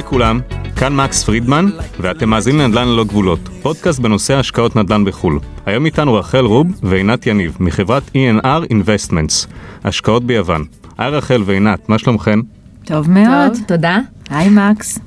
היי 0.00 0.08
כולם, 0.08 0.40
כאן 0.76 0.96
מקס 0.96 1.24
פרידמן, 1.24 1.66
ואתם 2.00 2.30
מאזינים 2.30 2.60
לנדל"ן 2.60 2.88
ללא 2.88 3.04
גבולות, 3.04 3.48
פודקאסט 3.62 3.98
בנושא 3.98 4.34
השקעות 4.34 4.76
נדל"ן 4.76 5.04
בחו"ל. 5.04 5.38
היום 5.66 5.86
איתנו 5.86 6.14
רחל 6.14 6.44
רוב 6.44 6.66
ועינת 6.82 7.26
יניב, 7.26 7.56
מחברת 7.60 8.02
E&R 8.08 8.72
Investments, 8.72 9.46
השקעות 9.84 10.24
ביוון. 10.24 10.64
היי 10.98 11.10
רחל 11.10 11.42
ועינת, 11.46 11.88
מה 11.88 11.98
שלומכן? 11.98 12.38
טוב 12.84 13.10
מאוד. 13.10 13.52
טוב, 13.54 13.64
תודה. 13.66 13.98
היי 14.30 14.48
מקס. 14.48 14.98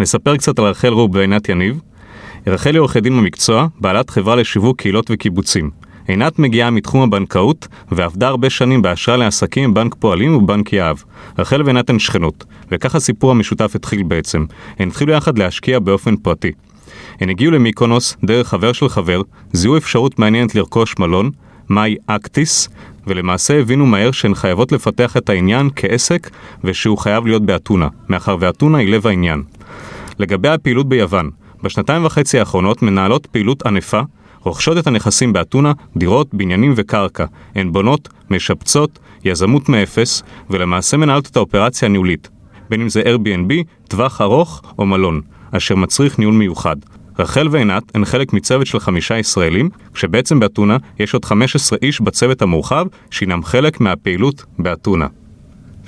נספר 0.00 0.36
קצת 0.36 0.58
על 0.58 0.64
רחל 0.64 0.92
רוב 0.92 1.14
ועינת 1.14 1.48
יניב. 1.48 1.80
רחל 2.46 2.70
היא 2.70 2.80
עורכי 2.80 3.00
דין 3.00 3.16
במקצוע, 3.16 3.66
בעלת 3.80 4.10
חברה 4.10 4.36
לשיווק 4.36 4.80
קהילות 4.80 5.10
וקיבוצים. 5.10 5.70
עינת 6.08 6.38
מגיעה 6.38 6.70
מתחום 6.70 7.02
הבנקאות 7.02 7.68
ועבדה 7.92 8.28
הרבה 8.28 8.50
שנים 8.50 8.82
באשראי 8.82 9.18
לעסקים 9.18 9.74
בבנק 9.74 9.94
פועלים 9.98 10.36
ובנק 10.36 10.72
יהב. 10.72 10.96
רחל 11.38 11.62
ועינת 11.62 11.90
הן 11.90 11.98
שכנות, 11.98 12.44
וכך 12.70 12.94
הסיפור 12.94 13.30
המשותף 13.30 13.72
התחיל 13.74 14.02
בעצם. 14.02 14.44
הן 14.78 14.88
התחילו 14.88 15.12
יחד 15.12 15.38
להשקיע 15.38 15.78
באופן 15.78 16.16
פרטי. 16.16 16.52
הן 17.20 17.30
הגיעו 17.30 17.52
למיקונוס 17.52 18.16
דרך 18.24 18.48
חבר 18.48 18.72
של 18.72 18.88
חבר, 18.88 19.22
זיהו 19.52 19.76
אפשרות 19.76 20.18
מעניינת 20.18 20.54
לרכוש 20.54 20.94
מלון, 20.98 21.30
מאי 21.70 21.96
אקטיס, 22.06 22.68
ולמעשה 23.06 23.60
הבינו 23.60 23.86
מהר 23.86 24.10
שהן 24.10 24.34
חייבות 24.34 24.72
לפתח 24.72 25.16
את 25.16 25.28
העניין 25.30 25.70
כעסק 25.76 26.30
ושהוא 26.64 26.98
חייב 26.98 27.26
להיות 27.26 27.42
באתונה, 27.42 27.88
מאחר 28.08 28.36
ואתונה 28.40 28.78
היא 28.78 28.88
לב 28.88 29.06
העניין. 29.06 29.42
לגבי 30.18 30.48
הפעילות 30.48 30.88
ביוון, 30.88 31.30
בשנתיים 31.62 32.04
וחצי 32.04 32.38
האחרונות 32.38 32.82
מנהלות 32.82 33.26
פעילות 33.26 33.66
ענפה, 33.66 34.00
רוכשות 34.44 34.78
את 34.78 34.86
הנכסים 34.86 35.32
באתונה, 35.32 35.72
דירות, 35.96 36.34
בניינים 36.34 36.74
וקרקע. 36.76 37.24
הן 37.54 37.72
בונות, 37.72 38.08
משפצות, 38.30 38.98
יזמות 39.24 39.68
מאפס, 39.68 40.22
ולמעשה 40.50 40.96
מנהלות 40.96 41.26
את 41.26 41.36
האופרציה 41.36 41.88
הניהולית, 41.88 42.28
בין 42.70 42.80
אם 42.80 42.88
זה 42.88 43.02
Airbnb, 43.02 43.52
טווח 43.88 44.20
ארוך 44.20 44.62
או 44.78 44.86
מלון, 44.86 45.20
אשר 45.50 45.76
מצריך 45.76 46.18
ניהול 46.18 46.34
מיוחד. 46.34 46.76
רחל 47.18 47.48
ועינת 47.50 47.82
הן 47.94 48.04
חלק 48.04 48.32
מצוות 48.32 48.66
של 48.66 48.78
חמישה 48.78 49.18
ישראלים, 49.18 49.70
כשבעצם 49.94 50.40
באתונה 50.40 50.76
יש 50.98 51.14
עוד 51.14 51.24
15 51.24 51.78
איש 51.82 52.00
בצוות 52.00 52.42
המורחב, 52.42 52.86
שהינם 53.10 53.44
חלק 53.44 53.80
מהפעילות 53.80 54.44
באתונה. 54.58 55.06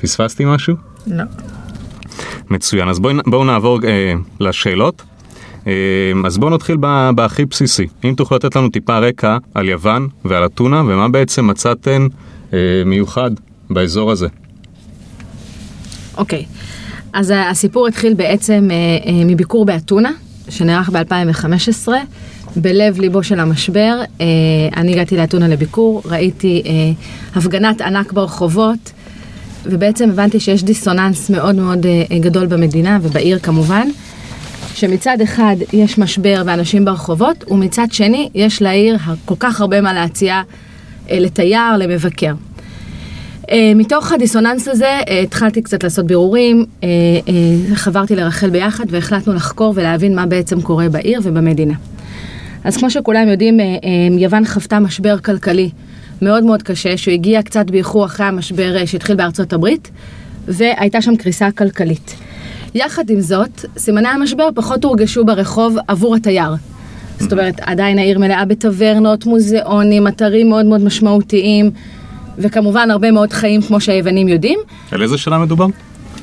פספסתי 0.00 0.44
משהו? 0.44 0.76
לא. 1.06 1.24
מצוין, 2.50 2.88
אז 2.88 3.00
בואו 3.00 3.14
בוא 3.26 3.44
נעבור 3.44 3.78
אה, 3.84 4.14
לשאלות. 4.40 5.02
אה, 5.66 5.72
אז 6.26 6.38
בואו 6.38 6.50
נתחיל 6.50 6.76
בהכי 7.14 7.44
בסיסי. 7.44 7.86
אם 8.04 8.14
תוכלו 8.16 8.36
לתת 8.36 8.56
לנו 8.56 8.68
טיפה 8.68 8.98
רקע 8.98 9.36
על 9.54 9.68
יוון 9.68 10.08
ועל 10.24 10.46
אתונה, 10.46 10.80
ומה 10.80 11.08
בעצם 11.08 11.46
מצאתן 11.46 12.06
אה, 12.52 12.58
מיוחד 12.86 13.30
באזור 13.70 14.10
הזה. 14.10 14.26
אוקיי. 16.16 16.44
אז 17.12 17.30
ה- 17.30 17.50
הסיפור 17.50 17.86
התחיל 17.86 18.14
בעצם 18.14 18.68
אה, 18.70 18.76
אה, 18.76 19.24
מביקור 19.24 19.64
באתונה, 19.64 20.10
שנערך 20.48 20.90
ב-2015, 20.90 21.88
בלב 22.56 23.00
ליבו 23.00 23.22
של 23.22 23.40
המשבר. 23.40 24.00
אני 24.76 24.92
הגעתי 24.92 25.16
לאתונה 25.16 25.48
לביקור, 25.48 26.02
ראיתי 26.04 26.62
הפגנת 27.34 27.80
ענק 27.80 28.12
ברחובות, 28.12 28.92
ובעצם 29.66 30.10
הבנתי 30.10 30.40
שיש 30.40 30.64
דיסוננס 30.64 31.30
מאוד 31.30 31.54
מאוד 31.54 31.86
גדול 32.20 32.46
במדינה 32.46 32.98
ובעיר 33.02 33.38
כמובן. 33.38 33.88
שמצד 34.74 35.20
אחד 35.20 35.56
יש 35.72 35.98
משבר 35.98 36.42
ואנשים 36.46 36.84
ברחובות, 36.84 37.44
ומצד 37.50 37.86
שני 37.92 38.28
יש 38.34 38.62
לעיר 38.62 38.96
כל 39.24 39.34
כך 39.38 39.60
הרבה 39.60 39.80
מה 39.80 39.92
להציע 39.92 40.42
אה, 41.10 41.18
לתייר, 41.18 41.76
למבקר. 41.78 42.34
אה, 43.50 43.72
מתוך 43.74 44.12
הדיסוננס 44.12 44.68
הזה 44.68 44.98
אה, 45.08 45.20
התחלתי 45.20 45.62
קצת 45.62 45.84
לעשות 45.84 46.06
בירורים, 46.06 46.64
חברתי 47.74 48.16
לרחל 48.16 48.50
ביחד 48.50 48.84
והחלטנו 48.88 49.34
לחקור 49.34 49.72
ולהבין 49.76 50.14
מה 50.14 50.26
בעצם 50.26 50.62
קורה 50.62 50.88
בעיר 50.88 51.20
ובמדינה. 51.22 51.74
אז 52.64 52.76
כמו 52.76 52.90
שכולם 52.90 53.28
יודעים, 53.28 53.58
יוון 54.18 54.44
חוותה 54.44 54.78
משבר 54.78 55.18
כלכלי 55.18 55.70
מאוד 56.22 56.44
מאוד 56.44 56.62
קשה, 56.62 56.96
שהוא 56.96 57.14
הגיע 57.14 57.42
קצת 57.42 57.70
באיחור 57.70 58.04
אחרי 58.04 58.26
המשבר 58.26 58.86
שהתחיל 58.86 59.16
בארצות 59.16 59.52
הברית, 59.52 59.90
והייתה 60.48 61.02
שם 61.02 61.16
קריסה 61.16 61.50
כלכלית. 61.50 62.14
יחד 62.74 63.10
עם 63.10 63.20
זאת, 63.20 63.64
סימני 63.78 64.08
המשבר 64.08 64.48
פחות 64.54 64.84
הורגשו 64.84 65.24
ברחוב 65.24 65.76
עבור 65.88 66.16
התייר. 66.16 66.50
זאת 67.18 67.32
אומרת, 67.32 67.60
עדיין 67.60 67.98
העיר 67.98 68.18
מלאה 68.18 68.44
בטברנות, 68.44 69.26
מוזיאונים, 69.26 70.08
אתרים 70.08 70.48
מאוד 70.48 70.66
מאוד 70.66 70.80
משמעותיים, 70.84 71.70
וכמובן 72.38 72.90
הרבה 72.90 73.10
מאוד 73.10 73.32
חיים 73.32 73.62
כמו 73.62 73.80
שהיוונים 73.80 74.28
יודעים. 74.28 74.58
על 74.90 75.02
איזה 75.02 75.18
שנה 75.18 75.38
מדובר? 75.38 75.66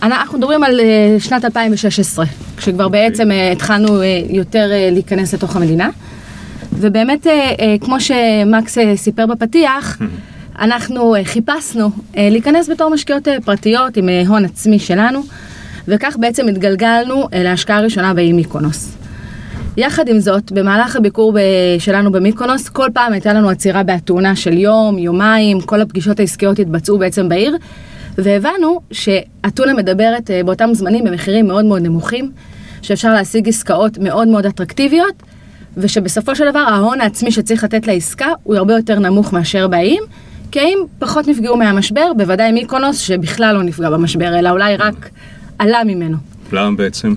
אנחנו 0.03 0.37
מדברים 0.37 0.63
על 0.63 0.79
אה, 0.79 1.15
שנת 1.19 1.45
2016, 1.45 2.25
כשכבר 2.57 2.87
בעצם 2.87 3.31
אה, 3.31 3.51
התחלנו 3.51 4.01
אה, 4.01 4.21
יותר 4.29 4.71
להיכנס 4.91 5.33
לתוך 5.33 5.55
המדינה. 5.55 5.89
ובאמת, 6.73 7.27
כמו 7.81 7.99
שמקס 7.99 8.77
סיפר 8.95 9.25
בפתיח, 9.25 9.97
אנחנו 10.59 11.15
אה, 11.15 11.25
חיפשנו 11.25 11.89
להיכנס 12.17 12.69
בתור 12.69 12.89
משקיעות 12.89 13.27
פרטיות 13.45 13.97
עם 13.97 14.09
הון 14.27 14.45
עצמי 14.45 14.79
שלנו, 14.79 15.21
וכך 15.87 16.15
בעצם 16.19 16.47
התגלגלנו 16.47 17.27
אה, 17.33 17.43
להשקעה 17.43 17.77
הראשונה 17.77 18.13
באי 18.13 18.33
מיקונוס. 18.33 18.97
יחד 19.77 20.07
עם 20.07 20.19
זאת, 20.19 20.51
במהלך 20.51 20.95
הביקור 20.95 21.33
ב- 21.33 21.39
שלנו 21.79 22.11
במיקונוס, 22.11 22.69
כל 22.69 22.87
פעם 22.93 23.13
הייתה 23.13 23.33
לנו 23.33 23.49
עצירה 23.49 23.83
באתונה 23.83 24.35
של 24.35 24.57
יום, 24.57 24.97
יומיים, 24.97 25.61
כל 25.61 25.81
הפגישות 25.81 26.19
העסקיות 26.19 26.59
התבצעו 26.59 26.97
בעצם 26.97 27.29
בעיר, 27.29 27.57
והבנו 28.17 28.79
שאתונה 28.91 29.73
מדברת 29.73 30.31
אה, 30.31 30.43
באותם 30.43 30.69
זמנים 30.73 31.03
במחירים 31.03 31.47
מאוד 31.47 31.65
מאוד 31.65 31.81
נמוכים, 31.81 32.31
שאפשר 32.81 33.13
להשיג 33.13 33.49
עסקאות 33.49 33.97
מאוד 33.97 34.27
מאוד 34.27 34.45
אטרקטיביות, 34.45 35.23
ושבסופו 35.77 36.35
של 36.35 36.49
דבר 36.49 36.59
ההון 36.59 37.01
העצמי 37.01 37.31
שצריך 37.31 37.63
לתת 37.63 37.87
לעסקה 37.87 38.27
הוא 38.43 38.55
הרבה 38.55 38.73
יותר 38.73 38.99
נמוך 38.99 39.33
מאשר 39.33 39.67
באיים, 39.67 40.03
כי 40.51 40.59
האיים 40.59 40.79
פחות 40.99 41.27
נפגעו 41.27 41.57
מהמשבר, 41.57 42.11
בוודאי 42.17 42.51
מיקונוס 42.51 42.99
שבכלל 42.99 43.55
לא 43.55 43.63
נפגע 43.63 43.89
במשבר, 43.89 44.39
אלא 44.39 44.49
אולי 44.49 44.75
רק 44.77 45.09
עלה 45.61 45.83
ממנו. 45.83 46.17
למה 46.51 46.75
בעצם? 46.75 47.13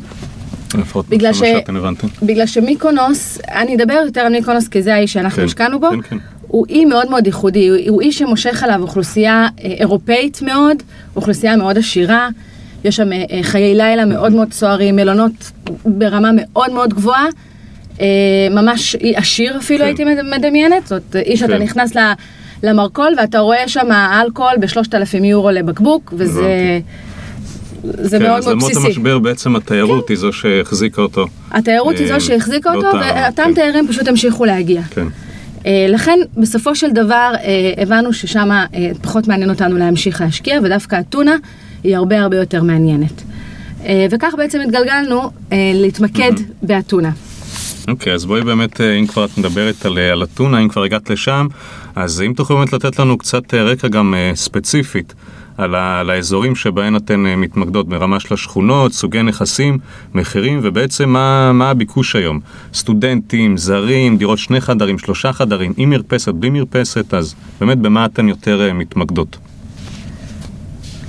בגלל 1.09 1.32
ש-. 1.32 1.43
בגלל 2.22 2.47
שמיקונוס, 2.47 3.38
אני 3.55 3.77
אדבר 3.77 4.03
יותר 4.06 4.21
על 4.21 4.32
מיקונוס 4.32 4.69
כי 4.69 4.82
זה 4.82 4.94
האי 4.94 5.06
שאנחנו 5.06 5.37
כן, 5.37 5.44
השקענו 5.44 5.81
בו, 5.81 5.91
כן, 5.91 6.00
כן. 6.03 6.16
הוא 6.41 6.66
אי 6.69 6.84
מאוד 6.84 7.10
מאוד 7.10 7.27
ייחודי, 7.27 7.69
הוא, 7.69 7.78
הוא 7.88 8.00
אי 8.03 8.12
שמושך 8.12 8.62
עליו 8.62 8.83
אוכלוסייה 8.83 9.47
אה, 9.65 9.71
אירופאית 9.81 10.43
מאוד, 10.43 10.77
אוכלוסייה 11.16 11.56
מאוד 11.56 11.78
עשירה, 11.78 12.28
יש 12.84 12.97
שם 12.97 13.12
אה, 13.12 13.25
אה, 13.31 13.43
חיי 13.43 13.75
לילה 13.75 14.04
מאוד 14.04 14.33
מאוד 14.33 14.53
סוערים, 14.53 14.97
מלונות 14.97 15.50
ברמה 15.84 16.31
מאוד 16.34 16.71
מאוד 16.72 16.94
גבוהה, 16.94 17.27
ממש 18.50 18.97
עשיר 19.15 19.56
אפילו 19.59 19.81
כן. 19.81 19.87
הייתי 19.87 20.04
מד- 20.04 20.37
מדמיינת, 20.38 20.87
זאת 20.87 21.16
אי 21.16 21.37
שאתה 21.37 21.53
כן. 21.53 21.62
נכנס 21.62 21.97
ל- 21.97 22.12
למרכול 22.62 23.15
ואתה 23.19 23.38
רואה 23.38 23.69
שם 23.69 23.88
אלכוהול 24.22 24.56
בשלושת 24.60 24.94
אלפים 24.94 25.25
יורו 25.25 25.50
לבקבוק, 25.50 26.15
וזה 26.16 26.81
זה 27.93 28.19
כן, 28.19 28.25
מאוד 28.25 28.39
אז 28.39 28.45
מאוד 28.45 28.56
למרות 28.56 28.71
בסיסי. 28.71 28.87
המשבר 28.87 29.19
בעצם 29.19 29.56
התיירות 29.56 30.09
היא 30.09 30.17
זו 30.17 30.33
שהחזיקה 30.33 31.03
אותו. 31.03 31.27
התיירות 31.50 31.97
היא 31.99 32.12
אה, 32.12 32.19
זו 32.19 32.27
שהחזיקה 32.27 32.75
אותו, 32.75 32.87
ואותם 32.87 33.43
כן. 33.45 33.55
תיירים 33.55 33.89
פשוט 33.89 34.09
המשיכו 34.09 34.45
להגיע. 34.45 34.83
כן. 34.83 35.06
אה, 35.67 35.87
לכן, 35.89 36.19
בסופו 36.37 36.75
של 36.75 36.91
דבר, 36.91 37.33
אה, 37.45 37.83
הבנו 37.83 38.12
ששם 38.12 38.50
אה, 38.53 38.67
פחות 39.03 39.28
מעניין 39.28 39.50
אותנו 39.50 39.78
להמשיך 39.78 40.21
להשקיע, 40.21 40.61
ודווקא 40.65 41.00
אתונה 41.00 41.37
היא 41.84 41.97
הרבה 41.97 42.21
הרבה 42.21 42.37
יותר 42.37 42.62
מעניינת. 42.62 43.22
אה, 43.84 44.06
וכך 44.11 44.34
בעצם 44.39 44.61
התגלגלנו 44.61 45.22
אה, 45.53 45.72
להתמקד 45.75 46.33
באתונה. 46.62 47.11
אוקיי, 47.89 48.13
אז 48.13 48.25
בואי 48.25 48.42
באמת, 48.42 48.81
אה, 48.81 48.95
אם 48.95 49.07
כבר 49.07 49.25
את 49.25 49.39
מדברת 49.39 49.86
על, 49.86 49.98
אה, 49.98 50.13
על 50.13 50.22
אתונה, 50.22 50.59
אם 50.60 50.69
כבר 50.69 50.83
הגעת 50.83 51.10
לשם, 51.10 51.47
אז 51.97 52.22
אם 52.22 52.33
תוכלו 52.36 52.57
באמת 52.57 52.72
לתת 52.72 52.98
לנו 52.98 53.19
קצת 53.19 53.54
אה, 53.54 53.63
רקע 53.63 53.89
גם 53.89 54.15
אה, 54.15 54.31
ספציפית 54.34 55.15
על, 55.59 55.74
ה, 55.74 56.01
על 56.01 56.10
האזורים 56.10 56.56
שבהן 56.56 56.97
אתן 56.97 57.27
אה, 57.27 57.36
מתמקדות 57.36 57.89
ברמה 57.89 58.21
של 58.21 58.34
השכונות, 58.34 58.92
סוגי 58.92 59.22
נכסים, 59.22 59.78
מחירים, 60.15 60.60
ובעצם 60.62 61.09
מה, 61.09 61.53
מה 61.53 61.71
הביקוש 61.71 62.16
היום. 62.16 62.41
סטודנטים, 62.74 63.56
זרים, 63.56 64.16
דירות 64.16 64.39
שני 64.39 64.60
חדרים, 64.60 64.98
שלושה 64.98 65.33
חדרים, 65.33 65.72
עם 65.77 65.91
מרפסת, 65.91 66.33
בלי 66.34 66.51
מרפסת, 66.51 67.15
אז 67.15 67.34
באמת 67.60 67.78
במה 67.78 68.04
אתן 68.04 68.28
יותר 68.28 68.68
אה, 68.68 68.72
מתמקדות? 68.72 69.36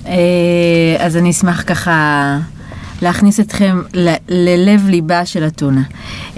אה, 0.05 0.95
אז 0.99 1.17
אני 1.17 1.31
אשמח 1.31 1.63
ככה 1.67 2.37
להכניס 3.05 3.39
אתכם 3.39 3.81
ללב 4.29 4.87
ליבה 4.87 5.25
של 5.25 5.47
אתונה. 5.47 5.81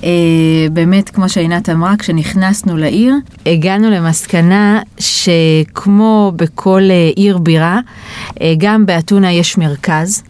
אה, 0.04 0.10
באמת, 0.72 1.10
כמו 1.10 1.30
שעינת 1.30 1.70
אמרה, 1.70 1.94
כשנכנסנו 2.00 2.78
לעיר, 2.78 3.16
הגענו 3.46 3.90
למסקנה 3.90 4.82
שכמו 5.00 6.32
בכל 6.36 6.82
אה, 6.90 7.12
עיר 7.16 7.38
בירה, 7.38 7.80
אה, 8.42 8.54
גם 8.58 8.86
באתונה 8.86 9.32
יש 9.32 9.58
מרכז, 9.58 10.24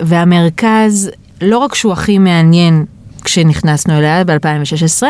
והמרכז, 0.00 1.10
לא 1.40 1.58
רק 1.58 1.74
שהוא 1.74 1.92
הכי 1.92 2.18
מעניין 2.18 2.84
כשנכנסנו 3.24 3.98
אליה 3.98 4.24
ב-2016, 4.24 5.02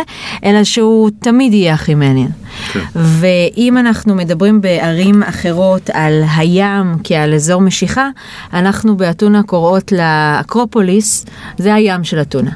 אלא 0.45 0.65
שהוא 0.65 1.11
תמיד 1.21 1.55
יהיה 1.55 1.75
הכי 1.75 1.95
מעניין. 1.95 2.29
כן. 2.73 2.81
ואם 2.95 3.79
אנחנו 3.79 4.15
מדברים 4.15 4.61
בערים 4.61 5.23
אחרות 5.23 5.91
על 5.93 6.23
הים 6.37 6.95
כעל 7.05 7.35
אזור 7.35 7.61
משיכה, 7.61 8.09
אנחנו 8.53 8.97
באתונה 8.97 9.43
קוראות 9.43 9.93
לאקרופוליס, 9.93 11.27
זה 11.59 11.75
הים 11.75 12.05
של 12.05 12.21
אתונה. 12.21 12.51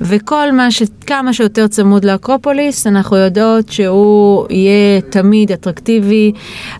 וכל 0.00 0.52
מה 0.52 0.70
ש... 0.70 0.82
כמה 1.06 1.32
שיותר 1.32 1.66
צמוד 1.66 2.04
לאקרופוליס, 2.04 2.86
אנחנו 2.86 3.16
יודעות 3.16 3.72
שהוא 3.72 4.46
יהיה 4.50 5.00
תמיד 5.00 5.52
אטרקטיבי, 5.52 6.32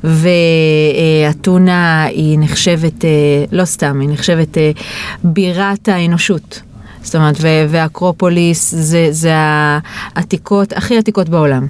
ואתונה 0.05 2.05
היא 2.05 2.39
נחשבת, 2.41 3.05
אה, 3.05 3.11
לא 3.53 3.65
סתם, 3.65 4.01
היא 4.01 4.09
נחשבת 4.09 4.59
אה, 4.59 4.71
בירת 5.25 5.89
האנושות. 5.89 6.63
זאת 7.03 7.15
אומרת, 7.15 7.37
ואקרופוליס 7.69 8.75
זה, 8.75 9.09
זה 9.11 9.33
העתיקות, 9.35 10.73
הכי 10.73 10.99
עתיקות 10.99 11.29
בעולם. 11.29 11.67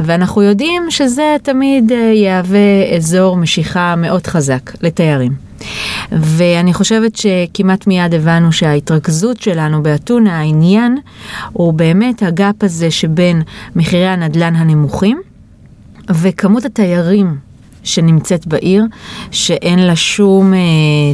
ואנחנו 0.00 0.42
יודעים 0.42 0.82
שזה 0.90 1.36
תמיד 1.42 1.92
אה, 1.92 2.12
יהווה 2.14 2.96
אזור 2.96 3.36
משיכה 3.36 3.94
מאוד 3.96 4.26
חזק 4.26 4.82
לתיירים. 4.82 5.32
ואני 6.12 6.74
חושבת 6.74 7.16
שכמעט 7.16 7.86
מיד 7.86 8.14
הבנו 8.14 8.52
שההתרכזות 8.52 9.40
שלנו 9.40 9.82
באתונה, 9.82 10.38
העניין, 10.38 10.98
הוא 11.52 11.72
באמת 11.72 12.22
הגאפ 12.22 12.54
הזה 12.62 12.90
שבין 12.90 13.42
מחירי 13.76 14.06
הנדלן 14.06 14.56
הנמוכים 14.56 15.20
וכמות 16.10 16.64
התיירים 16.64 17.47
שנמצאת 17.84 18.46
בעיר, 18.46 18.84
שאין 19.30 19.78
לה 19.78 19.96
שום 19.96 20.54
אה, 20.54 20.58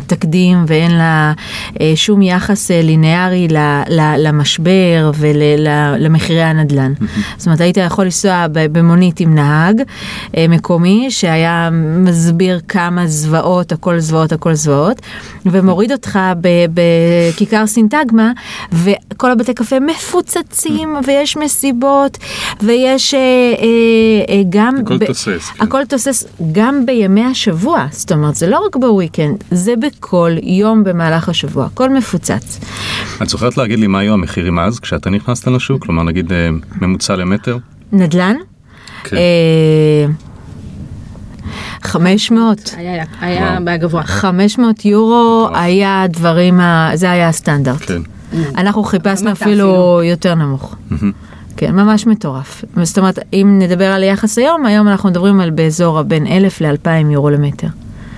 תקדים 0.07 0.65
ואין 0.67 0.91
לה 0.91 1.33
אה, 1.81 1.93
שום 1.95 2.23
יחס 2.23 2.71
אה, 2.71 2.83
ליניארי 2.83 3.49
ל, 3.49 3.57
ל, 3.89 4.15
למשבר 4.29 5.11
ולמחירי 5.15 6.43
הנדל"ן. 6.43 6.93
זאת 7.37 7.47
אומרת, 7.47 7.61
היית 7.61 7.77
יכול 7.77 8.05
לנסוע 8.05 8.47
במונית 8.53 9.21
עם 9.21 9.35
נהג 9.35 9.83
אה, 10.37 10.47
מקומי 10.49 11.07
שהיה 11.11 11.69
מסביר 11.99 12.61
כמה 12.69 13.07
זוועות, 13.07 13.73
הכל 13.73 13.99
זוועות, 13.99 14.33
הכל 14.33 14.55
זוועות, 14.55 15.01
ומוריד 15.47 15.93
אותך 15.93 16.19
בכיכר 16.75 17.67
סינטגמה, 17.67 18.33
וכל 18.73 19.31
הבתי 19.31 19.55
קפה 19.55 19.81
מפוצצים, 19.81 20.97
ויש 21.07 21.37
מסיבות, 21.37 22.19
ויש 22.63 23.15
אה, 23.15 23.21
אה, 23.21 24.35
אה, 24.35 24.43
גם... 24.49 24.77
הכל 24.85 24.99
ב- 24.99 25.05
תוסס, 25.05 25.51
כן. 25.51 25.65
הכל 25.65 25.85
תוסס. 25.85 26.25
גם 26.55 26.87
בימי 26.87 27.25
השבוע, 27.25 27.87
זאת 27.91 28.13
אומרת, 28.13 28.35
זה 28.35 28.47
לא 28.47 28.67
רק 28.67 28.77
בוויקנד, 28.77 29.45
זה 29.51 29.75
בכל 29.77 30.31
יום 30.43 30.85
במהלך 30.85 31.29
השבוע, 31.29 31.67
הכל 31.67 31.91
מפוצץ. 31.91 32.61
את 33.23 33.29
זוכרת 33.29 33.57
להגיד 33.57 33.79
לי 33.79 33.87
מה 33.87 33.99
היו 33.99 34.13
המחירים 34.13 34.59
אז, 34.59 34.81
כשאתה 34.81 35.11
נכנסת 35.11 35.47
לשוק? 35.49 35.85
כלומר, 35.85 36.03
נגיד 36.03 36.33
אה, 36.33 36.49
ממוצע 36.81 37.17
למטר? 37.17 37.59
נדל"ן? 37.93 38.37
כן. 39.05 39.17
אה, 39.17 40.07
500. 41.83 42.75
היה, 42.77 43.05
היה 43.21 43.51
וואו. 43.51 43.65
בגבוה. 43.65 44.03
500 44.03 44.85
יורו. 44.85 45.49
היה 45.55 46.03
הדברים, 46.03 46.61
ה... 46.61 46.91
זה 46.95 47.11
היה 47.11 47.29
הסטנדרט. 47.29 47.83
כן. 47.83 48.03
אנחנו 48.57 48.85
חיפשנו 48.85 49.33
אפילו 49.33 49.51
אפילו. 49.51 50.03
יותר 50.05 50.35
נמוך. 50.35 50.77
כן, 51.57 51.75
ממש 51.75 52.07
מטורף. 52.07 52.65
זאת 52.83 52.99
אומרת, 52.99 53.19
אם 53.33 53.59
נדבר 53.63 53.85
על 53.85 54.03
יחס 54.03 54.39
היום, 54.39 54.67
היום 54.67 54.89
אנחנו 54.89 55.09
מדברים 55.09 55.41
על 55.41 55.51
באזור 55.51 55.99
הבין 55.99 56.27
1,000 56.27 56.61
ל-2,000 56.61 57.11
יורו 57.11 57.31
למטר. 57.31 57.69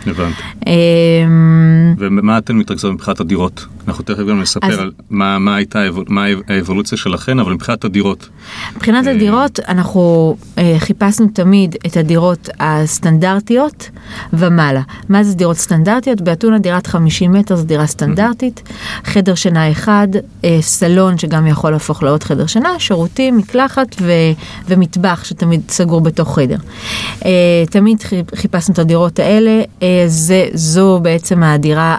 הבנתי. 0.06 0.42
אמ, 0.66 1.94
ומה 1.98 2.38
אתן 2.38 2.56
מתרכזות 2.56 2.92
מבחינת 2.92 3.20
הדירות? 3.20 3.66
אנחנו 3.88 4.04
תכף 4.04 4.18
גם 4.30 4.40
נספר 4.40 4.66
אז- 4.66 4.78
על 4.78 4.90
מה, 5.10 5.38
מה 5.38 5.56
הייתה 5.56 5.78
מה 6.08 6.24
האבולוציה 6.48 6.98
שלכן, 6.98 7.38
אבל 7.38 7.52
מבחינת 7.52 7.84
הדירות. 7.84 8.28
מבחינת 8.76 9.06
אה, 9.06 9.12
הדירות, 9.12 9.60
אנחנו 9.68 10.36
אה, 10.58 10.74
חיפשנו 10.78 11.26
תמיד 11.34 11.76
את 11.86 11.96
הדירות 11.96 12.48
הסטנדרטיות 12.60 13.90
ומעלה. 14.32 14.80
מה 15.08 15.24
זה 15.24 15.34
דירות 15.34 15.56
סטנדרטיות? 15.56 16.20
באתונה 16.20 16.58
דירת 16.58 16.86
50 16.86 17.32
מטר 17.32 17.56
זו 17.56 17.64
דירה 17.64 17.86
סטנדרטית, 17.86 18.62
חדר 19.04 19.34
שינה 19.34 19.70
אחד, 19.70 20.08
אה, 20.44 20.58
סלון 20.60 21.18
שגם 21.18 21.46
יכול 21.46 21.70
להפוך 21.70 22.02
לעוד 22.02 22.22
חדר 22.22 22.46
שינה, 22.46 22.68
שירותים, 22.78 23.36
מקלחת 23.36 23.96
ו- 24.00 24.12
ומטבח 24.68 25.24
שתמיד 25.24 25.60
סגור 25.68 26.00
בתוך 26.00 26.38
חדר. 26.38 26.56
תמיד 27.70 28.02
חי- 28.02 28.22
חיפשנו 28.34 28.74
את 28.74 28.78
הדירות 28.78 29.18
האלה, 29.18 29.62
זה, 30.06 30.46
זו 30.54 31.00
בעצם 31.02 31.42
הדירה 31.42 31.96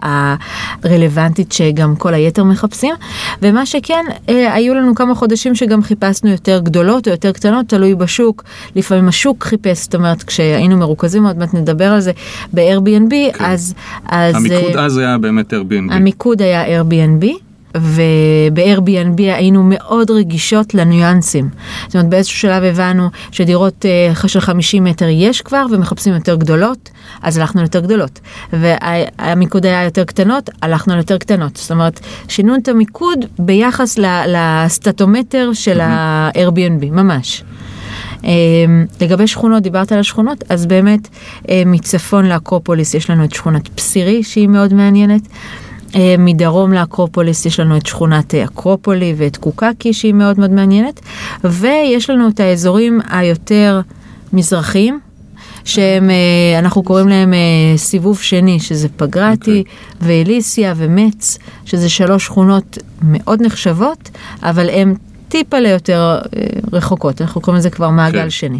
הרלוונטית 0.83 1.51
שגם 1.51 1.95
כל 1.95 2.13
היתר 2.13 2.43
מחפשים, 2.43 2.95
ומה 3.41 3.65
שכן, 3.65 4.05
אה, 4.29 4.53
היו 4.53 4.73
לנו 4.73 4.95
כמה 4.95 5.15
חודשים 5.15 5.55
שגם 5.55 5.83
חיפשנו 5.83 6.29
יותר 6.29 6.59
גדולות 6.59 7.07
או 7.07 7.11
יותר 7.11 7.31
קטנות, 7.31 7.67
תלוי 7.67 7.95
בשוק. 7.95 8.43
לפעמים 8.75 9.07
השוק 9.07 9.43
חיפש, 9.43 9.81
זאת 9.83 9.95
אומרת, 9.95 10.23
כשהיינו 10.23 10.77
מרוכזים, 10.77 11.25
עוד 11.25 11.37
מעט 11.37 11.53
נדבר 11.53 11.91
על 11.91 11.99
זה, 11.99 12.11
ב-Airbnb, 12.53 13.09
כן. 13.37 13.45
אז... 13.45 13.73
אז 14.05 14.35
המיקוד 14.35 14.75
אה, 14.75 14.85
אז 14.85 14.97
היה 14.97 15.17
באמת 15.17 15.53
Airbnb. 15.53 15.93
המיקוד 15.93 16.41
היה 16.41 16.81
Airbnb. 16.81 17.46
וב-Airbnb 17.75 19.17
היינו 19.17 19.63
מאוד 19.63 20.11
רגישות 20.11 20.73
לניואנסים. 20.73 21.49
זאת 21.85 21.95
אומרת, 21.95 22.09
באיזשהו 22.09 22.39
שלב 22.39 22.63
הבנו 22.63 23.09
שדירות 23.31 23.85
אה, 23.85 24.27
של 24.27 24.39
50 24.39 24.83
מטר 24.83 25.05
יש 25.09 25.41
כבר 25.41 25.65
ומחפשים 25.71 26.13
יותר 26.13 26.35
גדולות, 26.35 26.89
אז 27.21 27.37
הלכנו 27.37 27.61
ליותר 27.61 27.79
גדולות. 27.79 28.19
והמיקוד 28.53 29.65
היה 29.65 29.83
יותר 29.83 30.03
קטנות, 30.03 30.49
הלכנו 30.61 30.93
ליותר 30.93 31.17
קטנות. 31.17 31.55
זאת 31.55 31.71
אומרת, 31.71 31.99
שינו 32.27 32.55
את 32.55 32.67
המיקוד 32.67 33.19
ביחס 33.39 33.99
לסטטומטר 34.27 35.49
של 35.53 35.79
ה-Airbnb, 35.81 36.85
ממש. 36.91 37.43
אה, 38.25 38.31
לגבי 39.01 39.27
שכונות, 39.27 39.63
דיברת 39.63 39.91
על 39.91 39.99
השכונות, 39.99 40.43
אז 40.49 40.65
באמת 40.65 41.07
אה, 41.49 41.63
מצפון 41.65 42.25
לאקרופוליס 42.25 42.93
יש 42.93 43.09
לנו 43.09 43.23
את 43.23 43.33
שכונת 43.33 43.67
פסירי 43.67 44.23
שהיא 44.23 44.47
מאוד 44.47 44.73
מעניינת. 44.73 45.21
אה, 45.95 46.15
מדרום 46.19 46.73
לאקרופוליס 46.73 47.45
יש 47.45 47.59
לנו 47.59 47.77
את 47.77 47.85
שכונת 47.85 48.35
אה, 48.35 48.43
אקרופולי 48.43 49.13
ואת 49.17 49.37
קוקקי 49.37 49.93
שהיא 49.93 50.13
מאוד 50.13 50.39
מאוד 50.39 50.51
מעניינת. 50.51 50.99
ויש 51.43 52.09
לנו 52.09 52.29
את 52.29 52.39
האזורים 52.39 52.99
היותר 53.09 53.81
מזרחיים. 54.33 54.99
שהם, 55.65 56.09
אה, 56.09 56.59
אנחנו 56.59 56.83
קוראים 56.83 57.07
להם 57.07 57.33
סיבוב 57.77 58.19
שני, 58.21 58.59
שזה 58.59 58.87
פגרטי, 58.95 59.59
אוקיי. 59.59 59.63
ואליסיה 60.01 60.73
ומץ, 60.77 61.37
שזה 61.65 61.89
שלוש 61.89 62.25
שכונות 62.25 62.77
מאוד 63.01 63.41
נחשבות, 63.41 64.09
אבל 64.43 64.69
הן 64.69 64.93
טיפה 65.29 65.59
ליותר 65.59 66.19
רחוקות, 66.73 67.21
אנחנו 67.21 67.41
קוראים 67.41 67.59
לזה 67.59 67.69
כבר 67.69 67.89
מעגל 67.89 68.21
כן. 68.21 68.29
שני. 68.29 68.59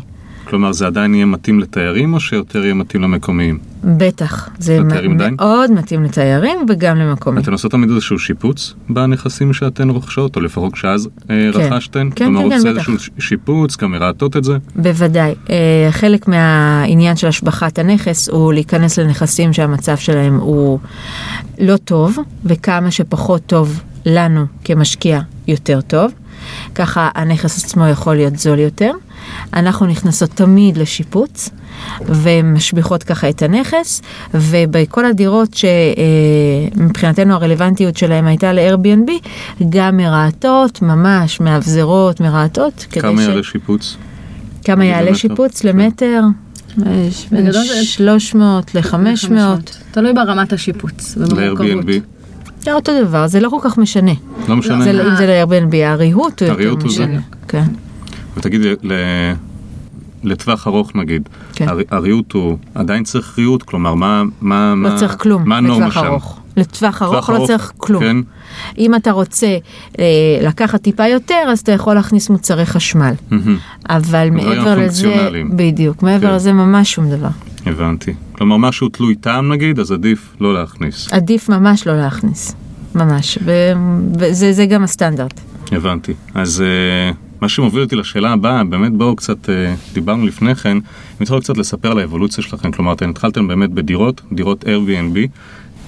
כלומר, 0.50 0.72
זה 0.72 0.88
עדיין 0.88 1.16
יהיה 1.16 1.25
מתאים 1.25 1.60
לתיירים, 1.60 2.13
או 2.13 2.20
שיותר 2.20 2.63
יהיה 2.63 2.74
מתאים 2.74 3.01
למקומיים? 3.01 3.60
בטח, 3.84 4.50
זה 4.60 4.80
עדיין? 4.80 5.36
מאוד 5.38 5.72
מתאים 5.72 6.04
לתיירים 6.04 6.60
וגם 6.70 6.98
למקומיים. 6.98 7.44
אתן 7.44 7.51
עושות 7.51 7.72
תמיד 7.72 7.89
איזשהו 7.89 8.20
שיפוץ 8.20 8.74
בנכסים 8.89 9.54
שאתן 9.54 9.89
רוכשות, 9.89 10.36
או 10.36 10.42
לפחות 10.42 10.74
כשאז 10.74 11.10
אה, 11.30 11.50
כן. 11.54 11.60
רכשתן? 11.60 12.10
כן, 12.16 12.25
כלומר, 12.25 12.50
כן, 12.50 12.50
כן, 12.50 12.74
בטח. 12.74 12.89
איזשהו 12.89 13.12
שיפוץ, 13.20 13.77
גם 13.77 13.92
מרעטות 13.92 14.38
את 14.38 14.44
זה? 14.44 14.58
בוודאי. 14.75 15.36
אה, 15.50 15.88
חלק 15.92 16.27
מהעניין 16.27 17.16
של 17.16 17.27
השבחת 17.27 17.80
הנכס 17.80 18.30
הוא 18.30 18.54
להיכנס 18.54 19.00
לנכסים 19.00 19.54
שהמצב 19.54 19.98
שלהם 19.98 20.36
הוא 20.36 20.80
לא 21.60 21.77
טוב, 21.77 22.18
וכמה 22.46 22.92
שפחות 22.92 23.42
טוב 23.46 23.82
לנו 24.06 24.46
כמשקיע 24.63 25.22
יותר 25.48 25.82
טוב. 25.82 26.12
ככה 26.75 27.10
הנכס 27.16 27.63
עצמו 27.63 27.88
יכול 27.88 28.16
להיות 28.16 28.39
זול 28.39 28.60
יותר. 28.60 28.92
אנחנו 29.54 29.86
נכנסות 29.86 30.30
תמיד 30.30 30.77
לשיפוץ 30.77 31.50
ומשביחות 32.08 33.04
ככה 33.04 33.30
את 33.30 33.42
הנכס 33.42 34.01
ובכל 34.34 35.06
הדירות 35.06 35.50
שמבחינתנו 36.75 37.34
הרלוונטיות 37.34 37.98
שלהם 37.98 38.27
הייתה 38.27 38.54
ל-Airbnb 38.54 39.12
גם 39.70 39.98
מרהטות, 39.98 40.82
ממש 40.82 41.39
מאבזרות, 41.39 42.20
מרהטות. 42.22 42.86
כמה 42.92 43.22
ש- 43.22 43.25
יעלה 43.25 43.44
שיפוץ? 43.44 43.98
כמה 44.63 44.86
יעלה? 44.86 45.16
שיפוץ. 45.16 45.63
למטר? 45.63 46.22
בין 46.77 47.10
בגדול 47.32 47.63
זה- 47.66 47.84
300 47.86 48.75
ל-500. 48.75 49.32
תלוי 49.92 50.13
ברמת 50.13 50.54
השיפוץ 50.54 51.18
ובמורכבות. 51.18 51.68
ל-Airbnb? 51.68 52.16
זה 52.67 52.74
אותו 52.74 52.91
דבר, 53.05 53.27
זה 53.27 53.39
לא 53.39 53.50
כל 53.50 53.59
כך 53.62 53.77
משנה. 53.77 54.12
לא 54.47 54.55
משנה. 54.55 54.83
זה, 54.83 54.91
אם 54.91 55.15
זה 55.15 55.25
ל-Airbnb, 55.27 55.75
הריהוט 55.86 56.41
הוא 56.43 56.50
יותר 56.50 56.69
הוא 56.69 56.79
זה. 56.81 56.86
משנה. 56.88 57.19
כן. 57.47 57.63
ותגידי, 58.38 58.74
ל- 58.83 59.33
לטווח 60.24 60.67
ארוך 60.67 60.95
נגיד, 60.95 61.29
כן. 61.53 61.67
הר- 61.69 61.79
הריהוט 61.91 62.31
הוא 62.33 62.57
עדיין 62.75 63.03
צריך 63.03 63.38
ריהוט? 63.38 63.63
כלומר, 63.63 63.93
מה... 63.93 64.24
מה 64.41 64.69
לא 64.69 64.89
מה- 64.89 64.95
צריך 64.97 65.15
כלום 65.19 65.50
מה 65.50 65.62
לטווח? 65.62 65.97
ארוך. 65.97 66.37
לטווח 66.57 67.01
ארוך 67.01 67.29
לא 67.29 67.45
צריך 67.47 67.71
כלום. 67.77 68.03
כן. 68.03 68.17
אם 68.77 68.95
אתה 68.95 69.11
רוצה 69.11 69.57
אה, 69.99 70.05
לקחת 70.41 70.81
טיפה 70.81 71.07
יותר, 71.07 71.43
אז 71.51 71.59
אתה 71.59 71.71
יכול 71.71 71.95
להכניס 71.95 72.29
מוצרי 72.29 72.65
חשמל. 72.65 73.13
מהמם. 73.31 73.57
אבל 73.89 74.29
מעבר 74.29 74.75
לזה. 74.75 75.29
בדיוק, 75.55 76.03
מעבר 76.03 76.27
כן. 76.27 76.35
לזה 76.35 76.53
ממש 76.53 76.93
שום 76.93 77.09
דבר. 77.09 77.29
הבנתי. 77.65 78.13
כלומר, 78.31 78.57
משהו 78.57 78.89
תלוי 78.89 79.15
טעם 79.15 79.53
נגיד, 79.53 79.79
אז 79.79 79.91
עדיף 79.91 80.35
לא 80.39 80.53
להכניס. 80.53 81.13
עדיף 81.13 81.49
ממש 81.49 81.87
לא 81.87 81.97
להכניס. 81.97 82.55
ממש. 82.95 83.37
וזה 84.19 84.53
זה 84.53 84.65
גם 84.65 84.83
הסטנדרט. 84.83 85.41
הבנתי. 85.71 86.13
אז 86.33 86.63
uh, 87.11 87.15
מה 87.41 87.49
שמוביל 87.49 87.83
אותי 87.83 87.95
לשאלה 87.95 88.33
הבאה, 88.33 88.63
באמת 88.63 88.93
בואו 88.93 89.15
קצת, 89.15 89.45
uh, 89.45 89.49
דיברנו 89.93 90.25
לפני 90.25 90.55
כן, 90.55 90.77
אם 91.21 91.25
תוכלו 91.25 91.41
קצת 91.41 91.57
לספר 91.57 91.91
על 91.91 91.99
האבולוציה 91.99 92.43
שלכם, 92.43 92.71
כלומר 92.71 92.93
אתם 92.93 93.09
התחלתם 93.09 93.47
באמת 93.47 93.69
בדירות, 93.69 94.21
דירות 94.31 94.63
Airbnb, 94.63 95.17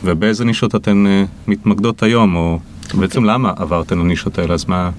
ובאיזה 0.04 0.46
נישות 0.46 0.76
אתן 0.76 1.06
uh, 1.06 1.30
מתמקדות 1.48 2.04
היום, 2.04 2.36
או 2.36 2.60
בעצם 2.94 3.24
למה 3.24 3.54
עברתם 3.58 4.00
לנישות 4.00 4.40
האלה, 4.40 4.54
אז 4.54 4.66
מה... 4.68 4.90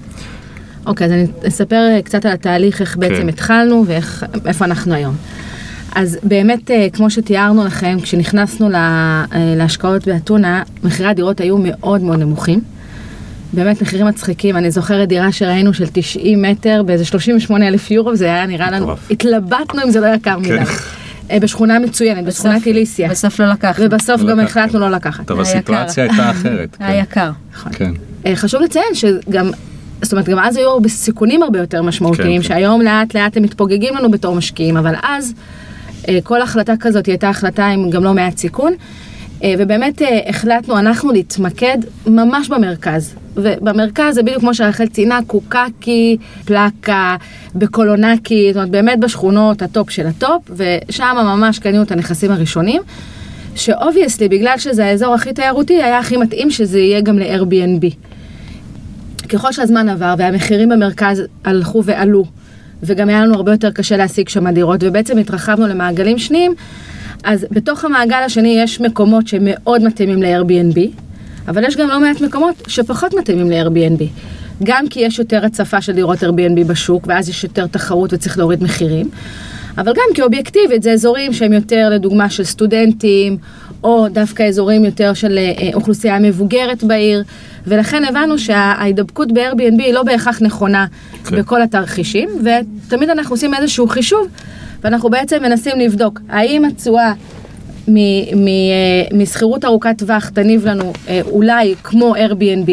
אוקיי, 0.85 1.07
אז 1.07 1.11
אני 1.11 1.25
אספר 1.47 2.01
קצת 2.03 2.25
על 2.25 2.31
התהליך, 2.31 2.81
איך 2.81 2.97
בעצם 2.97 3.15
כן. 3.21 3.29
התחלנו 3.29 3.85
ואיפה 4.43 4.65
אנחנו 4.65 4.93
היום. 4.93 5.15
אז 5.95 6.17
באמת, 6.23 6.71
אה, 6.71 6.87
כמו 6.93 7.09
שתיארנו 7.09 7.65
לכם, 7.65 7.97
כשנכנסנו 8.03 8.69
לה- 8.69 9.25
אה, 9.33 9.53
להשקעות 9.57 10.07
באתונה, 10.07 10.63
מחירי 10.83 11.09
הדירות 11.09 11.39
היו 11.41 11.57
מאוד 11.63 12.01
מאוד 12.01 12.19
נמוכים. 12.19 12.59
באמת 13.53 13.81
מחירים 13.81 14.07
מצחיקים, 14.07 14.57
אני 14.57 14.71
זוכרת 14.71 15.07
דירה 15.09 15.31
שראינו 15.31 15.73
של 15.73 15.85
90 15.93 16.41
מטר 16.41 16.83
באיזה 16.85 17.05
38 17.05 17.67
אלף 17.67 17.91
יורו, 17.91 18.15
זה 18.15 18.25
היה 18.25 18.45
נראה 18.45 18.71
לנו. 18.71 18.95
התלבטנו 19.11 19.83
אם 19.83 19.91
זה 19.91 19.99
לא 19.99 20.07
יקר 20.15 20.37
מדי. 20.39 20.57
אה, 21.31 21.39
בשכונה 21.39 21.79
מצוינת, 21.79 22.25
בשכונת 22.25 22.67
איליסיה. 22.67 23.09
בסוף 23.09 23.39
לא 23.39 23.45
לקחנו. 23.51 23.85
ובסוף 23.85 24.21
לא 24.21 24.31
גם. 24.31 24.39
החלטנו 24.39 24.79
לא 24.79 24.89
לקחת. 24.89 25.27
טוב, 25.27 25.39
הסיטואציה. 25.39 26.03
הייתה 26.03 26.31
אחרת. 26.31 26.75
כן. 26.75 26.85
היה 26.85 27.01
יקר. 27.01 27.31
נכון. 27.53 27.71
כן. 27.73 27.91
אה, 28.25 28.35
חשוב 28.35 28.61
לציין 28.61 28.93
שגם, 28.93 29.51
זאת 30.01 30.11
אומרת, 30.11 30.29
גם 30.29 30.39
אז 30.39 30.57
היו 30.57 30.69
הרבה 30.69 30.89
סיכונים 30.89 31.43
הרבה 31.43 31.59
יותר 31.59 31.81
משמעותיים, 31.81 32.41
כן, 32.41 32.47
כן. 32.47 32.53
שהיום 32.53 32.81
לאט 32.81 33.15
לאט 33.15 33.37
הם 33.37 33.43
מתפוגגים 33.43 33.95
לנו 33.95 34.11
בתור 34.11 34.35
משקיעים, 34.35 34.77
אבל 34.77 34.93
אז 35.03 35.33
אה, 36.09 36.19
כל 36.23 36.41
החלטה 36.41 36.73
כזאת 36.79 37.05
הייתה 37.05 37.29
החלטה 37.29 37.67
עם 37.67 37.89
גם 37.89 38.03
לא 38.03 38.13
מעט 38.13 38.37
סיכון. 38.37 38.73
אה, 39.43 39.53
ובאמת 39.57 40.01
אה, 40.01 40.19
החלטנו 40.29 40.79
אנחנו 40.79 41.11
להתמקד 41.11 41.77
ממש 42.07 42.49
במרכז. 42.49 43.15
ובמרכז 43.35 44.15
זה 44.15 44.23
בדיוק 44.23 44.39
כמו 44.39 44.53
שרחל 44.53 44.87
ציינה, 44.87 45.19
קוקאקי, 45.27 46.17
פלאקה, 46.45 47.15
בקולונקי, 47.55 48.47
זאת 48.47 48.55
אומרת 48.55 48.69
באמת 48.69 48.99
בשכונות 48.99 49.61
ה 49.61 49.68
top 49.68 49.89
של 49.89 50.07
ה 50.07 50.14
top, 50.14 50.41
ושם 50.49 51.15
ממש 51.15 51.59
קנינו 51.59 51.83
את 51.83 51.91
הנכסים 51.91 52.31
הראשונים. 52.31 52.81
שאובייסלי, 53.55 54.29
בגלל 54.29 54.57
שזה 54.57 54.85
האזור 54.85 55.13
הכי 55.13 55.33
תיירותי, 55.33 55.83
היה 55.83 55.99
הכי 55.99 56.17
מתאים 56.17 56.51
שזה 56.51 56.79
יהיה 56.79 57.01
גם 57.01 57.19
ל-Airbnb. 57.19 57.95
ככל 59.29 59.51
שהזמן 59.51 59.89
עבר 59.89 60.15
והמחירים 60.17 60.69
במרכז 60.69 61.23
הלכו 61.45 61.83
ועלו, 61.85 62.25
וגם 62.83 63.09
היה 63.09 63.25
לנו 63.25 63.35
הרבה 63.35 63.51
יותר 63.51 63.71
קשה 63.71 63.97
להשיג 63.97 64.29
שם 64.29 64.49
דירות, 64.49 64.83
ובעצם 64.83 65.17
התרחבנו 65.17 65.67
למעגלים 65.67 66.17
שניים, 66.17 66.53
אז 67.23 67.45
בתוך 67.51 67.85
המעגל 67.85 68.21
השני 68.25 68.59
יש 68.63 68.81
מקומות 68.81 69.27
שמאוד 69.27 69.83
מתאימים 69.83 70.23
ל-Airbnb, 70.23 70.79
אבל 71.47 71.63
יש 71.63 71.77
גם 71.77 71.87
לא 71.87 71.99
מעט 71.99 72.21
מקומות 72.21 72.55
שפחות 72.67 73.13
מתאימים 73.13 73.51
ל-Airbnb. 73.51 74.03
גם 74.63 74.87
כי 74.89 74.99
יש 74.99 75.19
יותר 75.19 75.45
הצפה 75.45 75.81
של 75.81 75.93
דירות 75.93 76.23
Airbnb 76.23 76.63
בשוק, 76.67 77.03
ואז 77.07 77.29
יש 77.29 77.43
יותר 77.43 77.67
תחרות 77.67 78.13
וצריך 78.13 78.37
להוריד 78.37 78.63
מחירים, 78.63 79.09
אבל 79.77 79.93
גם 79.93 80.15
כי 80.15 80.21
אובייקטיבית 80.21 80.83
זה 80.83 80.91
אזורים 80.91 81.33
שהם 81.33 81.53
יותר 81.53 81.89
לדוגמה 81.91 82.29
של 82.29 82.43
סטודנטים, 82.43 83.37
או 83.83 84.07
דווקא 84.09 84.43
אזורים 84.43 84.85
יותר 84.85 85.13
של 85.13 85.37
אה, 85.37 85.69
אוכלוסייה 85.73 86.19
מבוגרת 86.19 86.83
בעיר, 86.83 87.23
ולכן 87.67 88.03
הבנו 88.03 88.39
שההידבקות 88.39 89.31
ב-Airbnb 89.31 89.81
היא 89.81 89.93
לא 89.93 90.03
בהכרח 90.03 90.41
נכונה 90.41 90.85
כן. 91.25 91.35
בכל 91.35 91.61
התרחישים, 91.61 92.29
ותמיד 92.39 93.09
אנחנו 93.09 93.33
עושים 93.33 93.53
איזשהו 93.53 93.87
חישוב, 93.87 94.27
ואנחנו 94.83 95.09
בעצם 95.09 95.37
מנסים 95.43 95.79
לבדוק 95.79 96.19
האם 96.29 96.65
התשואה 96.65 97.13
מ- 97.87 97.93
מ- 98.45 98.47
אה, 98.47 99.17
משכירות 99.17 99.65
ארוכת 99.65 99.95
טווח 99.97 100.29
תניב 100.29 100.65
לנו 100.65 100.93
אה, 101.07 101.21
אולי 101.25 101.75
כמו 101.83 102.15
Airbnb, 102.15 102.71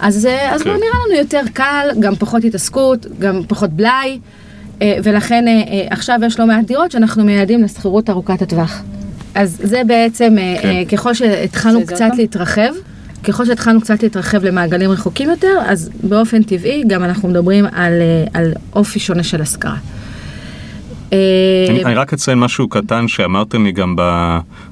אז, 0.00 0.26
אה, 0.26 0.54
אז 0.54 0.62
כן. 0.62 0.70
לא 0.70 0.76
נראה 0.76 0.98
לנו 1.06 1.18
יותר 1.18 1.40
קל, 1.52 1.88
גם 2.00 2.14
פחות 2.16 2.44
התעסקות, 2.44 3.06
גם 3.18 3.40
פחות 3.48 3.70
בלאי, 3.70 4.18
ולכן 5.02 5.44
עכשיו 5.90 6.20
יש 6.26 6.38
לא 6.40 6.46
מעט 6.46 6.64
דירות 6.64 6.90
שאנחנו 6.90 7.24
מייעדים 7.24 7.62
לשכירות 7.62 8.10
ארוכת 8.10 8.42
הטווח. 8.42 8.82
אז 9.34 9.60
זה 9.62 9.82
בעצם, 9.86 10.38
אה, 10.38 10.56
כן. 10.62 10.84
ככל 10.96 11.14
שהתחלנו 11.14 11.86
קצת 11.86 12.00
אותו? 12.04 12.16
להתרחב, 12.16 12.72
ככל 13.24 13.46
שהתחלנו 13.46 13.80
קצת 13.80 14.02
להתרחב 14.02 14.44
למעגלים 14.44 14.90
רחוקים 14.90 15.30
יותר, 15.30 15.58
אז 15.66 15.90
באופן 16.02 16.42
טבעי 16.42 16.82
גם 16.86 17.04
אנחנו 17.04 17.28
מדברים 17.28 17.66
על, 17.72 17.92
על 18.34 18.52
אופי 18.76 18.98
שונה 19.00 19.22
של 19.22 19.42
השכרה. 19.42 19.76
אה, 21.12 21.66
אני, 21.70 21.84
אני 21.84 21.94
רק 21.94 22.12
אציין 22.12 22.38
משהו 22.38 22.68
קטן 22.68 23.08
שאמרתם 23.08 23.64
לי 23.64 23.72
גם 23.72 23.96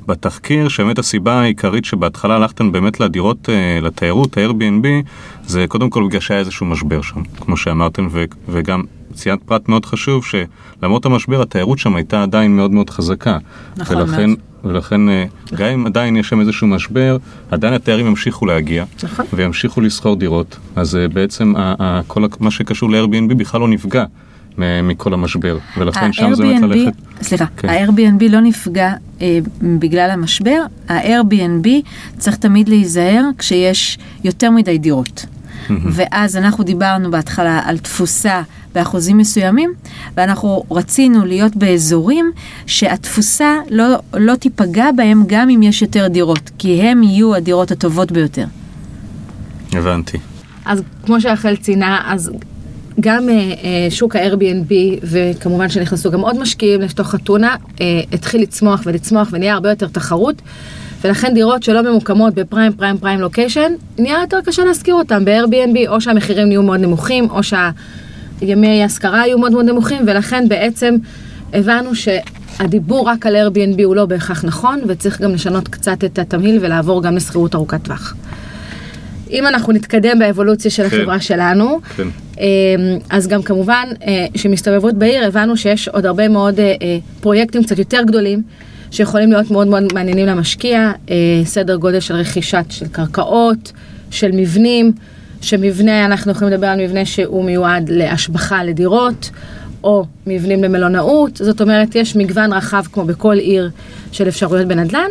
בתחקיר, 0.06 0.68
שבאמת 0.68 0.98
הסיבה 0.98 1.40
העיקרית 1.40 1.84
שבהתחלה 1.84 2.36
הלכתם 2.36 2.72
באמת 2.72 3.00
לדירות, 3.00 3.48
אה, 3.48 3.78
לתיירות, 3.82 4.38
ה-Airbnb, 4.38 4.86
זה 5.46 5.64
קודם 5.68 5.90
כל 5.90 6.06
בגלל 6.06 6.20
שהיה 6.20 6.40
איזשהו 6.40 6.66
משבר 6.66 7.02
שם, 7.02 7.22
כמו 7.40 7.56
שאמרתם, 7.56 8.08
ו, 8.10 8.24
וגם 8.48 8.82
ציינת 9.14 9.42
פרט 9.42 9.68
מאוד 9.68 9.86
חשוב, 9.86 10.24
שלמרות 10.24 11.06
המשבר 11.06 11.42
התיירות 11.42 11.78
שם 11.78 11.96
הייתה 11.96 12.22
עדיין 12.22 12.56
מאוד 12.56 12.70
מאוד 12.70 12.90
חזקה. 12.90 13.38
נכון 13.76 13.96
ולכן, 13.96 14.30
מאוד. 14.30 14.38
ולכן 14.64 15.08
אה, 15.08 15.24
גם 15.56 15.66
אם 15.66 15.86
עדיין 15.86 16.16
יש 16.16 16.28
שם 16.28 16.40
איזשהו 16.40 16.66
משבר, 16.66 17.16
עדיין 17.50 17.74
התיירים 17.74 18.06
ימשיכו 18.06 18.46
להגיע, 18.46 18.84
נכון. 19.02 19.24
וימשיכו 19.32 19.80
לשכור 19.80 20.16
דירות, 20.16 20.58
אז 20.76 20.98
בעצם 21.12 21.54
כל 22.06 22.22
מה 22.40 22.50
שקשור 22.50 22.90
ל-Airbnb 22.90 23.34
בכלל 23.34 23.60
לא 23.60 23.68
נפגע. 23.68 24.04
מכל 24.82 25.14
המשבר, 25.14 25.58
ולכן 25.76 26.12
שם 26.12 26.34
זה 26.34 26.42
באמת 26.42 26.62
ללכת. 26.62 26.92
סליחה, 27.22 27.44
כן. 27.56 27.68
ה-Airbnb 27.68 28.28
לא 28.30 28.40
נפגע 28.40 28.92
אה, 29.22 29.38
בגלל 29.78 30.10
המשבר, 30.10 30.62
ה-Airbnb 30.88 31.68
צריך 32.18 32.36
תמיד 32.36 32.68
להיזהר 32.68 33.22
כשיש 33.38 33.98
יותר 34.24 34.50
מדי 34.50 34.78
דירות. 34.78 35.26
ואז 35.70 36.36
אנחנו 36.36 36.64
דיברנו 36.64 37.10
בהתחלה 37.10 37.60
על 37.64 37.78
תפוסה 37.78 38.42
באחוזים 38.74 39.18
מסוימים, 39.18 39.72
ואנחנו 40.16 40.64
רצינו 40.70 41.24
להיות 41.24 41.56
באזורים 41.56 42.32
שהתפוסה 42.66 43.56
לא, 43.70 43.96
לא 44.14 44.34
תיפגע 44.34 44.86
בהם 44.96 45.22
גם 45.26 45.50
אם 45.50 45.62
יש 45.62 45.82
יותר 45.82 46.08
דירות, 46.08 46.50
כי 46.58 46.82
הם 46.82 47.02
יהיו 47.02 47.34
הדירות 47.34 47.70
הטובות 47.70 48.12
ביותר. 48.12 48.46
הבנתי. 49.72 50.18
אז 50.64 50.82
כמו 51.06 51.20
שרחל 51.20 51.56
ציינה, 51.56 52.02
אז 52.06 52.30
גם 53.00 53.28
אה, 53.28 53.34
אה, 53.34 53.86
שוק 53.90 54.16
ה-Airbnb, 54.16 54.72
וכמובן 55.02 55.68
שנכנסו 55.68 56.10
גם 56.10 56.20
עוד 56.20 56.38
משקיעים 56.38 56.80
לתוך 56.80 57.14
אתונה, 57.14 57.56
אה, 57.80 58.00
התחיל 58.12 58.42
לצמוח 58.42 58.82
ולצמוח 58.86 59.28
ונהיה 59.32 59.54
הרבה 59.54 59.70
יותר 59.70 59.88
תחרות, 59.88 60.42
ולכן 61.04 61.34
דירות 61.34 61.62
שלא 61.62 61.82
ממוקמות 61.82 62.34
בפריים 62.34 62.72
פריים 62.72 62.98
פריים 62.98 63.20
לוקיישן, 63.20 63.72
נהיה 63.98 64.18
יותר 64.20 64.40
קשה 64.46 64.64
להשכיר 64.64 64.94
אותם 64.94 65.24
ב-Airbnb, 65.24 65.88
או 65.88 66.00
שהמחירים 66.00 66.48
נהיו 66.48 66.62
מאוד 66.62 66.80
נמוכים, 66.80 67.30
או 67.30 67.40
שהימי 67.42 68.84
השכרה 68.84 69.26
יהיו 69.26 69.38
מאוד 69.38 69.52
מאוד 69.52 69.64
נמוכים, 69.64 70.02
ולכן 70.06 70.48
בעצם 70.48 70.96
הבנו 71.52 71.90
שהדיבור 71.94 73.08
רק 73.08 73.26
על 73.26 73.36
Airbnb 73.36 73.82
הוא 73.84 73.96
לא 73.96 74.06
בהכרח 74.06 74.44
נכון, 74.44 74.80
וצריך 74.86 75.20
גם 75.20 75.34
לשנות 75.34 75.68
קצת 75.68 76.04
את 76.04 76.18
התמהיל 76.18 76.58
ולעבור 76.60 77.02
גם 77.02 77.16
לשכירות 77.16 77.54
ארוכת 77.54 77.82
טווח. 77.82 78.14
אם 79.30 79.46
אנחנו 79.46 79.72
נתקדם 79.72 80.18
באבולוציה 80.18 80.70
של 80.70 80.88
כן. 80.88 80.96
החברה 80.96 81.20
שלנו, 81.20 81.80
כן. 81.96 82.08
אמ, 82.40 82.98
אז 83.10 83.28
גם 83.28 83.42
כמובן 83.42 83.88
אה, 84.06 84.26
שמסתובבות 84.34 84.94
בעיר 84.94 85.26
הבנו 85.26 85.56
שיש 85.56 85.88
עוד 85.88 86.06
הרבה 86.06 86.28
מאוד 86.28 86.60
אה, 86.60 86.74
אה, 86.82 86.98
פרויקטים 87.20 87.64
קצת 87.64 87.78
יותר 87.78 88.02
גדולים 88.06 88.42
שיכולים 88.90 89.32
להיות 89.32 89.50
מאוד 89.50 89.66
מאוד 89.66 89.92
מעניינים 89.94 90.26
למשקיע, 90.26 90.92
סדר 91.44 91.76
גודל 91.76 92.00
של 92.00 92.14
רכישת 92.14 92.64
של 92.68 92.86
קרקעות, 92.88 93.72
של 94.10 94.30
מבנים, 94.32 94.92
שמבנה, 95.40 96.04
אנחנו 96.04 96.32
יכולים 96.32 96.52
לדבר 96.52 96.66
על 96.66 96.80
מבנה 96.80 97.04
שהוא 97.04 97.44
מיועד 97.44 97.88
להשבחה 97.88 98.64
לדירות, 98.64 99.30
או 99.84 100.04
מבנים 100.26 100.64
למלונאות, 100.64 101.36
זאת 101.36 101.60
אומרת 101.60 101.94
יש 101.94 102.16
מגוון 102.16 102.52
רחב 102.52 102.84
כמו 102.92 103.04
בכל 103.04 103.38
עיר 103.38 103.70
של 104.12 104.28
אפשרויות 104.28 104.68
בנדל"ן. 104.68 105.10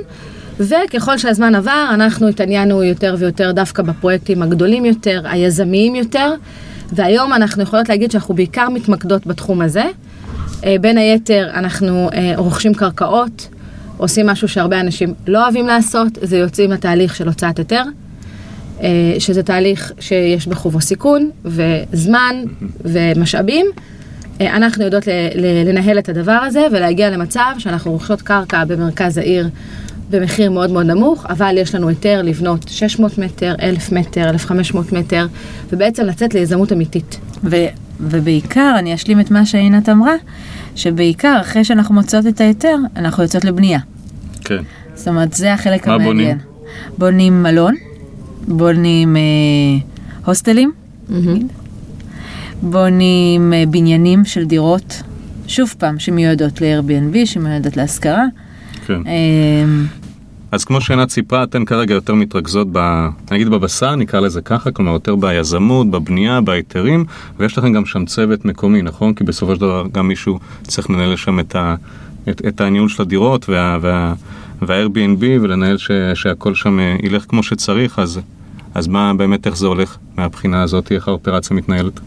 וככל 0.59 1.17
שהזמן 1.17 1.55
עבר, 1.55 1.89
אנחנו 1.93 2.27
התעניינו 2.27 2.83
יותר 2.83 3.15
ויותר 3.19 3.51
דווקא 3.51 3.83
בפרויקטים 3.83 4.41
הגדולים 4.43 4.85
יותר, 4.85 5.21
היזמיים 5.23 5.95
יותר, 5.95 6.33
והיום 6.93 7.33
אנחנו 7.33 7.63
יכולות 7.63 7.89
להגיד 7.89 8.11
שאנחנו 8.11 8.35
בעיקר 8.35 8.69
מתמקדות 8.69 9.27
בתחום 9.27 9.61
הזה. 9.61 9.83
אה, 10.65 10.75
בין 10.81 10.97
היתר, 10.97 11.49
אנחנו 11.53 12.09
אה, 12.13 12.33
רוכשים 12.35 12.73
קרקעות, 12.73 13.47
עושים 13.97 14.27
משהו 14.27 14.47
שהרבה 14.47 14.79
אנשים 14.79 15.13
לא 15.27 15.43
אוהבים 15.43 15.67
לעשות, 15.67 16.17
זה 16.21 16.37
יוצאים 16.37 16.71
לתהליך 16.71 17.15
של 17.15 17.27
הוצאת 17.27 17.57
היתר, 17.57 17.83
אה, 18.81 18.87
שזה 19.19 19.43
תהליך 19.43 19.91
שיש 19.99 20.47
בחובו 20.47 20.81
סיכון 20.81 21.29
וזמן 21.45 22.35
ומשאבים. 22.85 23.65
אנחנו 24.41 24.83
יודעות 24.83 25.03
לנהל 25.65 25.99
את 25.99 26.09
הדבר 26.09 26.31
הזה 26.31 26.67
ולהגיע 26.71 27.09
למצב 27.09 27.51
שאנחנו 27.57 27.91
רוכשות 27.91 28.21
קרקע 28.21 28.65
במרכז 28.65 29.17
העיר 29.17 29.49
במחיר 30.09 30.51
מאוד 30.51 30.71
מאוד 30.71 30.85
נמוך, 30.85 31.25
אבל 31.25 31.55
יש 31.57 31.75
לנו 31.75 31.89
היתר 31.89 32.21
לבנות 32.21 32.65
600 32.67 33.17
מטר, 33.17 33.55
1,000 33.61 33.91
מטר, 33.91 34.29
1,500 34.29 34.93
מטר, 34.93 35.27
ובעצם 35.71 36.05
לצאת 36.05 36.33
ליזמות 36.33 36.73
אמיתית. 36.73 37.19
ו, 37.43 37.55
ובעיקר, 37.99 38.75
אני 38.79 38.93
אשלים 38.93 39.19
את 39.19 39.31
מה 39.31 39.45
שעינת 39.45 39.89
אמרה, 39.89 40.13
שבעיקר 40.75 41.37
אחרי 41.41 41.63
שאנחנו 41.63 41.95
מוצאות 41.95 42.27
את 42.27 42.41
ההיתר, 42.41 42.75
אנחנו 42.95 43.23
יוצאות 43.23 43.45
לבנייה. 43.45 43.79
כן. 44.43 44.63
זאת 44.95 45.07
אומרת, 45.07 45.33
זה 45.33 45.53
החלק 45.53 45.87
מה 45.87 45.93
המעניין. 45.93 46.15
בונים? 46.15 46.37
בונים 46.97 47.43
מלון, 47.43 47.75
בונים 48.47 49.15
אה, 49.15 49.21
הוסטלים, 50.25 50.71
בונים 52.61 53.53
אה, 53.53 53.63
בניינים 53.69 54.25
של 54.25 54.45
דירות, 54.45 55.01
שוב 55.47 55.73
פעם, 55.77 55.99
שמיועדות 55.99 56.61
ל-Airbnb, 56.61 57.25
שמיועדות 57.25 57.77
להשכרה. 57.77 58.25
כן. 58.85 59.01
אה, 59.07 59.63
אז 60.51 60.65
כמו 60.65 60.81
שעינת 60.81 61.09
סיפרה, 61.09 61.43
אתן 61.43 61.65
כרגע 61.65 61.93
יותר 61.93 62.13
מתרכזות 62.13 62.67
ב... 62.71 63.07
נגיד 63.31 63.49
בבשר, 63.49 63.95
נקרא 63.95 64.19
לזה 64.19 64.41
ככה, 64.41 64.71
כלומר 64.71 64.91
יותר 64.91 65.15
ביזמות, 65.15 65.91
בבנייה, 65.91 66.41
בהיתרים, 66.41 67.05
ויש 67.37 67.57
לכם 67.57 67.73
גם 67.73 67.85
שם 67.85 68.05
צוות 68.05 68.45
מקומי, 68.45 68.81
נכון? 68.81 69.13
כי 69.13 69.23
בסופו 69.23 69.55
של 69.55 69.61
דבר 69.61 69.85
גם 69.91 70.07
מישהו 70.07 70.39
צריך 70.63 70.89
לנהל 70.89 71.15
שם 71.15 71.39
את, 71.39 71.55
ה... 71.55 71.75
את, 72.29 72.41
את 72.47 72.61
הניהול 72.61 72.89
של 72.89 73.01
הדירות 73.01 73.49
וה... 73.49 73.77
וה... 73.81 74.13
וה-Airbnb 74.61 75.23
ולנהל 75.41 75.77
ש... 75.77 75.91
שהכל 76.13 76.55
שם 76.55 76.79
אה, 76.79 76.95
ילך 77.03 77.25
כמו 77.27 77.43
שצריך, 77.43 77.99
אז, 77.99 78.19
אז 78.75 78.87
מה 78.87 79.13
באמת, 79.13 79.47
איך 79.47 79.57
זה 79.57 79.67
הולך 79.67 79.97
מהבחינה 80.17 80.63
הזאת, 80.63 80.91
איך 80.91 81.07
האופרציה 81.07 81.57
מתנהלת? 81.57 81.99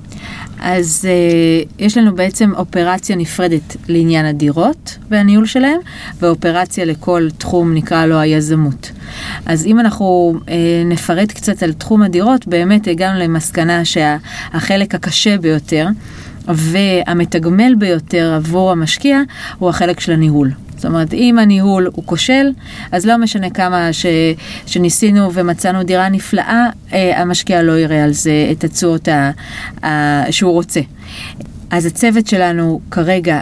אז 0.60 1.08
uh, 1.08 1.68
יש 1.78 1.98
לנו 1.98 2.14
בעצם 2.14 2.52
אופרציה 2.54 3.16
נפרדת 3.16 3.76
לעניין 3.88 4.26
הדירות 4.26 4.98
והניהול 5.10 5.46
שלהם, 5.46 5.78
ואופרציה 6.20 6.84
לכל 6.84 7.28
תחום 7.38 7.74
נקרא 7.74 8.06
לו 8.06 8.18
היזמות. 8.18 8.92
אז 9.46 9.66
אם 9.66 9.80
אנחנו 9.80 10.34
uh, 10.40 10.48
נפרט 10.86 11.32
קצת 11.32 11.62
על 11.62 11.72
תחום 11.72 12.02
הדירות, 12.02 12.46
באמת 12.46 12.88
הגענו 12.88 13.18
למסקנה 13.18 13.84
שהחלק 13.84 14.94
הקשה 14.94 15.38
ביותר 15.38 15.86
והמתגמל 16.48 17.74
ביותר 17.78 18.32
עבור 18.34 18.72
המשקיע 18.72 19.20
הוא 19.58 19.68
החלק 19.68 20.00
של 20.00 20.12
הניהול. 20.12 20.50
זאת 20.82 20.90
אומרת, 20.90 21.14
אם 21.14 21.38
הניהול 21.38 21.88
הוא 21.92 22.04
כושל, 22.06 22.46
אז 22.92 23.06
לא 23.06 23.18
משנה 23.18 23.50
כמה 23.50 23.92
ש, 23.92 24.06
שניסינו 24.66 25.32
ומצאנו 25.32 25.82
דירה 25.82 26.08
נפלאה, 26.08 26.66
אה, 26.92 27.20
המשקיע 27.20 27.62
לא 27.62 27.78
יראה 27.78 28.04
על 28.04 28.12
זה 28.12 28.48
את 28.52 28.64
התשואות 28.64 29.08
שהוא 30.30 30.52
רוצה. 30.52 30.80
אז 31.70 31.86
הצוות 31.86 32.26
שלנו 32.26 32.80
כרגע 32.90 33.40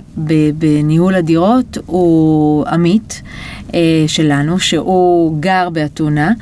בניהול 0.58 1.14
הדירות 1.14 1.78
הוא 1.86 2.66
עמית 2.66 3.22
אה, 3.74 4.04
שלנו, 4.06 4.58
שהוא 4.58 5.40
גר 5.40 5.68
באתונה 5.70 6.32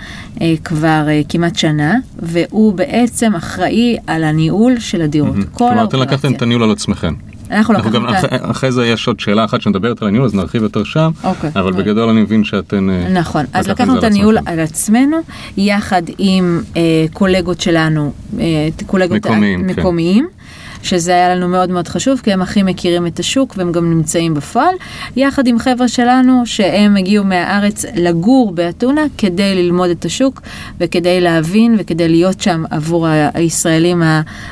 אה, 0.41 0.55
כבר 0.65 1.07
כמעט 1.29 1.57
שנה, 1.57 1.95
והוא 2.19 2.73
בעצם 2.73 3.35
אחראי 3.35 3.97
על 4.07 4.25
הניהול 4.25 4.81
של 4.81 5.03
הדירות. 5.03 5.37
Mm-hmm. 5.37 5.59
כלומר, 5.59 5.85
אתם 5.85 5.99
לקחתם 5.99 6.33
את 6.33 6.43
הניהול 6.43 6.63
על 6.63 6.71
עצמכם. 6.71 7.15
אנחנו 7.51 7.75
אנחנו 7.75 7.91
גם 7.91 8.07
אחרי, 8.07 8.29
אחרי 8.43 8.73
זה 8.73 8.87
יש 8.87 9.07
עוד 9.07 9.21
שאלה 9.21 9.45
אחת 9.45 9.61
שמדברת 9.61 10.03
על 10.03 10.09
הניהול 10.09 10.27
אז 10.27 10.35
נרחיב 10.35 10.63
יותר 10.63 10.85
שם 10.85 11.11
אוקיי. 11.25 11.51
אבל 11.57 11.73
בגדול 11.73 12.09
אני 12.09 12.21
מבין 12.21 12.45
שאתן 12.45 12.91
אה, 12.91 13.09
נכון 13.09 13.45
אז 13.53 13.69
לקחנו 13.69 13.99
את 13.99 14.05
הניהול 14.05 14.39
על 14.47 14.61
עצמנו 14.61 15.17
יחד 15.57 16.03
עם 16.19 16.61
אה, 16.77 16.83
קולגות 17.13 17.61
שלנו 17.61 18.13
אה, 18.41 18.69
קולגות 18.87 19.17
מקומיים, 19.17 19.67
מקומיים 19.67 20.29
כן. 20.33 20.39
שזה 20.83 21.13
היה 21.13 21.35
לנו 21.35 21.49
מאוד 21.49 21.71
מאוד 21.71 21.89
חשוב, 21.89 22.21
כי 22.25 22.33
הם 22.33 22.43
הכי 22.43 22.63
מכירים 22.63 23.07
את 23.07 23.19
השוק 23.19 23.55
והם 23.57 23.73
גם 23.73 23.91
נמצאים 23.91 24.35
בפועל, 24.35 24.75
יחד 25.17 25.47
עם 25.47 25.59
חבר'ה 25.59 25.89
שלנו 25.89 26.43
שהם 26.45 26.97
הגיעו 26.97 27.25
מהארץ 27.25 27.85
לגור 27.95 28.53
באתונה 28.53 29.03
כדי 29.19 29.55
ללמוד 29.55 29.91
את 29.91 30.05
השוק 30.05 30.41
וכדי 30.81 31.21
להבין 31.21 31.77
וכדי 31.79 32.09
להיות 32.09 32.41
שם 32.41 32.65
עבור 32.71 33.07
הישראלים 33.35 34.03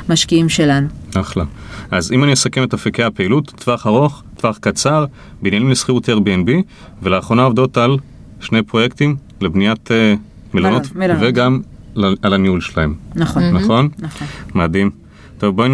המשקיעים 0.09 0.49
שלנו. 0.49 0.87
אחלה. 1.15 1.43
אז 1.91 2.11
אם 2.11 2.23
אני 2.23 2.33
אסכם 2.33 2.63
את 2.63 2.73
אפיקי 2.73 3.03
הפעילות, 3.03 3.53
טווח 3.55 3.87
ארוך, 3.87 4.23
טווח 4.37 4.57
קצר, 4.57 5.05
בניינים 5.41 5.69
לשכירות 5.69 6.09
Airbnb, 6.09 6.49
ולאחרונה 7.01 7.43
עובדות 7.43 7.77
על 7.77 7.97
שני 8.39 8.61
פרויקטים 8.61 9.15
לבניית 9.41 9.91
uh, 9.91 10.53
מלונות, 10.53 10.95
מלונות, 10.95 11.17
וגם 11.21 11.61
על 12.21 12.33
הניהול 12.33 12.61
שלהם. 12.61 12.95
נכון. 13.15 13.43
נכון? 13.43 13.89
נכון. 13.99 14.27
מדהים. 14.55 14.89
טוב, 15.37 15.55
בואי 15.55 15.69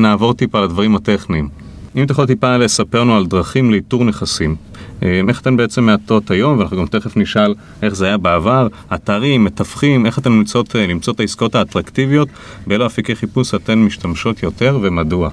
נעבור 0.00 0.34
טיפה 0.34 0.60
לדברים 0.60 0.96
הטכניים. 0.96 1.48
אם 1.96 2.04
יכול 2.10 2.26
טיפה 2.26 2.56
לספר 2.56 3.00
לנו 3.00 3.16
על 3.16 3.26
דרכים 3.26 3.70
לאיתור 3.70 4.04
נכסים. 4.04 4.56
אה, 5.02 5.20
איך 5.28 5.40
אתן 5.40 5.56
בעצם 5.56 5.84
מעטות 5.84 6.30
היום, 6.30 6.58
ואנחנו 6.58 6.76
גם 6.76 6.86
תכף 6.86 7.16
נשאל 7.16 7.54
איך 7.82 7.94
זה 7.94 8.06
היה 8.06 8.16
בעבר, 8.16 8.68
אתרים, 8.94 9.44
מתווכים, 9.44 10.06
איך 10.06 10.18
אתן 10.18 10.32
למצאות, 10.32 10.76
אה, 10.76 10.86
למצוא 10.86 11.12
את 11.12 11.20
העסקאות 11.20 11.54
האטרקטיביות, 11.54 12.28
באילו 12.66 12.86
אפיקי 12.86 13.14
חיפוש 13.16 13.54
אתן 13.54 13.78
משתמשות 13.78 14.42
יותר 14.42 14.78
ומדוע? 14.82 15.30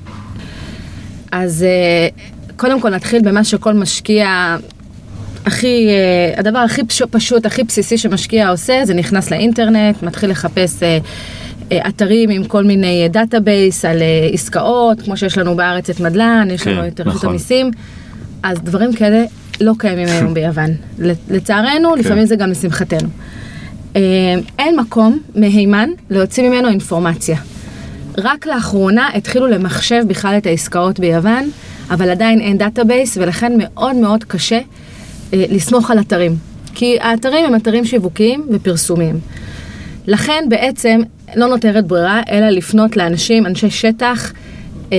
אז 1.32 1.64
אה, 1.64 2.08
קודם 2.56 2.82
כל 2.82 2.90
נתחיל 2.90 3.22
במה 3.22 3.44
שכל 3.44 3.74
משקיע 3.74 4.58
הכי, 5.46 5.88
הדבר 6.38 6.60
הכי 6.60 6.82
פשוט, 7.12 7.46
הכי 7.46 7.64
בסיסי 7.64 7.98
שמשקיע 7.98 8.50
עושה, 8.50 8.82
זה 8.86 8.94
נכנס 8.94 9.32
לאינטרנט, 9.32 10.04
מתחיל 10.04 10.30
לחפש 10.30 10.84
אתרים 11.88 12.30
עם 12.30 12.44
כל 12.44 12.64
מיני 12.64 13.10
database 13.10 13.86
על 13.86 13.98
עסקאות, 14.34 15.02
כמו 15.02 15.18
שיש 15.18 15.38
לנו 15.38 15.56
בארץ 15.56 15.90
את 15.90 16.00
מדלן, 16.00 16.48
יש 16.52 16.68
לנו 16.68 16.82
כן, 16.82 16.88
את 16.88 17.00
רשות 17.00 17.14
נכון. 17.16 17.30
המיסים, 17.30 17.72
אז 18.44 18.62
דברים 18.62 18.94
כאלה 18.94 19.26
לא 19.62 19.74
קיימים 19.78 20.08
היום 20.08 20.34
ביוון. 20.38 20.70
לצערנו, 21.30 21.94
כן. 21.94 22.00
לפעמים 22.00 22.26
זה 22.26 22.36
גם 22.36 22.52
לשמחתנו. 22.52 23.10
אה, 23.96 24.02
אין 24.60 24.80
מקום 24.80 25.20
מהימן 25.36 25.90
להוציא 26.10 26.50
ממנו 26.50 26.68
אינפורמציה. 26.70 27.38
רק 28.18 28.46
לאחרונה 28.46 29.10
התחילו 29.14 29.48
למחשב 29.48 30.04
בכלל 30.08 30.38
את 30.38 30.46
העסקאות 30.46 31.00
ביוון, 31.00 31.50
אבל 31.90 32.10
עדיין 32.10 32.40
אין 32.40 32.58
database, 32.58 33.18
ולכן 33.18 33.54
מאוד 33.58 33.96
מאוד 33.96 34.24
קשה 34.24 34.60
אה, 35.34 35.46
לסמוך 35.50 35.92
על 35.92 36.00
אתרים. 36.00 36.36
כי 36.76 36.98
האתרים 37.00 37.46
הם 37.46 37.56
אתרים 37.56 37.86
שיווקיים 37.86 38.48
ופרסומיים. 38.52 39.20
לכן 40.08 40.44
בעצם 40.50 41.02
לא 41.36 41.48
נותרת 41.48 41.88
ברירה, 41.88 42.22
אלא 42.32 42.50
לפנות 42.50 42.98
לאנשים, 42.98 43.46
אנשי 43.46 43.70
שטח, 43.70 44.34
אה, 44.92 44.98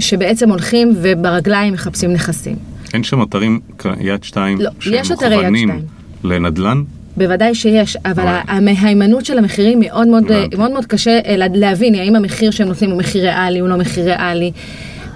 שבעצם 0.00 0.50
הולכים 0.50 0.92
וברגליים 1.02 1.72
מחפשים 1.72 2.12
נכסים. 2.12 2.69
אין 2.94 3.02
שם 3.02 3.22
אתרים 3.22 3.60
יד 4.00 4.24
שתיים 4.24 4.60
לא, 4.60 4.70
שתיים. 4.80 5.82
לנדל"ן? 6.24 6.82
בוודאי 7.16 7.54
שיש, 7.54 7.96
אבל 8.04 8.38
המהימנות 8.48 9.24
של 9.24 9.38
המחירים 9.38 9.80
מאוד 9.80 10.08
מאוד, 10.08 10.24
מאוד 10.58 10.70
מאוד 10.70 10.86
קשה 10.86 11.18
אה, 11.26 11.34
להבין 11.36 11.94
האם 11.94 12.16
המחיר 12.16 12.50
שהם 12.50 12.68
נותנים 12.68 12.90
הוא 12.90 12.98
מחיר 12.98 13.22
ריאלי, 13.22 13.58
הוא 13.58 13.68
לא 13.68 13.76
מחיר 13.76 14.04
ריאלי, 14.04 14.52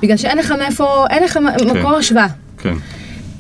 בגלל 0.03 0.17
שאין 0.17 0.39
לך 0.39 0.55
מאיפה, 0.59 1.07
אין 1.11 1.23
לך 1.23 1.33
כן. 1.33 1.79
מקור 1.79 1.97
השוואה. 1.97 2.27
כן. 2.59 2.75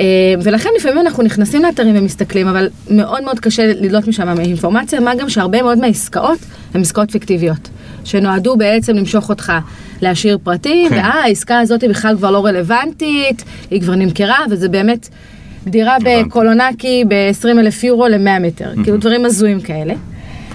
אה, 0.00 0.06
ולכן 0.42 0.68
לפעמים 0.78 0.98
אנחנו 0.98 1.22
נכנסים 1.22 1.62
לאתרים 1.62 1.96
ומסתכלים, 1.98 2.48
אבל 2.48 2.68
מאוד 2.90 3.24
מאוד 3.24 3.40
קשה 3.40 3.66
לדלות 3.66 4.08
משם 4.08 4.40
אינפורמציה, 4.40 5.00
מה 5.00 5.14
גם 5.14 5.28
שהרבה 5.28 5.62
מאוד 5.62 5.78
מהעסקאות 5.78 6.38
הן 6.74 6.80
עסקאות 6.80 7.10
פיקטיביות, 7.10 7.68
שנועדו 8.04 8.56
בעצם 8.56 8.96
למשוך 8.96 9.28
אותך 9.28 9.52
להשאיר 10.02 10.38
פרטים, 10.42 10.88
כן. 10.88 10.94
ואה, 10.94 11.24
העסקה 11.24 11.58
הזאת 11.58 11.82
היא 11.82 11.90
בכלל 11.90 12.16
כבר 12.16 12.30
לא 12.30 12.46
רלוונטית, 12.46 13.44
היא 13.70 13.80
כבר 13.80 13.94
נמכרה, 13.94 14.38
וזה 14.50 14.68
באמת 14.68 15.08
דירה 15.66 15.96
בקולונקי 16.04 17.04
ב-20 17.08 17.48
אלף 17.48 17.84
יורו 17.84 18.08
ל-100 18.08 18.40
מטר, 18.40 18.70
כאילו 18.82 18.96
דברים 18.96 19.24
הזויים 19.24 19.60
כאלה. 19.60 19.94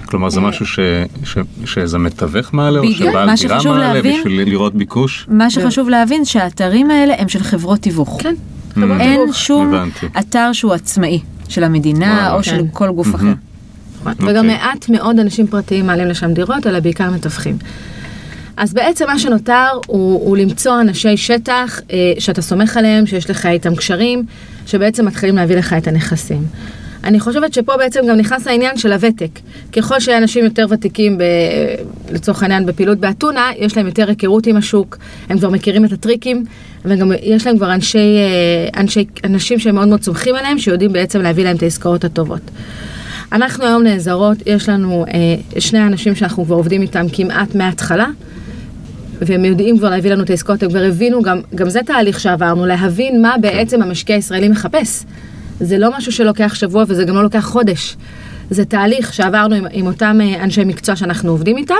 כלומר 0.05 0.29
זה 0.29 0.41
משהו 0.41 0.65
שאיזה 1.65 1.97
מתווך 1.97 2.53
מעלה, 2.53 2.79
או 2.79 2.91
שבעל 2.91 3.29
דירה 3.35 3.59
מעלה 3.65 4.01
בשביל 4.01 4.49
לראות 4.49 4.75
ביקוש? 4.75 5.25
מה 5.29 5.49
שחשוב 5.49 5.89
להבין 5.89 6.25
שהאתרים 6.25 6.91
האלה 6.91 7.13
הם 7.17 7.29
של 7.29 7.43
חברות 7.43 7.79
תיווך. 7.79 8.17
כן. 8.21 8.35
אין 8.99 9.33
שום 9.33 9.73
אתר 10.19 10.49
שהוא 10.53 10.73
עצמאי, 10.73 11.19
של 11.49 11.63
המדינה 11.63 12.33
או 12.33 12.43
של 12.43 12.61
כל 12.73 12.91
גוף 12.91 13.15
אחר. 13.15 13.33
וגם 14.03 14.27
אוקיי. 14.27 14.41
מעט 14.41 14.89
מאוד 14.89 15.19
אנשים 15.19 15.47
פרטיים 15.47 15.87
מעלים 15.87 16.07
לשם 16.07 16.33
דירות, 16.33 16.67
אלא 16.67 16.79
בעיקר 16.79 17.09
מתווכים. 17.09 17.57
אז 18.57 18.73
בעצם 18.73 19.05
מה 19.07 19.19
שנותר 19.19 19.67
הוא, 19.87 20.25
הוא 20.25 20.37
למצוא 20.37 20.81
אנשי 20.81 21.17
שטח 21.17 21.79
אה, 21.91 22.13
שאתה 22.19 22.41
סומך 22.41 22.77
עליהם, 22.77 23.05
שיש 23.05 23.29
לך 23.29 23.45
איתם 23.45 23.75
קשרים, 23.75 24.25
שבעצם 24.65 25.05
מתחילים 25.05 25.35
להביא 25.35 25.55
לך 25.55 25.73
את 25.73 25.87
הנכסים. 25.87 26.43
אני 27.03 27.19
חושבת 27.19 27.53
שפה 27.53 27.77
בעצם 27.77 27.99
גם 28.09 28.17
נכנס 28.17 28.47
העניין 28.47 28.77
של 28.77 28.93
הוותק. 28.93 29.39
ככל 29.73 29.99
שאנשים 29.99 30.45
יותר 30.45 30.65
ותיקים, 30.69 31.17
ב, 31.17 31.23
לצורך 32.11 32.43
העניין 32.43 32.65
בפעילות 32.65 32.97
באתונה, 32.97 33.49
יש 33.57 33.77
להם 33.77 33.85
יותר 33.85 34.09
היכרות 34.09 34.47
עם 34.47 34.57
השוק, 34.57 34.97
הם 35.29 35.37
כבר 35.37 35.49
מכירים 35.49 35.85
את 35.85 35.91
הטריקים, 35.91 36.45
וגם 36.85 37.11
יש 37.21 37.47
להם 37.47 37.57
כבר 37.57 37.73
אנשי, 37.73 37.97
אה, 37.97 38.81
אנשי, 38.81 39.05
אנשים 39.23 39.59
שהם 39.59 39.75
מאוד 39.75 39.87
מאוד 39.87 39.99
צומחים 39.99 40.35
עליהם, 40.35 40.59
שיודעים 40.59 40.93
בעצם 40.93 41.21
להביא 41.21 41.43
להם 41.43 41.55
את 41.55 41.63
העסקאות 41.63 42.03
הטובות. 42.03 42.41
אנחנו 43.31 43.65
היום 43.65 43.83
נעזרות, 43.83 44.37
יש 44.45 44.69
לנו 44.69 45.05
אה, 45.07 45.59
שני 45.59 45.81
אנשים 45.81 46.15
שאנחנו 46.15 46.45
כבר 46.45 46.55
עובדים 46.55 46.81
איתם 46.81 47.05
כמעט 47.13 47.55
מההתחלה. 47.55 48.07
והם 49.21 49.45
יודעים 49.45 49.77
כבר 49.77 49.89
להביא 49.89 50.11
לנו 50.11 50.23
את 50.23 50.29
העסקאות, 50.29 50.63
הם 50.63 50.69
כבר 50.69 50.83
הבינו, 50.83 51.21
גם, 51.21 51.41
גם 51.55 51.69
זה 51.69 51.79
תהליך 51.85 52.19
שעברנו, 52.19 52.65
להבין 52.65 53.21
מה 53.21 53.35
בעצם 53.41 53.81
המשקיע 53.81 54.15
הישראלי 54.15 54.49
מחפש. 54.49 55.05
זה 55.59 55.77
לא 55.77 55.97
משהו 55.97 56.11
שלוקח 56.11 56.55
שבוע 56.55 56.83
וזה 56.87 57.03
גם 57.03 57.15
לא 57.15 57.23
לוקח 57.23 57.45
חודש. 57.45 57.97
זה 58.49 58.65
תהליך 58.65 59.13
שעברנו 59.13 59.55
עם, 59.55 59.65
עם 59.71 59.87
אותם 59.87 60.17
אה, 60.21 60.43
אנשי 60.43 60.63
מקצוע 60.63 60.95
שאנחנו 60.95 61.31
עובדים 61.31 61.57
איתם. 61.57 61.75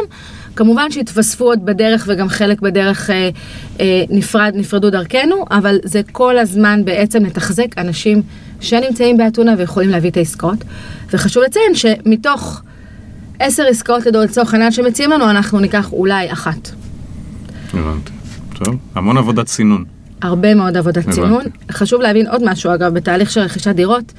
כמובן 0.55 0.91
שהתווספו 0.91 1.45
עוד 1.45 1.65
בדרך 1.65 2.05
וגם 2.07 2.29
חלק 2.29 2.61
בדרך 2.61 3.09
אה, 3.09 3.29
אה, 3.79 4.03
נפרד, 4.09 4.53
נפרדו 4.55 4.89
דרכנו, 4.89 5.45
אבל 5.51 5.79
זה 5.83 6.01
כל 6.11 6.37
הזמן 6.37 6.85
בעצם 6.85 7.25
לתחזק 7.25 7.77
אנשים 7.77 8.21
שנמצאים 8.61 9.17
באתונה 9.17 9.55
ויכולים 9.57 9.89
להביא 9.89 10.09
את 10.09 10.17
העסקאות. 10.17 10.63
וחשוב 11.13 11.43
לציין 11.43 11.75
שמתוך 11.75 12.61
עשר 13.39 13.63
עסקאות 13.69 14.05
לצורך 14.05 14.53
העניין 14.53 14.71
שמציעים 14.71 15.11
לנו, 15.11 15.29
אנחנו 15.29 15.59
ניקח 15.59 15.93
אולי 15.93 16.31
אחת. 16.31 16.69
הבנתי. 17.73 18.11
טוב, 18.53 18.75
המון 18.95 19.17
עבודת 19.17 19.47
סינון. 19.47 19.98
הרבה 20.21 20.55
מאוד 20.55 20.77
עבודת 20.77 20.97
הבנתי. 20.97 21.11
צינון. 21.21 21.43
חשוב 21.71 22.01
להבין 22.01 22.27
עוד 22.27 22.41
משהו, 22.49 22.73
אגב, 22.73 22.93
בתהליך 22.93 23.31
של 23.31 23.41
רכישת 23.41 23.75
דירות, 23.75 24.13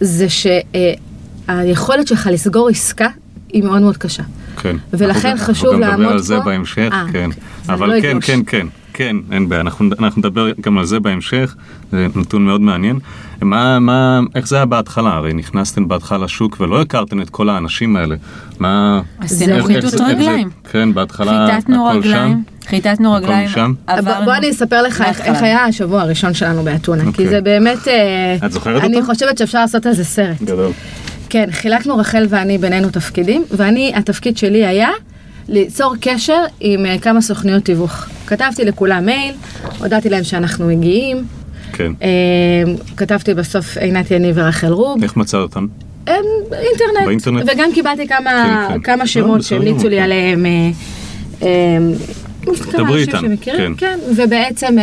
זה 0.00 0.26
שהיכולת 0.28 2.06
שלך 2.06 2.28
לסגור 2.32 2.68
עסקה 2.68 3.08
היא 3.52 3.62
מאוד 3.62 3.82
מאוד 3.82 3.96
קשה. 3.96 4.22
כן. 4.56 4.76
ולכן 4.92 5.28
אנחנו- 5.28 5.44
חשוב 5.54 5.66
אנחנו 5.74 5.80
גם 5.82 5.90
נדבר 5.90 5.96
לעמוד 6.02 6.12
על 6.12 6.18
זה 6.18 6.36
פה. 6.36 6.44
בהמשך, 6.44 6.88
אה, 6.92 7.04
כן. 7.12 7.30
זה 7.64 7.72
אבל 7.72 7.94
לא 7.96 8.00
כן. 8.00 8.18
כן, 8.22 8.40
כן, 8.46 8.66
כן, 8.92 9.16
אין 9.32 9.48
בעיה, 9.48 9.60
אנחנו 9.60 9.86
אנחנו 9.98 10.18
נדבר 10.20 10.50
גם 10.60 10.78
על 10.78 10.84
זה 10.84 11.00
בהמשך, 11.00 11.54
זה 11.92 12.06
נתון 12.16 12.46
מאוד 12.46 12.60
מעניין. 12.60 12.98
מה, 13.40 13.78
מה, 13.78 14.20
איך 14.34 14.48
זה 14.48 14.56
היה 14.56 14.64
בהתחלה? 14.64 15.10
הרי 15.10 15.32
נכנסתם 15.32 15.88
בהתחלה 15.88 16.18
לשוק 16.24 16.56
ולא 16.60 16.80
הכרתם 16.82 17.22
את 17.22 17.30
כל 17.30 17.48
האנשים 17.48 17.96
האלה. 17.96 18.16
מה... 18.58 19.00
עשינו 19.20 19.64
חיטוט 19.64 19.84
איך 19.84 19.96
זה- 19.96 20.06
רגליים. 20.06 20.50
כן, 20.72 20.94
בהתחלה 20.94 21.48
חיטטנו 21.56 21.88
הכל 21.90 21.98
רגליים, 21.98 22.42
שם. 22.64 22.68
חיטטנו 22.68 23.12
רגליים? 23.12 23.48
עברנו 23.86 24.24
בוא 24.24 24.34
אני 24.34 24.50
אספר 24.50 24.82
לך 24.82 25.02
איך, 25.24 25.42
היה 25.42 25.64
השבוע 25.64 26.02
הראשון 26.02 26.34
שלנו 26.34 26.62
באתונה, 26.62 27.02
כי 27.02 27.08
אוקיי. 27.08 27.28
זה 27.28 27.40
באמת... 27.40 27.88
אה, 27.88 28.36
את 28.46 28.52
זוכרת 28.52 28.82
אני 28.84 28.96
אותו? 28.96 29.06
חושבת 29.06 29.38
שאפשר 29.38 29.60
לעשות 29.60 29.86
על 29.86 29.92
זה 29.94 30.04
סרט. 30.04 30.42
גדול. 30.42 30.72
כן, 31.28 31.48
חילקנו 31.50 31.96
רחל 31.96 32.26
ואני 32.28 32.58
בינינו 32.58 32.90
תפקידים, 32.90 33.44
ואני, 33.50 33.92
התפקיד 33.96 34.36
שלי 34.36 34.66
היה 34.66 34.88
ליצור 35.48 35.94
קשר 36.00 36.40
עם 36.60 36.86
אה, 36.86 36.98
כמה 36.98 37.20
סוכניות 37.20 37.64
תיווך. 37.64 38.06
כתבתי 38.26 38.64
לכולם 38.64 39.06
מייל, 39.06 39.34
הודעתי 39.78 40.08
להם 40.10 40.24
שאנחנו 40.24 40.66
מגיעים, 40.66 41.24
כן. 41.76 41.92
אה, 42.02 42.62
כתבתי 42.96 43.34
בסוף 43.34 43.76
עינת 43.76 44.10
יניב 44.10 44.36
ורחל 44.38 44.72
רוב, 44.72 45.02
איך 45.02 45.16
מצאת 45.16 45.40
אותם? 45.40 45.66
אינטרנט, 46.06 47.06
באינטרנט? 47.06 47.50
וגם 47.54 47.70
קיבלתי 47.74 48.08
כמה, 48.08 48.66
כן, 48.68 48.74
כן. 48.74 48.80
כמה 48.80 48.96
לא, 48.96 49.06
שמות 49.06 49.42
שהמליצו 49.42 49.88
לי 49.88 49.96
כן. 49.96 50.02
עליהם. 50.02 50.46
אה, 50.46 50.70
אה, 51.42 51.78
דברי 52.72 53.00
איתם, 53.00 53.36
כן. 53.40 53.72
כן, 53.76 53.98
ובעצם 54.16 54.76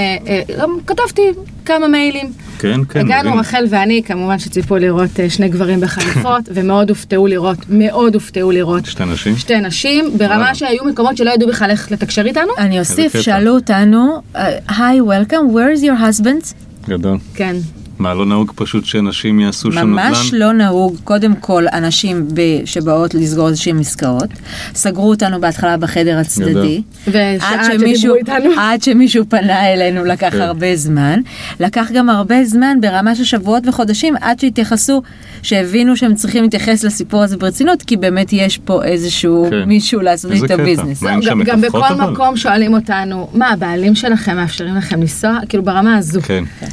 גם 0.59 0.77
כתבתי 0.87 1.21
כמה 1.65 1.87
מיילים. 1.87 2.31
כן, 2.59 2.79
כן. 2.89 2.99
הגענו 2.99 3.29
מבין. 3.29 3.39
רחל 3.39 3.65
ואני, 3.69 4.01
כמובן 4.05 4.39
שציפו 4.39 4.77
לראות 4.77 5.09
שני 5.29 5.49
גברים 5.49 5.79
בחליפות, 5.81 6.41
ומאוד 6.53 6.89
הופתעו 6.89 7.27
לראות, 7.27 7.57
מאוד 7.69 8.13
הופתעו 8.13 8.51
לראות 8.51 8.85
שתי 8.85 9.05
נשים? 9.05 9.37
שתי 9.37 9.61
נשים, 9.61 10.17
ברמה. 10.17 10.55
שהיו 10.55 10.85
מקומות 10.85 11.17
שלא 11.17 11.31
ידעו 11.31 11.49
בכלל 11.49 11.69
איך 11.69 11.91
לתקשר 11.91 12.25
איתנו. 12.25 12.51
אני 12.57 12.79
אוסיף. 12.79 13.21
שאלו 13.21 13.55
אותנו, 13.55 14.21
היי, 14.67 15.01
welcome, 15.01 15.53
where 15.53 15.79
is 15.79 15.83
your 15.83 16.21
husband? 16.21 16.53
גדול. 16.89 17.17
כן. 17.35 17.55
מה, 18.03 18.13
לא 18.13 18.25
נהוג 18.25 18.51
פשוט 18.55 18.85
שנשים 18.85 19.39
יעשו 19.39 19.71
שם 19.71 19.79
נדל"ן? 19.79 19.89
ממש 19.89 20.33
לא 20.33 20.51
נהוג, 20.51 20.95
קודם 21.03 21.35
כל, 21.35 21.65
אנשים 21.73 22.27
ב- 22.33 22.65
שבאות 22.65 23.13
לסגור 23.13 23.47
איזשהם 23.47 23.79
עסקאות, 23.79 24.29
סגרו 24.75 25.09
אותנו 25.09 25.41
בהתחלה 25.41 25.77
בחדר 25.77 26.17
הצדדי. 26.17 26.81
עד 27.05 27.63
שדיברו 27.63 27.79
שמישהו, 27.79 28.15
איתנו. 28.15 28.49
עד 28.61 28.83
שמישהו 28.83 29.23
פנה 29.29 29.73
אלינו 29.73 30.05
לקח 30.05 30.29
כן. 30.29 30.41
הרבה 30.41 30.75
זמן. 30.75 31.19
לקח 31.59 31.91
גם 31.93 32.09
הרבה 32.09 32.43
זמן 32.43 32.77
ברמה 32.81 33.15
של 33.15 33.23
שבועות 33.23 33.67
וחודשים 33.67 34.15
עד 34.21 34.39
שהתייחסו, 34.39 35.01
שהבינו 35.41 35.97
שהם 35.97 36.15
צריכים 36.15 36.43
להתייחס 36.43 36.83
לסיפור 36.83 37.23
הזה 37.23 37.37
ברצינות, 37.37 37.81
כי 37.83 37.97
באמת 37.97 38.33
יש 38.33 38.57
פה 38.57 38.83
איזשהו 38.83 39.47
כן. 39.49 39.63
מישהו 39.63 40.01
לעשות. 40.01 40.31
ביזנס. 40.65 41.01
מה, 41.01 41.11
אין 41.11 41.19
גם, 41.25 41.43
גם 41.43 41.61
בכל 41.61 41.83
אבל? 41.83 42.11
מקום 42.11 42.37
שואלים 42.37 42.73
אותנו, 42.73 43.29
מה 43.33 43.49
הבעלים 43.49 43.95
שלכם 43.95 44.35
מאפשרים 44.35 44.75
לכם 44.75 45.01
לנסוע? 45.01 45.39
כאילו 45.49 45.63
ברמה 45.63 45.97
הזו. 45.97 46.21
כן. 46.21 46.43
אה, 46.61 46.67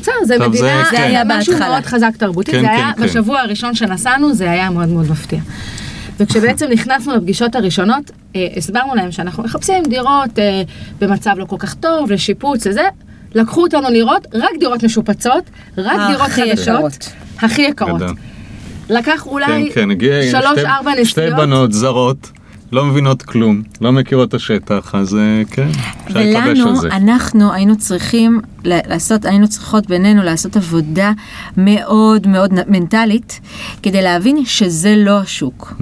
בסדר, 0.00 0.14
זה 0.24 0.38
מדינה, 0.38 0.82
זה 0.84 0.90
זה 0.96 1.02
היה 1.04 1.22
משהו 1.24 1.52
בהתחלה. 1.52 1.70
מאוד 1.70 1.86
חזק 1.86 2.10
תרבותית, 2.18 2.54
כן, 2.54 2.60
זה 2.60 2.66
כן, 2.66 2.72
היה 2.74 2.90
כן. 2.96 3.02
בשבוע 3.02 3.40
הראשון 3.40 3.74
שנסענו, 3.74 4.34
זה 4.34 4.50
היה 4.50 4.70
מאוד 4.70 4.88
מאוד 4.88 5.10
מפתיע. 5.10 5.38
וכשבעצם 6.20 6.66
נכנסנו 6.70 7.16
לפגישות 7.16 7.54
הראשונות, 7.56 8.10
אה, 8.36 8.46
הסברנו 8.56 8.94
להם 8.94 9.12
שאנחנו 9.12 9.42
מחפשים 9.42 9.82
דירות 9.88 10.38
אה, 10.38 10.62
במצב 11.00 11.30
לא 11.36 11.44
כל 11.44 11.56
כך 11.58 11.74
טוב, 11.74 12.12
לשיפוץ, 12.12 12.66
לזה. 12.66 12.82
לקחו 13.34 13.62
אותנו 13.62 13.90
לראות 13.90 14.26
רק 14.34 14.50
דירות 14.60 14.84
משופצות, 14.84 15.44
רק 15.78 16.00
דירות 16.10 16.28
חדשות. 16.30 17.08
הכי 17.42 17.62
יקרות. 17.62 18.02
לקח 18.90 19.26
אולי 19.26 19.46
כן, 19.46 19.80
כן, 19.82 19.90
הגיע 19.90 20.22
שלוש, 20.30 20.58
שתי- 20.58 20.66
ארבע 20.66 20.90
שתי 21.04 21.20
נסיעות. 21.20 21.36
בנות 21.36 21.72
זרות, 21.72 22.30
לא 22.72 22.84
מבינות 22.84 23.22
כלום, 23.22 23.62
לא 23.80 23.92
מכירות 23.92 24.28
את 24.28 24.34
השטח, 24.34 24.94
אז 24.94 25.14
אה, 25.14 25.42
כן, 25.50 25.68
אפשר 26.06 26.20
להתלבש 26.20 26.60
על 26.60 26.66
ולנו, 26.66 26.80
זה. 26.80 26.88
אנחנו 26.88 27.52
היינו 27.52 27.76
צריכים 27.76 28.40
לעשות, 28.64 29.24
היינו 29.24 29.48
צריכות 29.48 29.86
בינינו 29.86 30.22
לעשות 30.22 30.56
עבודה 30.56 31.12
מאוד 31.56 32.26
מאוד 32.26 32.52
מנטלית, 32.68 33.40
כדי 33.82 34.02
להבין 34.02 34.44
שזה 34.44 34.94
לא 34.96 35.18
השוק. 35.20 35.74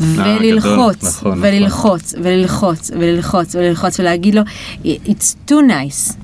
וללחוץ, 0.00 1.20
גדול, 1.20 1.32
נכון, 1.32 1.38
וללחוץ, 1.42 2.14
וללחוץ, 2.22 2.90
וללחוץ, 2.94 3.54
וללחוץ, 3.54 4.00
ולהגיד 4.00 4.34
לו, 4.34 4.42
it's 4.84 5.50
too 5.50 5.60
nice. 5.68 6.14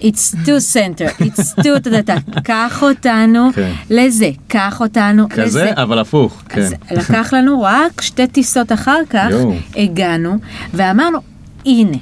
It's 0.00 0.34
too 0.46 0.60
center, 0.74 1.22
it's 1.22 1.62
too 1.62 1.80
טה-טה-טה, 1.82 2.14
קח 2.44 2.82
אותנו 2.82 3.50
כן. 3.54 3.72
לזה, 3.90 4.30
קח 4.48 4.80
אותנו 4.80 5.26
לזה. 5.32 5.42
כזה, 5.42 5.70
אבל 5.76 5.98
הפוך, 5.98 6.42
כן. 6.48 6.60
אז 6.60 6.74
לקח 6.90 7.32
לנו 7.32 7.62
רק 7.62 8.00
שתי 8.00 8.26
טיסות 8.26 8.72
אחר 8.72 9.00
כך, 9.10 9.28
יואו. 9.30 9.55
הגענו 9.76 10.36
ואמרנו, 10.74 11.18
הנה, 11.66 11.96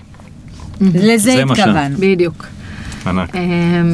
לזה. 0.81 1.43
התכוונו. 1.43 1.97
בדיוק. 1.99 2.47
ענק. 3.07 3.37
אמ, 3.37 3.41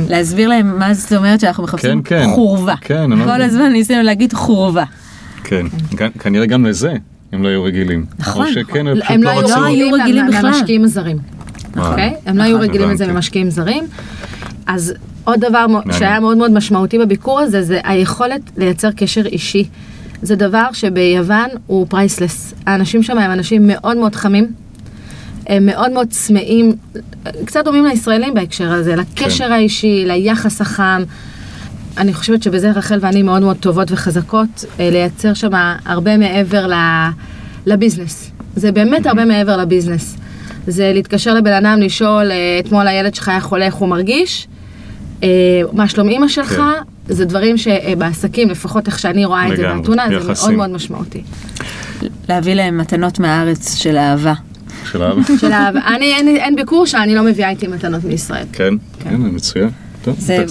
להסביר 0.09 0.49
להם 0.49 0.79
מה 0.79 0.94
זאת 0.94 1.12
אומרת 1.12 1.40
שאנחנו 1.40 1.64
מחפשים 1.64 2.03
כן, 2.03 2.23
כן. 2.25 2.31
חורבה. 2.35 2.75
כן. 2.81 3.25
כל 3.25 3.42
הזמן 3.42 3.73
ניסינו 3.73 4.03
להגיד 4.03 4.33
חורבה. 4.33 4.85
כן, 5.44 5.66
כנראה 6.18 6.46
גם 6.46 6.66
לזה 6.66 6.92
הם 7.33 7.42
לא 7.42 7.49
היו 7.49 7.64
רגילים. 7.64 8.07
נכון, 8.18 8.46
או 8.46 8.53
שכן, 8.53 8.87
הם 8.87 8.94
פשוט 9.01 9.11
הם 9.11 9.23
לא 9.23 9.35
לא 9.35 9.38
רצו. 9.38 9.64
היו 9.64 9.64
היו 9.64 9.92
רגילים 9.92 10.27
בכלל. 10.27 10.46
למשקיעים 10.46 10.85
הזרים. 10.85 11.18
אוקיי? 11.77 12.14
הם 12.27 12.38
לא 12.38 12.42
היו 12.42 12.57
נכון. 12.57 12.68
רגילים 12.68 12.90
לזה. 12.90 13.07
ממשקיעים 13.07 13.51
זרים. 13.51 13.85
אז 14.66 14.94
עוד 15.25 15.40
דבר. 15.40 15.66
שהיה 15.99 16.20
מאוד 16.20 16.37
מאוד 16.37 16.51
משמעותי 16.51 16.99
בביקור 16.99 17.40
הזה, 17.40 17.62
זה 17.62 17.81
היכולת 17.85 18.40
לייצר 18.57 18.90
קשר 18.90 19.27
אישי. 19.27 19.68
זה 20.22 20.37
דבר 20.37 20.66
שביוון 20.72 21.48
הוא 21.66 21.87
פרייסלס. 21.88 22.54
האנשים 22.66 23.02
שם 23.02 23.18
הם 23.18 23.33
אנשים 23.33 23.66
מאוד 23.66 23.96
מאוד 23.96 24.14
חמים. 24.14 24.52
הם 25.46 25.66
מאוד 25.66 25.92
מאוד 25.92 26.06
צמאים, 26.11 26.72
קצת 27.44 27.64
דומים 27.64 27.87
לישראלים 27.87 28.35
בהקשר 28.35 28.72
הזה, 28.72 28.96
לקשר 28.96 29.46
כן. 29.46 29.52
האישי, 29.52 30.04
ליחס 30.06 30.61
החם. 30.61 31.02
אני 31.98 32.14
חושבת 32.14 32.42
שבזה 32.42 32.70
רחל 32.70 32.98
ואני 33.00 33.22
מאוד 33.22 33.42
מאוד 33.42 33.56
טובות 33.56 33.92
וחזקות, 33.92 34.64
אה, 34.80 34.90
לייצר 34.90 35.35
שם 35.35 35.50
הרבה 35.85 36.16
מעבר 36.16 36.70
לביזנס. 37.66 38.30
זה 38.56 38.72
באמת 38.72 39.06
הרבה 39.06 39.24
מעבר 39.24 39.56
לביזנס. 39.56 40.16
זה 40.66 40.90
להתקשר 40.94 41.35
לבן 41.35 41.52
אדם, 41.52 41.80
לשאול, 41.80 42.30
אה, 42.30 42.61
אתמול 42.61 42.88
הילד 42.88 43.14
שלך 43.14 43.28
היה 43.28 43.40
חולה, 43.40 43.64
איך 43.64 43.74
הוא 43.74 43.88
מרגיש? 43.88 44.48
אה, 45.22 45.28
מה 45.72 45.88
שלום 45.88 46.09
אימא 46.09 46.28
שלך? 46.28 46.48
כן. 46.48 46.62
זה 47.11 47.25
דברים 47.25 47.57
שבעסקים, 47.59 48.51
לפחות 48.51 48.87
איך 48.87 48.99
שאני 48.99 49.25
רואה 49.25 49.53
את 49.53 49.57
זה 49.57 49.62
באתונה, 49.62 50.07
זה 50.09 50.33
מאוד. 50.42 50.53
מאוד 50.53 50.70
משמעותי. 50.70 51.23
להביא 52.29 52.55
להם 52.55 52.79
מתנות 52.79 53.18
מהארץ 53.18 53.75
של 53.75 53.96
אהבה. 53.96 54.35
של 54.92 55.03
אבא. 55.03 55.23
של 55.40 55.53
האהבה. 55.53 55.81
אני, 55.87 56.14
אין, 56.14 56.29
אין 56.29 56.57
ביקור 56.57 56.87
שאני 56.87 57.14
לא 57.14 57.23
מביאה 57.23 57.51
איתי 57.51 57.66
מתנות 57.66 58.05
מישראל. 58.05 58.46
כן, 58.53 58.75
כן, 59.01 59.14
מצוין. 59.16 59.70
טוב, 60.03 60.16
זה. 60.18 60.37
אה, 60.37 60.44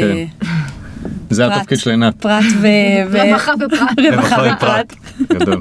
כן. 0.00 0.48
זה 1.30 1.44
פרט. 1.46 1.56
התפקיד 1.56 1.78
של 1.78 1.90
עינת. 1.90 2.14
פרט 2.20 2.44
ו... 2.60 2.66
רווחה 3.12 3.52
ופרט. 3.66 3.98
רווחה 4.12 4.42
ופרט. 4.56 4.94
גדול. 5.32 5.60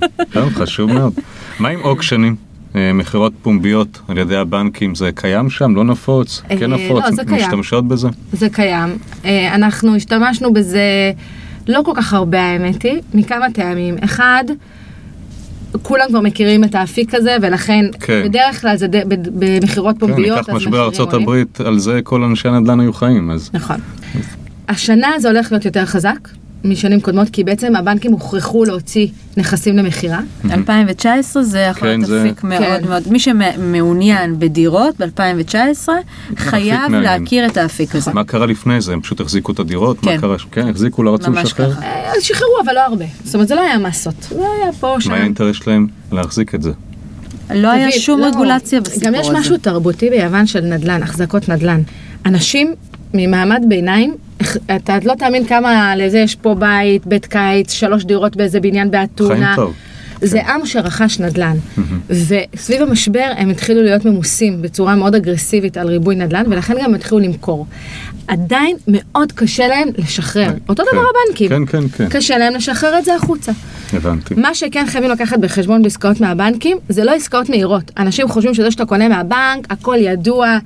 חשוב 0.54 0.94
מאוד. 0.94 1.14
מה 1.60 1.70
עם 1.70 1.80
אוקשנים? 1.82 2.51
אה, 2.76 2.94
מכירות 2.94 3.34
פומביות 3.42 4.00
על 4.08 4.18
ידי 4.18 4.36
הבנקים, 4.36 4.96
זה 4.96 5.10
קיים 5.16 5.50
שם? 5.50 5.76
לא 5.76 5.84
נפוץ? 5.84 6.42
אה, 6.52 6.58
כן 6.58 6.74
נפוץ? 6.74 7.04
לא, 7.06 7.12
זה 7.12 7.24
קיים. 7.26 7.42
משתמשות 7.46 7.88
בזה? 7.88 8.08
זה 8.34 8.50
קיים. 8.50 8.90
אה, 9.26 9.56
אנחנו 9.56 9.96
השתמשנו 9.96 10.54
בזה 10.54 11.12
לא 11.68 11.82
כל 11.86 11.92
כך 11.96 12.14
הרבה 12.14 12.42
האמת 12.42 12.84
היא, 12.84 13.00
מכמה 13.14 13.46
טעמים. 13.54 13.96
אחד, 14.04 14.44
כולם 15.82 16.06
כבר 16.10 16.22
מכירים 16.22 16.64
את 16.64 16.76
האפיק 16.76 17.14
הזה, 17.16 17.38
ולכן 17.42 17.86
כן. 18.00 18.22
בדרך 18.26 18.62
כלל 18.62 18.76
זה 18.78 18.88
ד- 18.88 19.04
במכירות 19.40 19.96
כן, 19.96 20.08
פומביות, 20.08 20.38
ניקח 20.38 20.50
אז 20.50 20.56
משבר 20.56 20.86
ארצות. 20.86 21.14
הברית, 21.14 21.62
על 21.62 21.80
זה 21.80 22.00
כל 22.04 22.24
אנשי 22.24 22.48
הנדל"ן 22.48 22.80
היו 22.80 22.94
חיים, 22.94 23.32
אז 23.32 23.50
נכון. 23.54 23.76
השנה 24.70 25.08
זה 25.20 25.28
הולך 25.30 25.52
להיות 25.52 25.66
יותר 25.66 25.86
חזק 25.86 26.30
משנים 26.64 27.02
קודמות, 27.02 27.30
כי 27.30 27.44
בעצם 27.44 27.76
הבנקים 27.76 28.12
הוכרחו 28.12 28.66
להוציא 28.66 29.08
נכסים 29.38 29.78
למכירה. 29.78 30.20
2019 30.52 31.44
זה 31.44 31.60
יכול 31.60 31.82
כן, 31.82 31.88
להיות 31.88 32.06
זה- 32.06 32.22
אפיק 32.26 32.44
מאוד 32.44 32.60
כן. 32.82 32.88
מאוד, 32.90 33.04
מי 33.12 33.20
שמעוניין 33.20 34.40
בדירות 34.40 35.02
ב-2019 35.02 35.90
חייב 36.38 36.80
מעניין. 36.90 37.04
להכיר 37.22 37.46
את 37.46 37.58
האפיק 37.58 37.96
הזה. 37.96 38.12
מה 38.14 38.24
קרה 38.24 38.46
לפני 38.46 38.82
זה? 38.82 38.94
הם 38.94 39.02
פשוט 39.02 39.22
החזיקו 39.22 39.52
את 39.52 39.60
הדירות? 39.60 40.04
מה 40.04 40.12
כן. 40.12 40.22
קרה? 40.22 40.36
כן, 40.52 40.68
החזיקו, 40.70 41.04
לא 41.04 41.14
רצו 41.14 41.32
ממש 41.32 41.44
לשחרר? 41.46 41.72
ככה. 41.74 41.82
אה, 41.84 42.12
אז 42.18 42.24
שחררו, 42.24 42.52
אבל 42.66 42.74
לא 42.74 42.80
הרבה. 42.80 43.06
זאת 43.24 43.34
אומרת, 43.36 43.48
זה 43.48 43.56
לא 43.56 43.62
היה 43.62 43.78
מסות. 43.78 44.16
זה 44.30 44.36
היה 44.62 44.74
פה, 44.80 44.96
שם. 45.00 45.10
מה 45.10 45.16
היה 45.16 45.24
האינטרס 45.24 45.56
שלהם? 45.56 45.88
להחזיק 46.12 46.56
את 46.56 46.62
זה. 46.62 46.72
לא 47.56 47.68
היה 47.72 47.92
שום 47.92 48.20
לא, 48.20 48.26
רגולציה 48.26 48.82
בסיפור 48.82 49.08
גם 49.10 49.16
הזה. 49.16 49.24
יש 49.24 49.40
משהו 49.40 49.58
תרבותי 49.58 50.10
ביוון 50.10 50.48
של 50.48 50.60
נדל"ן, 50.62 51.04
החזקות 51.04 51.50
נדל"ן. 51.50 51.82
אנשים 52.26 52.74
ממעמד 53.14 53.62
ביניים, 53.68 54.16
אתה 54.76 54.98
לא 55.04 55.14
תאמין 55.14 55.46
כמה 55.46 55.96
לזה 55.96 56.20
יש 56.20 56.36
פה 56.36 56.56
בית, 56.56 57.08
בית 57.08 57.26
קיץ, 57.26 57.72
שלוש 57.72 58.04
דירות 58.04 58.36
באיזה 58.36 58.60
בניין 58.60 58.92
באתונה. 58.92 59.36
חיים 59.36 59.56
טוב. 59.56 59.74
זה 60.22 60.42
עם 60.48 60.66
שרכש 60.66 61.20
נדל"ן. 61.20 61.58
וסביב 62.10 62.82
המשבר 62.82 63.32
הם 63.38 63.50
התחילו 63.50 63.84
להיות 63.84 64.06
ממוסים 64.06 64.62
בצורה 64.62 64.96
מאוד 64.96 65.16
אגרסיבית 65.16 65.78
על 65.78 65.88
ריבוי 65.88 66.16
נדל"ן, 66.16 66.44
ולכן 66.48 66.76
גם 66.84 66.96
התחילו 66.96 67.20
למכור. 67.20 67.66
עדיין 68.28 68.78
מאוד 68.88 69.32
קשה 69.32 69.68
להם 69.68 69.88
לשחרר. 69.98 70.54
אותו 70.70 70.84
כן. 70.84 70.90
דבר 70.92 71.06
הבנקים. 71.26 71.50
כן, 71.50 71.66
כן, 71.66 71.88
כן. 71.88 72.10
קשה 72.10 72.38
להם 72.38 72.54
לשחרר 72.56 73.00
את 73.00 73.06
זה 73.06 73.16
החוצה. 73.16 73.52
הבנתי. 73.94 74.34
מה 74.34 74.56
שכן 74.56 74.86
חייבים 74.88 75.12
לקחת 75.12 75.40
בחשבון 75.40 75.82
בעסקאות 75.82 76.22
מהבנקים, 76.22 76.78
זה 76.90 77.04
לא 77.04 77.12
עסקאות 77.12 77.50
מהירות. 77.50 77.92
אנשים 77.98 78.28
חושבים 78.28 78.54
שזה 78.54 78.72
שאתה 78.72 78.86
קונה 78.86 79.10
מהבנק, 79.10 79.68
הכל 79.70 79.98
ידוע, 80.00 80.58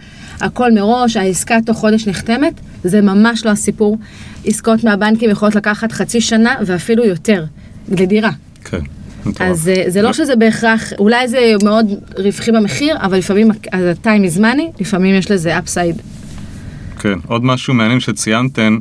הכל 0.41 0.71
מראש, 0.71 1.17
העסקה 1.17 1.57
תוך 1.65 1.77
חודש 1.77 2.07
נחתמת, 2.07 2.53
זה 2.83 3.01
ממש 3.01 3.45
לא 3.45 3.51
הסיפור. 3.51 3.97
עסקאות 4.45 4.83
מהבנקים 4.83 5.29
יכולות 5.29 5.55
לקחת 5.55 5.91
חצי 5.91 6.21
שנה 6.21 6.55
ואפילו 6.65 7.05
יותר, 7.05 7.45
לדירה. 7.89 8.31
כן. 8.65 8.79
אז 9.39 9.69
אה, 9.69 9.83
זה 9.87 10.01
לא 10.01 10.13
שזה 10.13 10.35
בהכרח, 10.35 10.93
אולי 10.99 11.27
זה 11.27 11.53
מאוד 11.63 11.85
רווחי 12.17 12.51
במחיר, 12.51 12.97
אבל 13.01 13.17
לפעמים 13.17 13.51
ה-time 13.51 14.35
is 14.35 14.39
money, 14.39 14.81
לפעמים 14.81 15.15
יש 15.15 15.31
לזה 15.31 15.57
upside. 15.57 16.01
כן, 16.99 17.19
עוד 17.27 17.43
משהו 17.45 17.73
מעניין 17.73 17.99
שציינתן, 17.99 18.77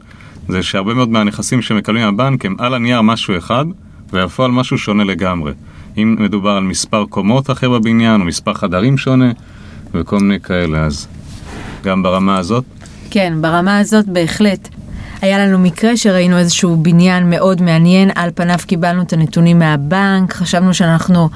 זה 0.48 0.62
שהרבה 0.62 0.94
מאוד 0.94 1.08
מהנכסים 1.08 1.62
שמקבלים 1.62 2.02
מהבנק 2.02 2.44
הם 2.44 2.56
על 2.58 2.74
הנייר 2.74 3.00
משהו 3.00 3.38
אחד, 3.38 3.64
ובפועל 4.12 4.50
משהו 4.50 4.78
שונה 4.78 5.04
לגמרי. 5.04 5.52
אם 5.96 6.16
מדובר 6.18 6.50
על 6.50 6.62
מספר 6.62 7.04
קומות 7.08 7.50
אחר 7.50 7.70
בבניין, 7.70 8.20
או 8.20 8.26
מספר 8.26 8.54
חדרים 8.54 8.98
שונה, 8.98 9.32
וכל 9.94 10.18
מיני 10.18 10.40
כאלה, 10.40 10.84
אז 10.84 11.06
גם 11.84 12.02
ברמה 12.02 12.38
הזאת. 12.38 12.64
כן, 13.10 13.34
ברמה 13.40 13.78
הזאת 13.78 14.06
בהחלט. 14.06 14.68
היה 15.24 15.38
לנו 15.38 15.58
מקרה 15.58 15.96
שראינו 15.96 16.38
איזשהו 16.38 16.76
בניין 16.76 17.30
מאוד 17.30 17.62
מעניין, 17.62 18.10
על 18.14 18.30
פניו 18.34 18.58
קיבלנו 18.66 19.02
את 19.02 19.12
הנתונים 19.12 19.58
מהבנק, 19.58 20.32
חשבנו 20.32 20.74
שאנחנו 20.74 21.28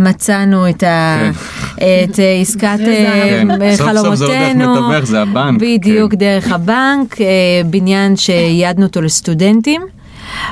מצאנו 0.00 0.68
את, 0.68 0.82
ה... 0.82 1.30
את 1.74 2.18
אה, 2.18 2.38
עסקת 2.40 2.78
אה, 2.80 3.42
כן. 3.48 3.76
סוף 3.76 3.86
סוף 3.96 4.14
זה 4.14 4.24
עוד 4.24 4.32
איך 4.32 4.32
חלומותינו. 4.32 4.88
מתווך, 4.88 5.04
זה 5.04 5.22
הבנק, 5.22 5.60
בדיוק, 5.60 6.10
כן. 6.12 6.18
דרך 6.18 6.52
הבנק, 6.52 7.20
אה, 7.20 7.26
בניין 7.66 8.16
שייעדנו 8.16 8.86
אותו 8.86 9.02
לסטודנטים. 9.02 9.82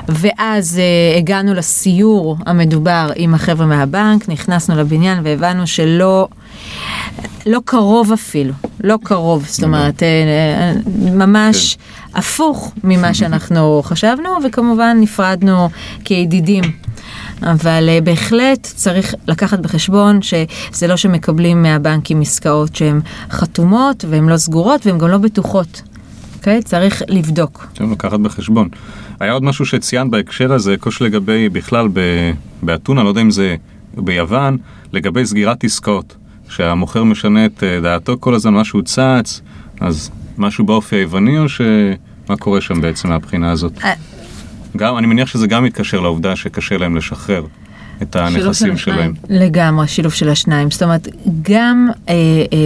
ואז 0.08 0.80
uh, 0.80 1.18
הגענו 1.18 1.54
לסיור 1.54 2.36
המדובר 2.46 3.10
עם 3.16 3.34
החבר'ה 3.34 3.66
מהבנק, 3.66 4.28
נכנסנו 4.28 4.76
לבניין 4.76 5.18
והבנו 5.24 5.66
שלא, 5.66 6.28
לא 7.46 7.60
קרוב 7.64 8.12
אפילו, 8.12 8.52
לא 8.84 8.96
קרוב, 9.02 9.44
זאת 9.48 9.64
אומרת, 9.64 10.02
uh, 10.02 10.88
ממש 11.12 11.78
הפוך 12.14 12.72
ממה 12.84 13.14
שאנחנו 13.14 13.82
חשבנו, 13.84 14.28
וכמובן 14.44 14.96
נפרדנו 15.00 15.68
כידידים. 16.04 16.64
אבל 17.42 17.88
uh, 17.88 18.04
בהחלט 18.04 18.62
צריך 18.62 19.14
לקחת 19.28 19.58
בחשבון 19.58 20.22
שזה 20.22 20.86
לא 20.86 20.96
שמקבלים 20.96 21.62
מהבנקים 21.62 22.20
עסקאות 22.20 22.76
שהן 22.76 23.00
חתומות 23.30 24.04
והן 24.08 24.28
לא 24.28 24.36
סגורות 24.36 24.86
והן 24.86 24.98
גם 24.98 25.08
לא 25.08 25.18
בטוחות. 25.18 25.82
אוקיי? 26.36 26.62
צריך 26.62 27.02
לבדוק. 27.08 27.66
צריך 27.76 27.90
לקחת 27.90 28.20
בחשבון. 28.20 28.68
היה 29.20 29.32
עוד 29.32 29.44
משהו 29.44 29.66
שציינת 29.66 30.10
בהקשר 30.10 30.52
הזה, 30.52 30.76
קוש 30.80 31.02
לגבי 31.02 31.48
בכלל 31.48 31.88
באתונה, 32.62 33.02
לא 33.02 33.08
יודע 33.08 33.20
אם 33.20 33.30
זה 33.30 33.56
ביוון, 33.94 34.56
לגבי 34.92 35.26
סגירת 35.26 35.64
עסקאות. 35.64 36.16
שהמוכר 36.48 37.04
משנה 37.04 37.46
את 37.46 37.62
אה, 37.62 37.80
דעתו 37.80 38.16
כל 38.20 38.34
הזמן, 38.34 38.54
משהו 38.54 38.82
צץ, 38.82 39.40
אז 39.80 40.10
משהו 40.38 40.64
באופי 40.66 40.96
היווני 40.96 41.38
או 41.38 41.48
ש... 41.48 41.60
מה 42.28 42.36
קורה 42.36 42.60
שם 42.60 42.80
בעצם 42.80 43.08
מהבחינה 43.08 43.50
הזאת? 43.50 43.72
אה. 43.84 43.92
גם, 44.76 44.98
אני 44.98 45.06
מניח 45.06 45.28
שזה 45.28 45.46
גם 45.46 45.64
מתקשר 45.64 46.00
לעובדה 46.00 46.36
שקשה 46.36 46.78
להם 46.78 46.96
לשחרר 46.96 47.46
את 48.02 48.16
הנכסים 48.16 48.76
של 48.76 48.92
שלהם. 48.92 49.14
לגמרי, 49.28 49.88
שילוב 49.88 50.12
של 50.12 50.28
השניים. 50.28 50.70
זאת 50.70 50.82
אומרת, 50.82 51.08
גם 51.42 51.88
אה, 52.08 52.14
אה, 52.14 52.56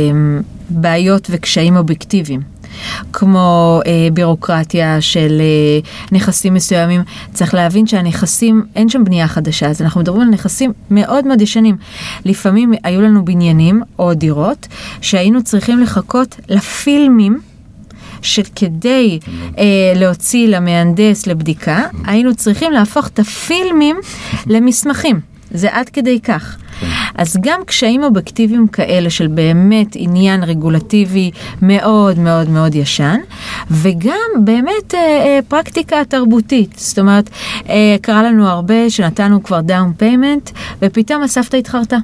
בעיות 0.71 1.29
וקשיים 1.31 1.77
אובייקטיביים. 1.77 2.41
כמו 3.13 3.81
אה, 3.87 4.09
בירוקרטיה 4.13 5.01
של 5.01 5.41
אה, 5.41 5.91
נכסים 6.13 6.55
מסוימים, 6.55 7.03
צריך 7.33 7.55
להבין 7.55 7.87
שהנכסים, 7.87 8.65
אין 8.77 8.89
שם 8.89 9.05
בנייה 9.05 9.29
חדשה, 9.29 9.67
אז 9.67 9.83
אנחנו 9.83 10.01
מדברים 10.01 10.23
על 10.23 10.29
נכסים 10.29 10.73
מאוד 10.91 11.27
מאוד 11.27 11.41
ישנים. 11.41 11.77
לפעמים 12.25 12.73
היו 12.85 13.01
לנו 13.01 13.25
בניינים 13.25 13.83
או 13.99 14.15
דירות 14.15 14.69
שהיינו 15.01 15.43
צריכים 15.45 15.79
לחכות 15.79 16.37
לפילמים. 16.49 17.41
שכדי 18.23 19.19
אה, 19.59 19.65
להוציא 19.97 20.49
למהנדס 20.49 21.27
לבדיקה, 21.27 21.85
היינו 22.05 22.35
צריכים 22.35 22.73
להפוך 22.73 23.09
את 23.09 23.19
הפילמים 23.19 23.97
למסמכים. 24.47 25.21
זה 25.55 25.69
עד 25.73 25.89
כדי 25.89 26.21
כך. 26.21 26.57
אז 27.15 27.37
גם 27.41 27.61
קשיים 27.67 28.05
אובייקטיביים 28.05 28.67
כאלה 28.67 29.11
של 29.11 29.27
באמת 29.27 29.89
עניין 29.95 30.45
רגולטיבי 30.45 31.31
מאוד 31.63 32.19
מאוד 32.19 32.49
מאוד 32.49 32.75
ישן, 32.75 33.19
וגם 33.71 34.45
באמת 34.45 34.95
אה, 34.95 35.01
אה, 35.01 35.39
פרקטיקה 35.49 36.05
תרבותית. 36.09 36.75
זאת 36.77 36.99
אומרת, 36.99 37.31
אה, 37.69 37.97
קרה 38.03 38.23
לנו 38.23 38.49
הרבה 38.49 38.91
שנתנו 38.91 39.43
כבר 39.43 39.61
down 39.61 39.93
payment, 39.97 40.51
ופתאום 40.83 41.23
הסבתא 41.23 41.57
התחרטה. 41.57 41.97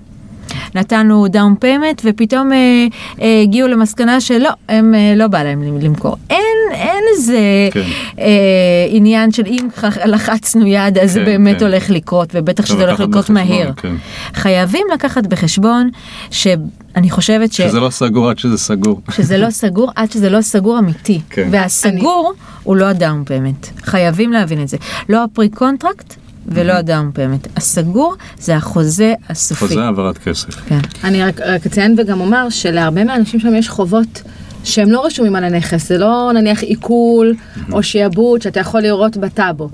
נתנו 0.74 1.28
down 1.28 1.54
payment 1.60 2.02
ופתאום 2.04 2.52
אה, 2.52 2.86
אה, 3.22 3.40
הגיעו 3.42 3.68
למסקנה 3.68 4.20
שלא, 4.20 4.50
הם 4.68 4.94
אה, 4.94 5.14
לא 5.16 5.26
בא 5.26 5.42
להם 5.42 5.80
למכור. 5.80 6.16
אין, 6.30 6.38
אין 6.72 7.04
איזה 7.14 7.38
כן. 7.70 7.82
אה, 8.18 8.86
עניין 8.88 9.32
של 9.32 9.46
אם 9.46 9.68
לחצנו 10.12 10.66
יד 10.66 10.98
אז 10.98 11.12
זה 11.12 11.20
כן, 11.20 11.24
באמת 11.26 11.58
כן. 11.58 11.64
הולך 11.64 11.90
לקרות 11.90 12.28
ובטח 12.34 12.64
צריך 12.64 12.74
שזה 12.74 12.86
הולך 12.86 13.00
לקרות 13.00 13.30
מהר. 13.30 13.72
כן. 13.76 13.94
חייבים 14.34 14.86
לקחת 14.94 15.26
בחשבון 15.26 15.90
שאני 16.30 17.10
חושבת 17.10 17.52
ש... 17.52 17.56
שזה 17.60 17.80
לא 17.80 17.90
סגור 17.90 18.30
עד 18.30 18.38
שזה 18.38 18.58
סגור. 18.58 19.00
שזה 19.16 19.38
לא 19.38 19.50
סגור 19.50 19.90
עד 19.96 20.12
שזה 20.12 20.30
לא 20.30 20.40
סגור 20.40 20.78
אמיתי. 20.78 21.20
כן. 21.30 21.48
והסגור 21.50 22.32
הוא 22.62 22.76
לא 22.76 22.84
ה 22.84 22.92
down 22.92 23.24
payment. 23.24 23.66
חייבים 23.82 24.32
להבין 24.32 24.62
את 24.62 24.68
זה. 24.68 24.76
לא 25.08 25.24
ה 25.24 25.48
pre-contract 25.48 26.14
ולא 26.48 26.72
ה 26.72 26.80
down 26.80 27.10
payment. 27.14 27.48
הסגור 27.56 28.14
זה 28.38 28.56
החוזה 28.56 29.14
הסופי. 29.28 29.66
חוזה 29.66 29.84
העברת 29.84 30.18
כסף. 30.18 30.54
כן. 30.68 30.78
אני 31.04 31.22
רק, 31.24 31.40
רק 31.40 31.66
אציין 31.66 31.94
וגם 31.98 32.20
אומר 32.20 32.50
שלהרבה 32.50 33.04
מהאנשים 33.04 33.40
שם 33.40 33.54
יש 33.54 33.68
חובות 33.68 34.22
שהם 34.64 34.90
לא 34.90 35.06
רשומים 35.06 35.36
על 35.36 35.44
הנכס, 35.44 35.88
זה 35.88 35.98
לא 35.98 36.30
נניח 36.34 36.62
עיכול 36.62 37.34
או 37.72 37.82
שיעבוד 37.82 38.42
שאתה 38.42 38.60
יכול 38.60 38.80
לראות 38.80 39.16
בטאבו. 39.16 39.68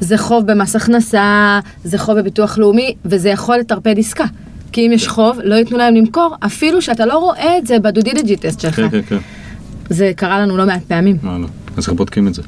זה 0.00 0.18
חוב 0.18 0.46
במס 0.46 0.76
הכנסה, 0.76 1.60
זה 1.84 1.98
חוב 1.98 2.18
בביטוח 2.18 2.58
לאומי, 2.58 2.94
וזה 3.04 3.28
יכול 3.28 3.56
לטרפד 3.56 3.98
עסקה. 3.98 4.24
כי 4.72 4.86
אם 4.86 4.92
יש 4.92 5.08
חוב, 5.08 5.38
לא 5.44 5.54
ייתנו 5.54 5.78
להם 5.78 5.94
למכור, 5.94 6.36
אפילו 6.40 6.82
שאתה 6.82 7.06
לא 7.06 7.18
רואה 7.18 7.58
את 7.58 7.66
זה 7.66 7.78
בדו 7.78 8.00
דיליג'י 8.00 8.36
טסט 8.36 8.60
שלך. 8.60 8.76
כן, 8.76 8.90
כן, 8.90 9.02
כן. 9.02 9.18
זה 9.90 10.12
קרה 10.16 10.40
לנו 10.40 10.56
לא 10.56 10.66
מעט 10.66 10.82
פעמים. 10.88 11.16
מה 11.22 11.38
לא? 11.38 11.46
אז 11.76 11.88
איך 11.88 11.92
בודקים 11.92 12.28
את 12.28 12.34
זה? 12.34 12.42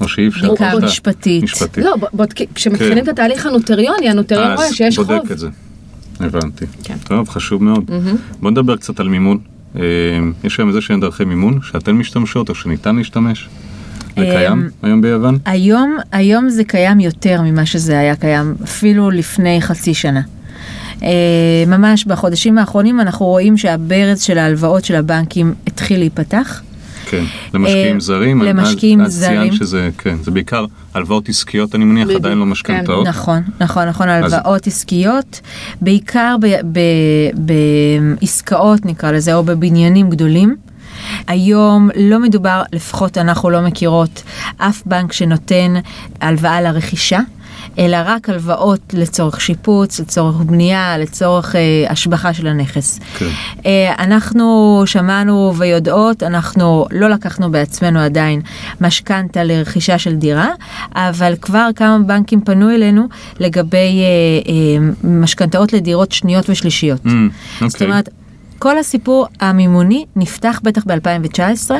או 0.00 0.08
שאי 0.08 0.28
אפשר? 0.28 0.48
בעיקר 0.48 0.78
משפטית. 0.82 1.42
משפטית. 1.42 1.84
לא, 1.84 1.96
ב- 1.96 2.04
בודקים, 2.12 2.46
כשמתחילים 2.54 2.94
כן. 2.94 3.02
את 3.02 3.08
התהליך 3.08 3.46
הנוטריוני, 3.46 4.08
הנוטריון 4.08 4.52
רואה 4.52 4.66
אז 4.66 4.74
שיש 4.74 4.98
חוב. 4.98 5.06
בודק 5.12 5.30
את 5.30 5.38
זה. 5.38 5.48
הבנתי. 6.20 6.64
כן. 6.84 6.96
טוב, 7.04 7.28
חשוב 7.28 7.64
מאוד. 7.64 7.90
בוא 8.40 8.50
נדבר 8.50 8.76
קצת 8.76 9.00
על 9.00 9.08
מימון. 9.08 9.38
אה, 9.76 9.82
יש 10.44 10.58
היום 10.58 10.68
איזה 10.68 10.80
שהן 10.80 11.00
דרכי 11.00 11.24
מימון 11.24 11.58
שאתן 11.62 11.92
משתמשות 11.92 12.48
או 12.48 12.54
שניתן 12.54 12.96
להשתמש? 12.96 13.48
זה 14.16 14.22
אה, 14.22 14.30
קיים 14.30 14.68
היום 14.82 15.02
ביוון? 15.02 15.38
היום, 15.44 15.96
היום 16.12 16.48
זה 16.48 16.64
קיים 16.64 17.00
יותר 17.00 17.42
ממה 17.42 17.66
שזה 17.66 17.98
היה 17.98 18.16
קיים, 18.16 18.54
אפילו 18.64 19.10
לפני 19.10 19.62
חצי 19.62 19.94
שנה. 19.94 20.20
אה, 21.02 21.08
ממש 21.66 22.04
בחודשים 22.04 22.58
האחרונים 22.58 23.00
אנחנו 23.00 23.26
רואים 23.26 23.56
שהברז 23.56 24.20
של 24.22 24.38
ההלוואות 24.38 24.84
של 24.84 24.94
הבנקים 24.94 25.54
התחיל 25.66 25.98
להיפתח. 25.98 26.62
כן. 27.10 27.24
למשקיעים 27.54 27.94
אה, 27.94 28.00
זרים? 28.00 28.42
למשקיעים 28.42 29.00
אז- 29.00 29.06
אז 29.16 29.20
ציינת 29.24 29.40
זרים. 29.46 29.52
שזה, 29.52 29.90
כן, 29.98 30.16
זה 30.22 30.30
בעיקר 30.30 30.64
הלוואות 30.94 31.28
עסקיות 31.28 31.74
אני 31.74 31.84
מניח, 31.84 32.04
בדיוק, 32.06 32.20
עדיין 32.20 32.38
לא 32.38 32.44
כן. 32.44 32.50
משכנתאות. 32.50 33.06
נכון, 33.06 33.42
נכון, 33.60 33.88
נכון, 33.88 34.08
הלוואות 34.08 34.66
עסקיות, 34.66 35.40
בעיקר 35.80 36.36
ב- 36.40 36.46
ב- 36.72 37.30
בעסקאות 38.20 38.86
נקרא 38.86 39.10
לזה, 39.12 39.34
או 39.34 39.42
בבניינים 39.44 40.10
גדולים. 40.10 40.56
היום 41.28 41.90
לא 41.96 42.20
מדובר, 42.20 42.62
לפחות 42.72 43.18
אנחנו 43.18 43.50
לא 43.50 43.60
מכירות, 43.60 44.22
אף 44.58 44.82
בנק 44.86 45.12
שנותן 45.12 45.74
הלוואה 46.20 46.60
לרכישה. 46.62 47.20
אלא 47.78 47.96
רק 48.04 48.28
הלוואות 48.28 48.80
לצורך 48.92 49.40
שיפוץ, 49.40 50.00
לצורך 50.00 50.36
בנייה, 50.36 50.98
לצורך 50.98 51.56
אה, 51.56 51.60
השבחה 51.88 52.34
של 52.34 52.46
הנכס. 52.46 53.00
כן. 53.18 53.26
אה, 53.66 53.94
אנחנו 53.98 54.82
שמענו 54.86 55.52
ויודעות, 55.56 56.22
אנחנו 56.22 56.86
לא 56.90 57.08
לקחנו 57.08 57.50
בעצמנו 57.50 58.00
עדיין 58.00 58.40
משכנתה 58.80 59.44
לרכישה 59.44 59.98
של 59.98 60.14
דירה, 60.14 60.48
אבל 60.94 61.34
כבר 61.40 61.68
כמה 61.76 61.98
בנקים 61.98 62.40
פנו 62.40 62.70
אלינו 62.70 63.02
לגבי 63.40 63.76
אה, 63.76 64.52
אה, 64.52 65.10
משכנתאות 65.10 65.72
לדירות 65.72 66.12
שניות 66.12 66.50
ושלישיות. 66.50 67.06
Mm, 67.06 67.08
זאת 67.60 67.74
אוקיי. 67.74 67.86
אומרת, 67.86 68.08
כל 68.58 68.78
הסיפור 68.78 69.26
המימוני 69.40 70.04
נפתח 70.16 70.60
בטח 70.64 70.84
ב-2019, 70.86 71.70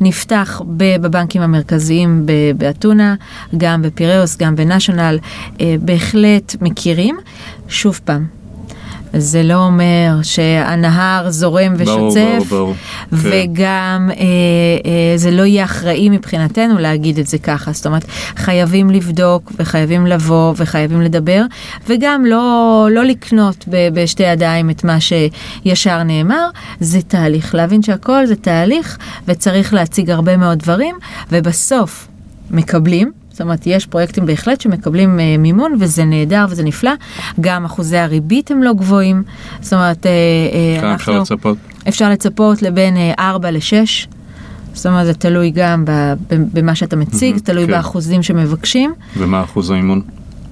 נפתח 0.00 0.62
בבנקים 0.76 1.42
המרכזיים 1.42 2.26
באתונה, 2.56 3.14
גם 3.56 3.82
בפיראוס, 3.82 4.36
גם 4.36 4.56
בנשיונל, 4.56 5.18
אה, 5.60 5.76
בהחלט 5.80 6.56
מכירים, 6.60 7.16
שוב 7.68 8.00
פעם, 8.04 8.26
זה 9.18 9.42
לא 9.42 9.54
אומר 9.54 10.16
שהנהר 10.22 11.30
זורם 11.30 11.76
ברור, 11.76 12.06
ושוצף, 12.08 12.48
ברור, 12.48 12.64
ברור. 12.64 12.74
כן. 13.10 13.16
וגם 13.16 14.10
אה, 14.10 14.16
אה, 14.20 15.16
זה 15.16 15.30
לא 15.30 15.42
יהיה 15.42 15.64
אחראי 15.64 16.08
מבחינתנו 16.08 16.78
להגיד 16.78 17.18
את 17.18 17.26
זה 17.26 17.38
ככה. 17.38 17.72
זאת 17.72 17.86
אומרת, 17.86 18.04
חייבים 18.36 18.90
לבדוק 18.90 19.52
וחייבים 19.58 20.06
לבוא 20.06 20.54
וחייבים 20.56 21.00
לדבר, 21.00 21.42
וגם 21.88 22.24
לא, 22.24 22.88
לא 22.90 23.04
לקנות 23.04 23.64
ב, 23.70 23.88
בשתי 24.00 24.22
ידיים 24.22 24.70
את 24.70 24.84
מה 24.84 24.98
שישר 25.00 26.02
נאמר, 26.02 26.48
זה 26.80 27.02
תהליך. 27.02 27.54
להבין 27.54 27.82
שהכל 27.82 28.26
זה 28.26 28.36
תהליך, 28.36 28.98
וצריך 29.28 29.74
להציג 29.74 30.10
הרבה 30.10 30.36
מאוד 30.36 30.58
דברים, 30.58 30.96
ובסוף 31.32 32.08
מקבלים. 32.50 33.23
זאת 33.34 33.40
אומרת, 33.40 33.66
יש 33.66 33.86
פרויקטים 33.86 34.26
בהחלט 34.26 34.60
שמקבלים 34.60 35.20
אה, 35.20 35.36
מימון, 35.38 35.76
וזה 35.80 36.04
נהדר 36.04 36.46
וזה 36.50 36.62
נפלא. 36.62 36.90
גם 37.40 37.64
אחוזי 37.64 37.98
הריבית 37.98 38.50
הם 38.50 38.62
לא 38.62 38.72
גבוהים. 38.72 39.22
זאת 39.60 39.72
אומרת, 39.72 40.06
אה, 40.06 40.10
אה, 40.12 40.80
כמה 40.80 40.94
אפשר 40.94 41.12
אנחנו... 41.12 41.34
לצפות? 41.34 41.58
אפשר 41.88 42.10
לצפות 42.10 42.62
לבין 42.62 42.96
אה, 42.96 43.12
4 43.18 43.50
ל-6. 43.50 43.60
זאת 44.74 44.86
אומרת, 44.86 45.06
זה 45.06 45.14
תלוי 45.14 45.50
גם 45.50 45.84
במה 46.28 46.74
שאתה 46.74 46.96
מציג, 46.96 47.30
מהמם, 47.30 47.38
תלוי 47.38 47.66
כן. 47.66 47.70
באחוזים 47.70 48.22
שמבקשים. 48.22 48.94
ומה 49.16 49.42
אחוז 49.42 49.70
האימון? 49.70 50.00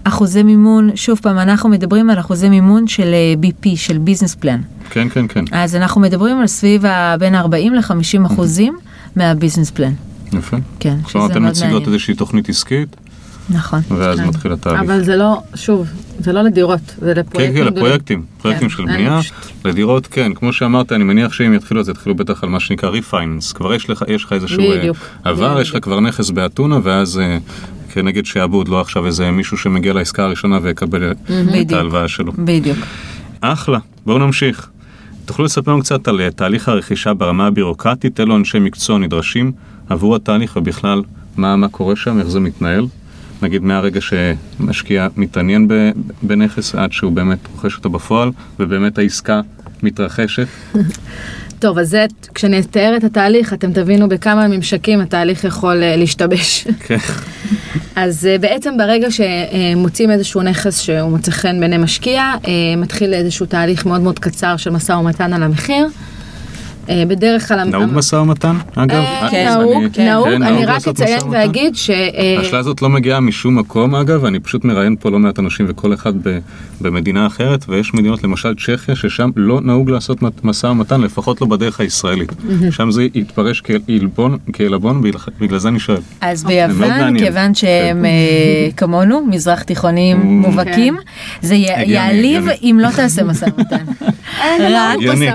אחוזי 0.05 0.42
מימון, 0.42 0.90
שוב 0.95 1.18
פעם, 1.23 1.38
אנחנו 1.38 1.68
מדברים 1.68 2.11
על 2.11 2.21
אחוזי 2.21 2.49
מימון 2.49 2.87
של 2.87 3.14
אה, 3.14 3.35
BP, 3.42 3.68
של 3.77 3.99
ביזנס 3.99 4.35
פלן. 4.35 4.61
כן, 4.90 5.09
כן, 5.09 5.27
כן. 5.29 5.45
אז 5.53 5.77
אנחנו 5.77 6.01
מדברים 6.01 6.40
על 6.40 6.47
סביב 6.47 6.85
בין 7.18 7.35
40 7.35 7.75
ל-50 7.75 8.27
אחוזים 8.27 8.77
מהביזנס 9.16 9.71
פלן. 9.71 9.92
יפה. 10.38 10.57
כן, 10.81 10.97
כלומר, 11.03 11.27
שזה 11.27 11.33
אתן 11.33 11.42
מאוד 11.42 11.51
מציגות 11.53 11.73
מעניין. 11.73 11.92
איזושהי 11.95 12.14
תוכנית 12.14 12.49
עסקית, 12.49 12.97
נכון. 13.51 13.81
ואז 13.88 14.18
כן. 14.18 14.27
מתחיל 14.29 14.53
התהליך. 14.53 14.81
אבל 14.81 15.05
זה 15.05 15.16
לא, 15.16 15.42
שוב, 15.55 15.87
זה 16.18 16.33
לא 16.33 16.42
לדירות, 16.42 16.81
זה 16.99 17.14
כן, 17.14 17.21
לפרויקטים 17.21 17.55
כן, 17.55 17.61
גדולים. 17.61 17.77
לפרויקטים, 17.85 18.25
פרויקטים 18.42 18.68
כן, 18.68 18.77
של 18.77 18.85
בנייה, 18.85 19.18
פשוט- 19.21 19.35
לדירות, 19.64 20.07
כן, 20.07 20.35
כמו 20.35 20.53
שאמרת, 20.53 20.92
אני 20.92 21.05
מניח 21.05 21.33
שאם 21.33 21.55
יתחילו, 21.55 21.81
אז 21.81 21.88
יתחילו 21.88 22.14
בטח 22.14 22.42
על 22.45 22.49
מה 22.49 22.61
שנקרא 22.61 22.88
ריפייננס, 22.88 23.53
כבר 23.53 23.75
יש 23.75 23.90
לך, 23.90 24.05
יש 24.09 24.25
לך 24.25 24.33
איזשהו 24.33 24.61
אה, 24.61 24.79
בדיוק, 24.79 24.97
עבר, 25.25 25.49
בדיוק. 25.49 25.61
יש 25.62 25.71
לך 25.71 25.85
כבר 25.85 26.01
נכס 26.01 26.31
באתונה, 26.31 26.79
ואז 26.83 27.18
אה, 27.18 27.38
כנגד 27.92 28.27
שעבוד, 28.27 28.68
לא 28.68 28.81
עכשיו 28.81 29.07
איזה 29.07 29.31
מישהו 29.31 29.57
שמגיע 29.57 29.92
לעסקה 29.92 30.25
הראשונה 30.25 30.59
ויקבל 30.62 31.11
את. 31.11 31.73
ההלוואה 31.73 32.09
שלו. 32.09 32.33
בדיוק. 32.38 32.79
אחלה, 33.40 33.79
בואו 34.07 34.18
נמשיך. 34.18 34.68
תוכלו 35.25 35.45
לספר 35.45 35.71
לנו 35.73 35.81
קצת 35.81 36.09
על 36.09 36.21
אה, 36.21 36.31
תהליך 36.31 36.68
הרכישה 36.68 37.14
ברמה 37.14 37.47
הבירוקרטית, 37.47 38.21
אילו 38.21 38.37
אנשי 38.37 38.59
מקצוע 38.59 38.99
נדרשים 38.99 39.53
עבור 39.88 40.16
התהליך 40.16 40.57
ובכלל, 40.57 41.03
מה, 41.37 41.57
מה 41.57 41.68
קורה 41.68 41.97
שם, 41.97 42.18
איך 42.18 42.29
זה 42.29 42.40
מתנהל? 42.40 42.87
נגיד 43.42 43.62
מהרגע 43.62 44.01
שמשקיע 44.01 45.09
מתעניין 45.16 45.68
בנכס 46.23 46.75
עד 46.75 46.92
שהוא 46.92 47.12
באמת 47.12 47.38
רוכש 47.53 47.77
אותו 47.77 47.90
בפועל, 47.90 48.31
ובאמת 48.59 48.99
העסקה 48.99 49.40
מתרחשת. 49.83 50.47
טוב, 51.62 51.79
אז 51.79 51.88
זה, 51.88 52.07
כשנתאר 52.35 52.95
את 52.97 53.05
התהליך, 53.05 53.53
אתם 53.53 53.73
תבינו 53.73 54.09
בכמה 54.09 54.49
ממשקים 54.49 55.01
התהליך 55.01 55.45
יכול 55.45 55.83
אה, 55.83 55.97
להשתבש. 55.97 56.66
כן. 56.87 56.97
אז 57.97 58.27
אה, 58.27 58.38
בעצם 58.38 58.77
ברגע 58.77 59.09
שמוצאים 59.11 60.11
איזשהו 60.11 60.42
נכס 60.42 60.81
שהוא 60.81 61.11
מוצא 61.11 61.31
חן 61.31 61.61
בעיני 61.61 61.79
משקיע, 61.79 62.23
אה, 62.23 62.53
מתחיל 62.77 63.14
איזשהו 63.14 63.47
תהליך 63.47 63.87
מאוד 63.87 64.01
מאוד 64.01 64.18
קצר 64.18 64.57
של 64.57 64.71
משא 64.71 64.92
ומתן 64.92 65.33
על 65.33 65.42
המחיר. 65.42 65.87
אה, 66.88 67.03
בדרך 67.09 67.49
כלל... 67.49 67.64
נהוג 67.64 67.90
משא 67.92 68.16
ומתן, 68.16 68.57
אגב? 68.75 68.95
אה, 68.95 69.29
אה, 69.33 69.57
נהוג, 69.57 69.73
אני- 69.99 70.05
נהוג, 70.11 70.29
כן, 70.29 70.42
אני 70.42 70.64
רק 70.66 70.88
אציין? 70.88 71.21
ואגיד 71.31 71.77
ש... 71.77 71.90
אה, 71.90 72.37
השאלה 72.40 72.59
הזאת 72.59 72.83
לא 72.83 72.88
מגיעה 72.88 73.21
משום 73.21 73.59
מקום 73.59 73.95
אגב, 73.95 74.25
אני 74.25 74.40
פשוט 74.40 74.64
מראיין 74.64 74.97
פה 75.01 75.11
לא 75.11 75.18
מעט 75.18 75.38
אנשים 75.38 75.66
וכל 75.68 75.95
אחד 75.95 76.12
ב, 76.23 76.38
במדינה 76.81 77.27
אחרת, 77.27 77.64
ויש 77.68 77.95
מדינות 77.95 78.25
למשל 78.25 78.55
צ'כיה 78.55 78.97
ששם 78.97 79.31
לא 79.37 79.61
נהוג 79.61 79.90
לעשות 79.90 80.18
משא 80.45 80.66
ומתן, 80.66 81.01
לפחות 81.01 81.40
לא 81.40 81.47
בדרך 81.47 81.81
הישראלית. 81.81 82.33
שם 82.71 82.90
זה 82.90 83.03
יתפרש 83.14 83.62
כעלבון, 84.53 85.03
בגלל 85.40 85.59
זה 85.59 85.68
אני 85.68 85.79
שואל. 85.81 86.01
אז 86.21 86.45
ביוון. 86.45 86.88
כן. 86.88 87.18
כיוון 87.18 87.55
שהם 87.55 88.05
אה, 88.05 88.11
כמונו, 88.77 89.27
מזרח 89.31 89.62
תיכונים 89.62 90.21
Mm. 90.23 90.25
מובהקים, 90.25 90.97
זה 91.42 91.55
יעליב. 91.55 92.49
אם 92.62 92.79
לא 92.83 92.88
תעשה 92.97 93.23
משא 93.25 93.47
ומתן. 93.57 93.85
רק 94.61 94.97
הגיוני. 94.97 95.31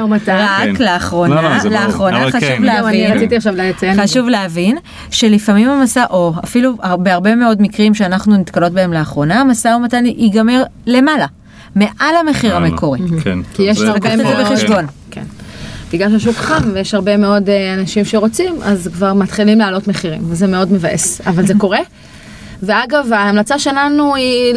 לאחרונה, 1.50 1.58
לא, 1.58 1.62
זה 1.62 1.70
ברור. 1.70 1.86
לאחרונה 1.86 2.32
חשוב 2.32 2.40
כן. 2.40 2.64
גם 2.66 2.88
אני 2.88 3.02
להבין, 3.02 3.18
רציתי 3.18 3.36
עכשיו 3.36 3.54
לציין. 3.56 4.04
חשוב 4.04 4.30
להבין 4.30 4.78
שלפעמים 5.12 5.70
המשא, 5.70 6.04
או 6.10 6.34
אפילו 6.44 6.74
בהרבה 7.00 7.36
מאוד 7.36 7.62
מקרים 7.62 7.94
שאנחנו 7.94 8.38
נתקלות 8.38 8.72
בהם 8.72 8.94
לאחרונה, 8.94 9.42
המשא 9.42 9.68
ומתן 9.68 10.06
ייגמר 10.06 10.64
למעלה, 10.86 11.26
מעל 11.76 12.16
המחיר. 12.20 12.56
המקורי. 12.56 13.00
כן. 13.24 13.40
כי 13.54 13.64
יש 13.64 13.82
הרבה 13.82 13.98
לקחת 13.98 14.12
את 14.14 14.18
זה 14.18 14.24
מאוד... 14.24 14.46
בחשבון. 14.46 14.86
כן. 15.12 15.24
בגלל 15.94 16.12
שהשוק 16.12 16.36
חם 16.36 16.72
ויש 16.74 16.94
הרבה 16.94 17.18
מאוד 17.18 17.50
אה, 17.50 17.74
אנשים 17.74 18.06
שרוצים, 18.06 18.56
אז 18.64 18.90
כבר 18.94 19.14
מתחילים 19.14 19.60
להעלות 19.60 19.88
מחירים, 19.88 20.22
וזה 20.30 20.48
מאוד 20.48 20.74
מבאס, 20.74 21.22
אבל 21.28 21.48
זה 21.48 21.54
קורה. 21.58 21.80
ואגב, 22.64 23.14
ההמלצה 23.14 23.60
שלנו 23.60 24.16
היא 24.16 24.56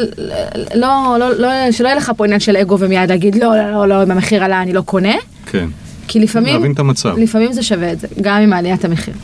לא, 0.74 1.16
לא, 1.18 1.38
לא, 1.38 1.48
שלא 1.72 1.88
יהיה 1.88 1.96
לך 1.96 2.12
פה 2.16 2.24
עניין 2.24 2.40
של 2.40 2.56
אגו 2.56 2.76
ומיד 2.78 3.10
להגיד 3.10 3.34
לא, 3.34 3.56
לא, 3.56 3.70
לא, 3.70 3.88
לא, 3.88 4.02
אם 4.02 4.10
המחיר 4.10 4.44
עלה 4.44 4.62
אני 4.62 4.72
לא 4.72 4.80
קונה, 4.80 5.14
כן. 5.46 5.66
כי 6.10 6.20
לפעמים, 6.20 6.54
להבין 6.54 6.72
את 6.72 6.78
המצב. 6.78 7.18
לפעמים 7.18 7.52
זה 7.52 7.62
שווה 7.62 7.92
את 7.92 8.00
זה, 8.00 8.06
גם 8.20 8.42
עם 8.42 8.52
עליית 8.52 8.84
המחיר. 8.84 9.14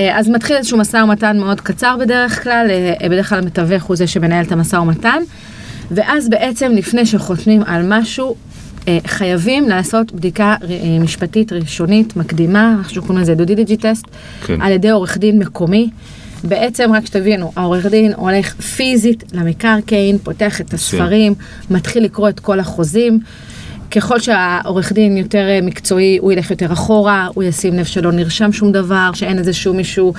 אה, 0.00 0.18
אז 0.18 0.28
מתחיל 0.28 0.56
איזשהו 0.56 0.78
משא 0.78 0.96
ומתן 0.96 1.38
מאוד 1.38 1.60
קצר 1.60 1.96
בדרך 2.00 2.42
כלל, 2.42 2.66
אה, 2.70 3.08
בדרך 3.08 3.28
כלל 3.28 3.38
המתווך 3.38 3.84
הוא 3.84 3.96
זה 3.96 4.06
שמנהל 4.06 4.44
את 4.44 4.52
המשא 4.52 4.76
ומתן, 4.76 5.18
ואז 5.90 6.28
בעצם 6.28 6.72
לפני 6.72 7.06
שחותמים 7.06 7.62
על 7.66 7.82
משהו, 7.88 8.34
אה, 8.88 8.98
חייבים 9.06 9.68
לעשות 9.68 10.12
בדיקה 10.12 10.54
אה, 10.62 10.98
משפטית 11.00 11.52
ראשונית 11.52 12.16
מקדימה, 12.16 12.74
אנחנו 12.78 13.02
קוראים 13.02 13.22
לזה 13.22 13.34
דו 13.34 13.44
דיליג'י 13.44 13.76
טסט, 13.76 14.04
כן. 14.46 14.62
על 14.62 14.72
ידי 14.72 14.90
עורך 14.90 15.18
דין 15.18 15.38
מקומי. 15.38 15.90
בעצם 16.44 16.90
רק 16.94 17.06
שתבינו, 17.06 17.52
העורך 17.56 17.86
דין 17.86 18.12
הולך 18.16 18.54
פיזית 18.54 19.24
למקרקעין, 19.32 20.18
פותח 20.18 20.60
את 20.60 20.74
הספרים, 20.74 21.34
מתחיל 21.70 22.04
לקרוא 22.04 22.28
את 22.28 22.40
כל 22.40 22.60
החוזים. 22.60 23.20
ככל 23.90 24.20
שהעורך 24.20 24.92
דין 24.92 25.16
יותר 25.16 25.48
אה, 25.48 25.58
מקצועי, 25.62 26.18
הוא 26.20 26.32
ילך 26.32 26.50
יותר 26.50 26.72
אחורה, 26.72 27.28
הוא 27.34 27.44
ישים 27.44 27.74
לב 27.74 27.84
שלא 27.84 28.12
נרשם 28.12 28.52
שום 28.52 28.72
דבר, 28.72 29.10
שאין 29.14 29.38
איזשהו 29.38 29.74
מישהו 29.74 30.14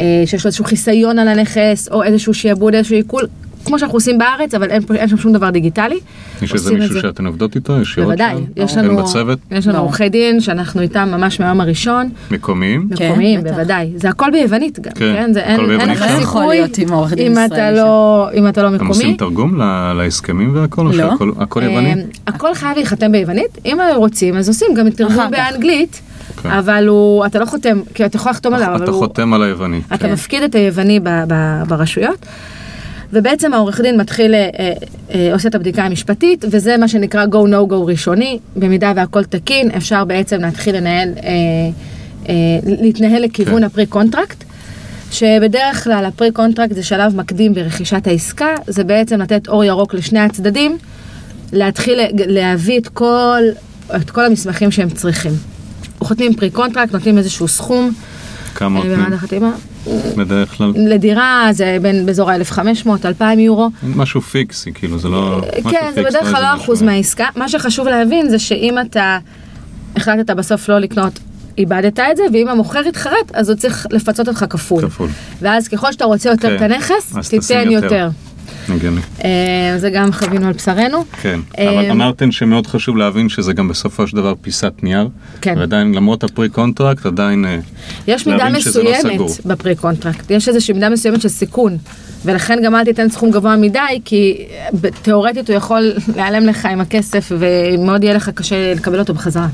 אה, 0.00 0.22
שיש 0.26 0.44
לו 0.44 0.48
איזשהו 0.48 0.64
חיסיון 0.64 1.18
על 1.18 1.28
הנכס, 1.28 1.88
או 1.88 2.02
איזשהו 2.02 2.34
שיעבוד, 2.34 2.74
איזשהו 2.74 2.96
עיכול, 2.96 3.26
כמו 3.64 3.78
שאנחנו 3.78 3.96
עושים 3.96 4.18
בארץ, 4.18 4.54
אבל 4.54 4.70
אין, 4.70 4.82
אין 4.94 5.08
שם 5.08 5.16
שום 5.16 5.32
דבר 5.32 5.50
דיגיטלי. 5.50 5.98
יש 6.42 6.52
איזה 6.54 6.74
מישהו 6.74 6.94
זה. 6.94 7.00
שאתן 7.00 7.26
עובדות 7.26 7.56
איתו? 7.56 7.80
ישירות 7.80 8.06
בוודאי? 8.08 8.34
יש 8.56 8.74
כן, 8.74 8.84
לנו, 8.84 8.96
בצוות? 8.96 9.38
יש 9.50 9.66
לנו 9.66 9.74
ברור. 9.76 9.86
עורכי 9.88 10.08
דין 10.08 10.40
שאנחנו 10.40 10.80
איתם 10.80 11.08
ממש 11.12 11.40
מהיום 11.40 11.60
הראשון, 11.60 12.08
מקומיים? 12.30 12.88
כן, 12.96 13.08
מקומיים, 13.08 13.40
בטח. 13.40 13.50
בוודאי. 13.54 13.90
זה 13.96 14.08
הכל 14.08 14.30
ביוונית 14.32 14.78
גם, 14.80 14.92
כן, 14.92 14.98
כן? 14.98 15.32
זה 15.32 15.40
אין 15.40 15.54
הכל 15.60 15.70
אין 15.70 15.78
ביוונית 15.78 15.96
לך? 16.00 16.06
לא 16.14 16.20
סיכוי 16.20 16.58
אם 17.18 17.32
אתה 17.32 17.54
ישראלי 17.54 17.76
לא- 17.76 18.28
אם 18.34 18.48
אתה 18.48 18.62
לא 18.62 18.74
אתם 18.76 18.86
עושים 18.86 19.02
מקומי. 19.12 19.16
תרגום 19.16 19.60
ל- 19.62 19.92
להסכמים 19.92 20.54
והכל? 20.56 20.86
או 20.86 20.92
לא. 20.92 20.96
שהכל 21.10 21.32
הכל 21.38 21.62
יווני? 21.62 21.90
אה, 21.94 21.94
הכל 22.26 22.54
חייב 22.54 22.76
להיחתם 22.76 23.12
ביוונית, 23.12 23.58
אם 23.66 23.78
רוצים 23.96 24.36
אז 24.36 24.48
עושים 24.48 24.68
גם 24.76 24.90
תרגום. 24.90 25.30
באנגלית, 25.30 26.00
אוקיי. 26.36 26.58
אבל 26.58 26.86
הוא, 26.88 27.26
אתה 27.26 27.38
לא 27.38 27.44
חותם, 27.46 27.80
כי 27.94 28.04
אתה 28.06 28.16
יכול 28.16 28.30
לחתום 28.32 28.54
עליו, 28.54 28.68
אבל 28.74 28.82
אתה 28.82 28.90
הוא, 28.90 28.98
חותם 28.98 29.34
על 29.34 29.42
היווני. 29.42 29.80
אתה 29.86 29.98
כן. 29.98 30.12
מפקיד 30.12 30.42
את 30.42 30.54
היווני 30.54 31.00
ב- 31.00 31.08
ב- 31.28 31.62
ברשויות. 31.68 32.26
ובעצם 33.12 33.54
העורך 33.54 33.80
דין 33.80 34.00
מתחיל, 34.00 34.34
אה, 34.34 34.48
אה, 34.58 34.72
אה, 35.14 35.32
עושה 35.32 35.48
את 35.48 35.54
הבדיקה 35.54 35.82
המשפטית, 35.84 36.44
וזה 36.50 36.76
מה 36.76 36.88
שנקרא 36.88 37.24
go 37.24 37.48
no 37.48 37.70
go 37.70 37.74
ראשוני, 37.74 38.38
במידה 38.56 38.92
והכל 38.96 39.24
תקין, 39.24 39.70
אפשר 39.70 40.04
בעצם 40.04 40.40
להתחיל 40.40 40.76
לנהל, 40.76 41.08
אה, 41.08 41.30
אה, 42.28 42.34
להתנהל 42.64 43.22
לכיוון 43.22 43.58
כן. 43.58 43.64
ה 43.64 43.86
pre-contract. 43.86 44.44
שבדרך 45.12 45.84
כלל 45.84 46.04
ה 46.04 46.30
pre-contract 46.32 46.74
זה 46.74 46.82
שלב 46.82 47.16
מקדים 47.16 47.54
ברכישת 47.54 48.06
העסקה, 48.06 48.54
זה 48.66 48.84
בעצם 48.84 49.20
לתת 49.20 49.48
אור 49.48 49.64
ירוק 49.64 49.94
לשני 49.94 50.20
הצדדים, 50.20 50.78
להתחיל 51.52 52.00
להביא 52.26 52.78
את 52.78 52.88
כל, 52.88 53.42
את 53.96 54.10
כל 54.10 54.24
המסמכים 54.24 54.70
שהם 54.70 54.90
צריכים. 54.90 55.32
חותמים 56.00 56.34
pre-contract, 56.34 56.92
נותנים 56.92 57.18
איזשהו 57.18 57.48
סכום 57.48 57.92
כמה 58.54 58.78
אה, 58.78 58.84
נותנים 58.84 58.98
במעמד 58.98 59.12
החתימה. 59.12 59.50
בדרך 60.16 60.56
כלל? 60.56 60.72
לדירה 60.76 61.48
זה 61.52 61.76
בין 61.82 62.06
באזור 62.06 62.30
ה-1500-2000 62.30 63.24
יורו. 63.38 63.70
משהו 63.82 64.20
פיקס, 64.20 64.72
כאילו, 64.72 64.98
זה 64.98 65.08
לא... 65.08 65.40
משהו 65.58 65.70
כן, 65.70 65.92
זה 65.94 66.02
בדרך 66.02 66.22
כלל 66.22 66.36
איזה 66.36 66.40
לא 66.40 66.56
אחוז 66.56 66.82
מהעסקה. 66.82 67.26
מה 67.36 67.48
שחשוב 67.48 67.88
להבין 67.88 68.28
זה 68.28 68.38
שאם 68.38 68.78
אתה 68.80 69.18
החלטת 69.96 70.30
בסוף 70.30 70.68
לא 70.68 70.78
לקנות, 70.78 71.18
איבדת 71.58 71.98
את 71.98 72.16
זה, 72.16 72.22
ואם 72.32 72.48
המוכר 72.48 72.80
התחרט, 72.88 73.30
אז 73.32 73.48
הוא 73.48 73.56
צריך 73.56 73.86
לפצות 73.90 74.28
אותך 74.28 74.44
כפול. 74.50 74.82
כפול. 74.82 75.08
ואז 75.40 75.68
ככל 75.68 75.92
שאתה 75.92 76.04
רוצה 76.04 76.30
יותר 76.30 76.54
את 76.54 76.58
כן. 76.58 76.72
הנכס, 76.72 77.16
אז 77.16 77.28
תשים 77.28 77.40
תיתן 77.40 77.70
יותר. 77.70 77.84
יותר. 77.84 78.08
הגיוני. 78.72 79.00
אה, 79.24 79.74
זה 79.78 79.90
גם 79.90 80.12
חווינו 80.12 80.46
על 80.46 80.52
בשרנו. 80.52 81.04
כן, 81.22 81.40
אה, 81.58 81.70
אבל 81.70 81.90
אמרתם 81.90 82.32
שמאוד 82.32 82.66
חשוב 82.66 82.96
להבין 82.96 83.28
שזה 83.28 83.52
גם 83.52 83.68
בסופו 83.68 84.06
של 84.06 84.16
דבר 84.16 84.34
פיסת 84.42 84.72
נייר. 84.82 85.08
כן. 85.40 85.54
ועדיין, 85.58 85.94
למרות 85.94 86.24
ה 86.24 86.48
pre-contract, 86.48 87.06
עדיין 87.06 87.44
אה, 87.44 87.58
יש 88.06 88.26
מידה 88.26 88.48
לא 88.48 88.58
מסוימת. 88.58 89.20
ב 89.46 89.76
pre-contract, 89.76 90.30
יש 90.30 90.48
איזושהי 90.48 90.74
מידה 90.74 90.88
מסוימת 90.88 91.20
של 91.20 91.28
סיכון, 91.28 91.76
ולכן 92.24 92.58
גם 92.64 92.74
אל 92.74 92.84
תיתן 92.84 93.08
סכום 93.08 93.30
גבוה 93.30 93.56
מדי, 93.56 93.78
כי 94.04 94.46
תאורטית 95.02 95.50
הוא 95.50 95.56
יכול 95.56 95.92
להיעלם 96.16 96.46
לך 96.46 96.66
עם 96.66 96.80
הכסף, 96.80 97.32
ומאוד 97.38 98.04
יהיה 98.04 98.14
לך 98.14 98.28
קשה 98.28 98.74
לקבל 98.74 98.98
אותו 98.98 99.14
בחזרה. 99.14 99.48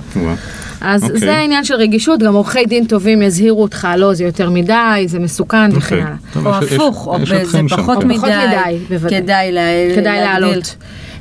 אז 0.80 1.04
אוקיי. 1.04 1.18
זה 1.18 1.36
העניין 1.36 1.64
של 1.64 1.74
רגישות, 1.74 2.22
גם 2.22 2.34
עורכי 2.34 2.64
דין 2.66 2.86
טובים 2.86 3.22
יזהירו 3.22 3.62
אותך, 3.62 3.88
לא, 3.96 4.14
זה 4.14 4.24
יותר 4.24 4.50
מדי, 4.50 5.04
זה 5.06 5.18
מסוכן 5.18 5.70
וכן 5.72 5.76
אוקיי. 5.76 6.02
הלאה. 6.02 6.14
טוב, 6.32 6.46
או 6.46 6.54
הפוך, 6.54 7.06
או 7.06 7.26
זה 7.26 7.42
פחות. 7.68 7.80
פחות 7.80 8.04
מדי, 8.04 8.16
מדי, 8.16 8.78
בוודאי. 8.88 9.05
כדאי 9.10 9.52
לה- 9.52 9.60
כדאי 9.96 10.20
להגדיל. 10.20 10.48
לעלות. 10.48 10.76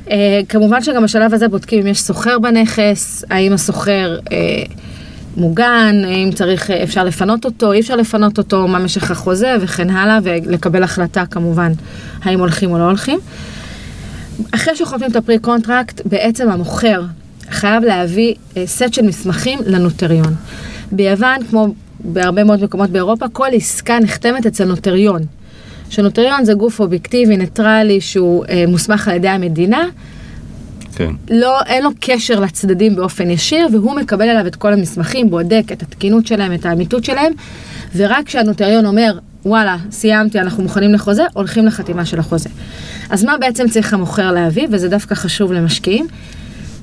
Uh, 0.05 0.09
כמובן 0.49 0.83
שגם 0.83 1.03
בשלב 1.03 1.33
הזה 1.33 1.47
בודקים 1.47 1.79
אם 1.79 1.87
יש 1.87 2.01
סוחר 2.01 2.39
בנכס, 2.39 3.23
האם 3.29 3.53
הסוחר 3.53 4.17
uh, 4.25 4.31
מוגן, 5.37 5.95
האם 6.05 6.29
צריך, 6.35 6.69
uh, 6.69 6.73
אפשר 6.83 7.03
לפנות 7.03 7.45
אותו, 7.45 7.71
אי 7.73 7.79
אפשר 7.79 7.95
לפנות 7.95 8.37
אותו, 8.37 8.67
מה 8.67 8.79
משך 8.79 9.11
החוזה 9.11 9.55
וכן 9.61 9.89
הלאה, 9.89 10.19
ולקבל 10.23 10.83
החלטה 10.83 11.25
כמובן 11.25 11.71
האם 12.23 12.39
הולכים 12.39 12.71
או 12.71 12.77
לא 12.77 12.83
הולכים. 12.83 13.19
אחרי 14.51 14.75
שחותמים 14.75 15.11
את 15.11 15.15
ה 15.15 15.39
pre-contract, 15.39 16.01
בעצם 16.05 16.49
המוכר 16.49 17.03
חייב 17.49 17.83
להביא 17.83 18.33
סט 18.65 18.93
של 18.93 19.01
מסמכים 19.01 19.59
לנוטריון. 19.65 20.35
ביוון, 20.91 21.37
כמו 21.49 21.67
בהרבה 21.99 22.43
מאוד 22.43 22.63
מקומות 22.63 22.89
באירופה, 22.89 23.25
כל 23.33 23.47
עסקה 23.53 23.99
נחתמת 23.99 24.45
אצל 24.45 24.65
נוטריון. 24.65 25.21
שנוטריון 25.89 26.45
זה 26.45 26.53
גוף 26.53 26.79
אובייקטיבי, 26.79 27.37
ניטרלי, 27.37 28.01
שהוא 28.01 28.45
אה, 28.49 28.63
מוסמך 28.67 29.07
על 29.07 29.15
ידי 29.15 29.27
המדינה, 29.27 29.89
כן. 30.95 31.11
לא, 31.29 31.61
אין 31.61 31.83
לו 31.83 31.89
קשר 31.99 32.39
לצדדים 32.39 32.95
באופן 32.95 33.29
ישיר, 33.29 33.67
והוא 33.71 33.95
מקבל 33.95 34.29
עליו 34.29 34.47
את 34.47 34.55
כל 34.55 34.73
המסמכים, 34.73 35.29
בודק 35.29 35.63
את 35.71 35.81
התקינות 35.81 36.27
שלהם, 36.27 36.53
את 36.53 36.65
האמיתות 36.65 37.03
שלהם, 37.03 37.33
ורק 37.95 38.25
כשהנוטריון 38.25 38.85
אומר, 38.85 39.19
וואלה, 39.45 39.77
סיימתי, 39.91 40.39
אנחנו 40.39 40.63
מוכנים 40.63 40.93
לחוזה, 40.93 41.23
הולכים 41.33 41.65
לחתימה 41.65 42.05
של 42.05 42.19
החוזה. 42.19 42.49
אז 43.09 43.23
מה 43.23 43.37
בעצם 43.37 43.69
צריך 43.69 43.93
המוכר 43.93 44.31
להביא, 44.31 44.67
וזה 44.71 44.89
דווקא 44.89 45.15
חשוב 45.15 45.53
למשקיעים? 45.53 46.07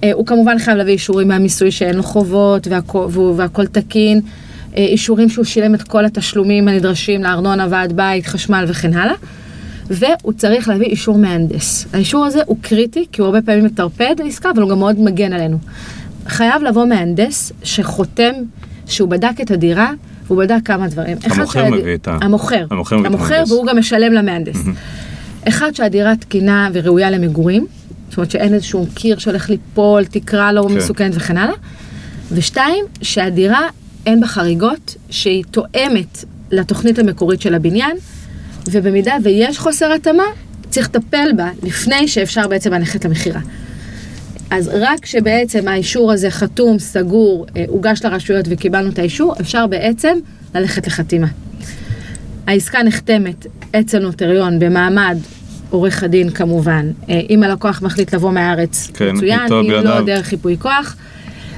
אה, 0.04 0.12
הוא 0.12 0.26
כמובן 0.26 0.58
חייב 0.58 0.76
להביא 0.76 0.92
אישורים 0.92 1.28
מהמיסוי 1.28 1.70
שאין 1.70 1.94
לו 1.94 2.02
חובות 2.02 2.66
והכל, 2.66 3.06
והכל 3.36 3.66
תקין, 3.66 4.20
אישורים 4.76 5.28
שהוא 5.28 5.44
שילם 5.44 5.74
את 5.74 5.82
כל 5.82 6.04
התשלומים 6.04 6.68
הנדרשים 6.68 7.22
לארנונה, 7.22 7.66
ועד 7.70 7.92
בית, 7.92 8.26
חשמל 8.26 8.64
וכן 8.68 8.94
הלאה. 8.94 9.14
והוא 9.90 10.32
צריך 10.32 10.68
להביא 10.68 10.86
אישור 10.86 11.18
מהנדס. 11.18 11.86
האישור 11.92 12.24
הזה 12.24 12.40
הוא 12.46 12.56
קריטי, 12.60 13.06
כי 13.12 13.20
הוא 13.20 13.26
הרבה 13.26 13.42
פעמים 13.42 13.64
מטרפד 13.64 14.14
עסקה, 14.26 14.50
אבל 14.50 14.62
הוא 14.62 14.70
גם 14.70 14.78
מאוד 14.78 15.00
מגן 15.00 15.32
עלינו. 15.32 15.58
חייב 16.26 16.62
לבוא 16.62 16.84
מהנדס 16.86 17.52
שחותם 17.62 18.32
שהוא 18.86 19.08
בדק 19.08 19.40
את 19.42 19.50
הדירה, 19.50 19.90
והוא 20.26 20.38
בדק 20.38 20.56
כמה 20.64 20.88
דברים. 20.88 21.16
המוכר 21.24 21.60
שהד- 21.64 21.72
מביא 21.72 21.94
את 21.94 22.08
ה- 22.08 22.18
המוכר. 22.22 22.64
המוכר 22.70 22.96
מביא 22.98 23.08
את 23.08 23.14
המוכר. 23.14 23.42
והוא 23.48 23.66
גם 23.66 23.78
משלם 23.78 24.12
למהנדס. 24.12 24.56
אחד, 25.48 25.74
שהדירה 25.74 26.16
תקינה 26.16 26.68
וראויה 26.72 27.10
למגורים, 27.10 27.66
זאת 28.08 28.16
אומרת 28.16 28.30
שאין 28.30 28.54
איזשהו 28.54 28.86
קיר 28.94 29.18
שהולך 29.18 29.50
ליפול, 29.50 30.04
תקרה 30.04 30.52
לא 30.52 30.66
כן. 30.68 30.74
מסוכנת 30.74 31.12
וכן 31.14 31.36
הלאה. 31.36 31.54
ושתיים, 32.32 32.84
שהדירה 33.02 33.60
אין 34.06 34.20
בה 34.20 34.26
חריגות, 34.26 34.96
שהיא 35.10 35.44
תואמת 35.50 36.24
לתוכנית 36.50 36.98
המקורית 36.98 37.40
של 37.40 37.54
הבניין, 37.54 37.96
ובמידה 38.70 39.14
ויש 39.22 39.58
חוסר 39.58 39.92
התאמה, 39.92 40.22
צריך 40.70 40.88
לטפל 40.88 41.28
בה 41.36 41.50
לפני 41.62 42.08
שאפשר 42.08 42.48
בעצם 42.48 42.72
ללכת 42.72 43.04
למכירה. 43.04 43.40
אז 44.50 44.70
רק 44.74 45.00
כשבעצם 45.00 45.68
האישור 45.68 46.12
הזה 46.12 46.30
חתום, 46.30 46.78
סגור, 46.78 47.46
אה, 47.56 47.64
הוגש 47.68 48.04
לרשויות 48.04 48.46
וקיבלנו 48.48 48.90
את 48.90 48.98
האישור, 48.98 49.34
אפשר 49.40 49.66
בעצם 49.66 50.18
ללכת 50.54 50.86
לחתימה. 50.86 51.26
העסקה 52.46 52.82
נחתמת 52.82 53.46
אצל 53.80 53.98
נוטריון 53.98 54.58
במעמד 54.58 55.18
עורך 55.70 56.02
הדין 56.02 56.30
כמובן, 56.30 56.90
אה, 57.08 57.20
אם 57.30 57.42
הלקוח 57.42 57.82
מחליט 57.82 58.14
לבוא 58.14 58.32
מהארץ, 58.32 58.90
כן, 58.94 59.12
מצוין, 59.14 59.52
אם 59.52 59.70
לא. 59.70 60.00
דרך 60.00 60.32
ייפוי 60.32 60.56
כוח, 60.58 60.96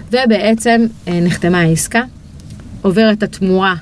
ובעצם 0.08 0.86
אה, 1.08 1.20
נחתמה 1.20 1.60
העסקה, 1.60 2.02
עוברת 2.84 3.22
התמורה 3.22 3.74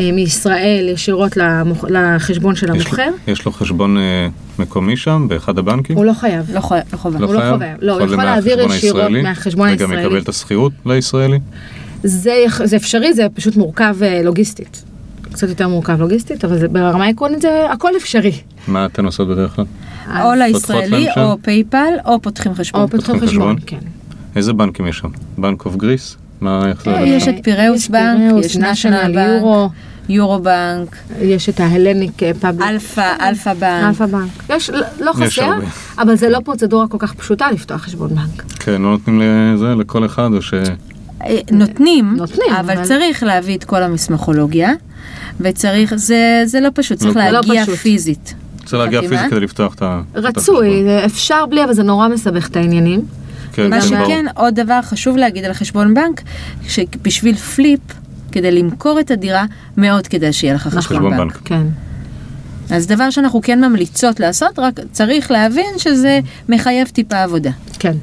אה, 0.00 0.12
מישראל 0.12 0.88
ישירות 0.92 1.36
למוכ... 1.36 1.84
לחשבון 1.88 2.54
של 2.54 2.66
יש 2.66 2.70
לו- 2.70 2.76
המוכר, 2.90 3.10
יש 3.32 3.44
לו 3.44 3.52
חשבון 3.52 3.98
אה, 3.98 4.28
מקומי 4.58 4.96
שם, 4.96 5.26
באחד 5.28 5.58
הבנקים? 5.58 5.96
הוא 5.96 6.04
לא 6.04 6.12
חייב. 6.12 6.50
לא 6.54 6.60
חי- 6.60 6.74
לא 6.92 6.96
חובה. 6.96 7.18
הוא 7.26 7.34
לא 7.34 7.40
חייב. 7.40 7.62
לא, 7.82 7.92
הוא 7.92 8.12
יכול 8.12 8.24
להעביר 8.24 8.56
מהחשבון 8.56 8.76
ישירות 8.76 8.96
הישראלי, 9.02 9.22
מהחשבון 9.22 9.68
וגם 9.68 9.90
הישראלי. 9.90 10.02
יקבל 10.06 10.18
את 10.18 10.28
השכירות 10.28 10.72
לישראלי? 10.86 11.38
זה, 12.02 12.34
זה 12.64 12.76
אפשרי, 12.76 13.12
זה 13.14 13.26
פשוט 13.34 13.56
מורכב 13.56 13.96
אה, 14.02 14.22
לוגיסטית. 14.22 14.84
קצת 15.22 15.48
יותר 15.48 15.68
מורכב 15.68 16.00
לוגיסטית, 16.00 16.44
אבל 16.44 16.58
זה, 16.58 16.68
ברמה 16.68 17.04
העקרונית 17.04 17.42
זה 17.42 17.66
הכל 17.72 17.90
אפשרי. 17.96 18.32
מה 18.68 18.86
אתן 18.86 19.04
עושות 19.04 19.28
בדרך 19.28 19.56
כלל? 19.56 19.64
או 20.22 20.34
לישראלי? 20.34 21.06
או 21.16 21.36
PayPal, 21.42 21.92
או 22.06 22.22
פותחים 22.22 22.54
חשבון. 22.54 22.82
או 22.82 22.88
פותחים 22.88 23.14
פותחים 23.14 23.28
חשבון, 23.28 23.56
חשבון? 23.56 23.78
כן. 23.80 23.86
איזה 24.36 24.52
בנקים 24.52 24.86
יש 24.86 24.98
שם? 24.98 25.08
Bank 25.38 25.64
of 25.64 25.76
Greece? 25.76 26.16
מה, 26.40 26.68
איך 26.68 26.82
זה 26.84 26.90
אה, 26.90 27.00
עובד 27.00 27.08
יש? 27.12 27.28
את 27.28 27.34
Piraeus 27.42 27.88
Bank, 27.88 28.44
יש 28.44 28.56
National, 28.56 29.18
Euro. 29.18 29.68
Eurobank, 30.08 30.96
יש 31.20 31.48
את 31.48 31.60
ה 31.60 31.67
Hellenic 31.67 32.22
אה, 32.22 32.30
Public. 32.40 32.68
Alpha, 32.70 33.12
Alpha 33.20 33.54
Bank. 33.54 33.84
Alpha 33.88 34.06
Bank. 34.06 34.30
יש, 34.48 34.70
לא- 34.70 34.86
לא 35.00 35.12
חסר. 35.12 35.50
אבל 35.98 36.16
זה 36.16 36.28
לא 36.28 36.38
פרוצדורה 36.44 36.88
כל 36.88 36.96
כך 37.00 37.14
פשוטה 37.14 37.50
לפתוח 37.50 37.80
חשבון 37.80 38.10
בנק. 38.14 38.42
כן, 38.58 38.72
לא 38.82 38.90
נותנים 38.90 39.20
לזה 39.54 39.74
לכל 39.74 40.06
אחד, 40.06 40.28
או 40.36 40.42
ש... 40.42 40.54
אה, 41.24 41.38
נותנים, 41.52 42.14
נותנים, 42.16 42.52
אבל 42.60 42.72
אבל- 42.72 42.84
צריך 42.84 43.22
להביא 43.22 43.56
את 43.56 43.64
כל 43.64 43.82
המסמכולוגיה, 43.82 44.70
וצריך, 45.40 45.94
זה 45.94 46.42
זה 46.44 46.60
לא 46.60 46.68
פשוט, 46.74 46.98
צריך 46.98 47.16
לא- 47.16 47.22
לא 47.24 47.30
להגיע 47.30 47.62
פשוט. 47.62 47.74
פיזית. 47.74 48.34
צריך 48.64 48.82
להגיע? 48.82 49.00
פיזית 49.00 49.30
כדי 49.30 49.40
לפתוח 49.40 49.74
את 49.74 49.82
ה... 49.82 50.00
רצוי, 50.14 50.68
אפשר 51.06 51.46
בלי, 51.46 51.64
אבל 51.64 51.72
זה 51.72 51.82
נורא 51.82 52.08
מסבך 52.08 52.48
את 52.48 52.56
העניינים. 52.56 53.00
כן, 53.58 53.70
מה 53.70 53.80
כן, 53.80 53.88
ברור. 53.88 54.04
שכן, 54.06 54.24
עוד 54.34 54.54
דבר 54.54 54.82
חשוב 54.82 55.16
להגיד 55.16 55.44
על 55.44 55.52
חשבון 55.52 55.94
בנק, 55.94 56.22
שבשביל 56.68 57.36
פליפ, 57.36 57.80
כדי 58.32 58.50
למכור 58.50 59.00
את 59.00 59.10
הדירה, 59.10 59.44
מאוד 59.76 60.06
כדאי 60.06 60.32
שיהיה 60.32 60.54
לך 60.54 60.62
חשבון 60.62 60.82
חשבון 60.82 61.10
בנק. 61.16 61.20
בנק. 61.20 61.40
כן. 61.44 61.62
אז 62.70 62.86
דבר 62.86 63.10
שאנחנו 63.10 63.42
כן 63.42 63.64
ממליצות 63.64 64.20
לעשות, 64.20 64.58
רק 64.58 64.80
צריך 64.92 65.30
להבין 65.30 65.78
שזה 65.78 66.20
מחייב 66.48 66.88
טיפה 66.88 67.22
עבודה. 67.22 67.50
כן. 67.78 67.96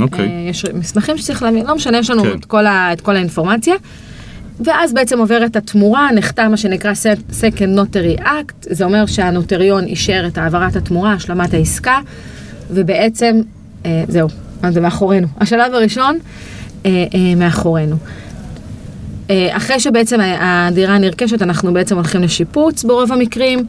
אוקיי. 0.00 0.28
אה, 0.28 0.50
יש 0.50 0.64
מסמכים 0.74 1.18
שצריך 1.18 1.42
להביא, 1.42 1.64
לא 1.64 1.74
משנה, 1.74 1.98
יש 1.98 2.10
לנו 2.10 2.22
כן. 2.22 2.38
את, 2.38 2.44
כל 2.44 2.66
ה, 2.66 2.92
את 2.92 3.00
כל 3.00 3.16
האינפורמציה. 3.16 3.74
ואז 4.60 4.92
בעצם 4.92 5.18
עוברת 5.18 5.56
התמורה, 5.56 6.08
נחתם 6.12 6.50
מה 6.50 6.56
שנקרא 6.56 6.92
Second 7.30 7.78
Notary 7.78 8.22
Act, 8.22 8.54
זה 8.60 8.84
אומר 8.84 9.06
שהנוטריון 9.06 9.84
אישר 9.84 10.24
את 10.26 10.38
העברת 10.38 10.76
התמורה, 10.76 11.12
השלמת 11.12 11.54
העסקה, 11.54 11.98
ובעצם, 12.70 13.40
אה, 13.86 14.04
זהו, 14.08 14.28
זה 14.72 14.80
מאחורינו. 14.80 15.26
השלב 15.40 15.74
הראשון 15.74 16.18
אה, 16.86 16.90
אה, 17.14 17.34
מאחורינו. 17.36 17.96
אה, 19.30 19.56
אחרי 19.56 19.80
שבעצם 19.80 20.20
ה- 20.20 20.66
הדירה 20.68 20.98
נרכשת, 20.98 21.42
אנחנו 21.42 21.72
בעצם 21.72 21.96
הולכים 21.96 22.22
לשיפוץ 22.22 22.84
ברוב 22.84 23.12
המקרים. 23.12 23.66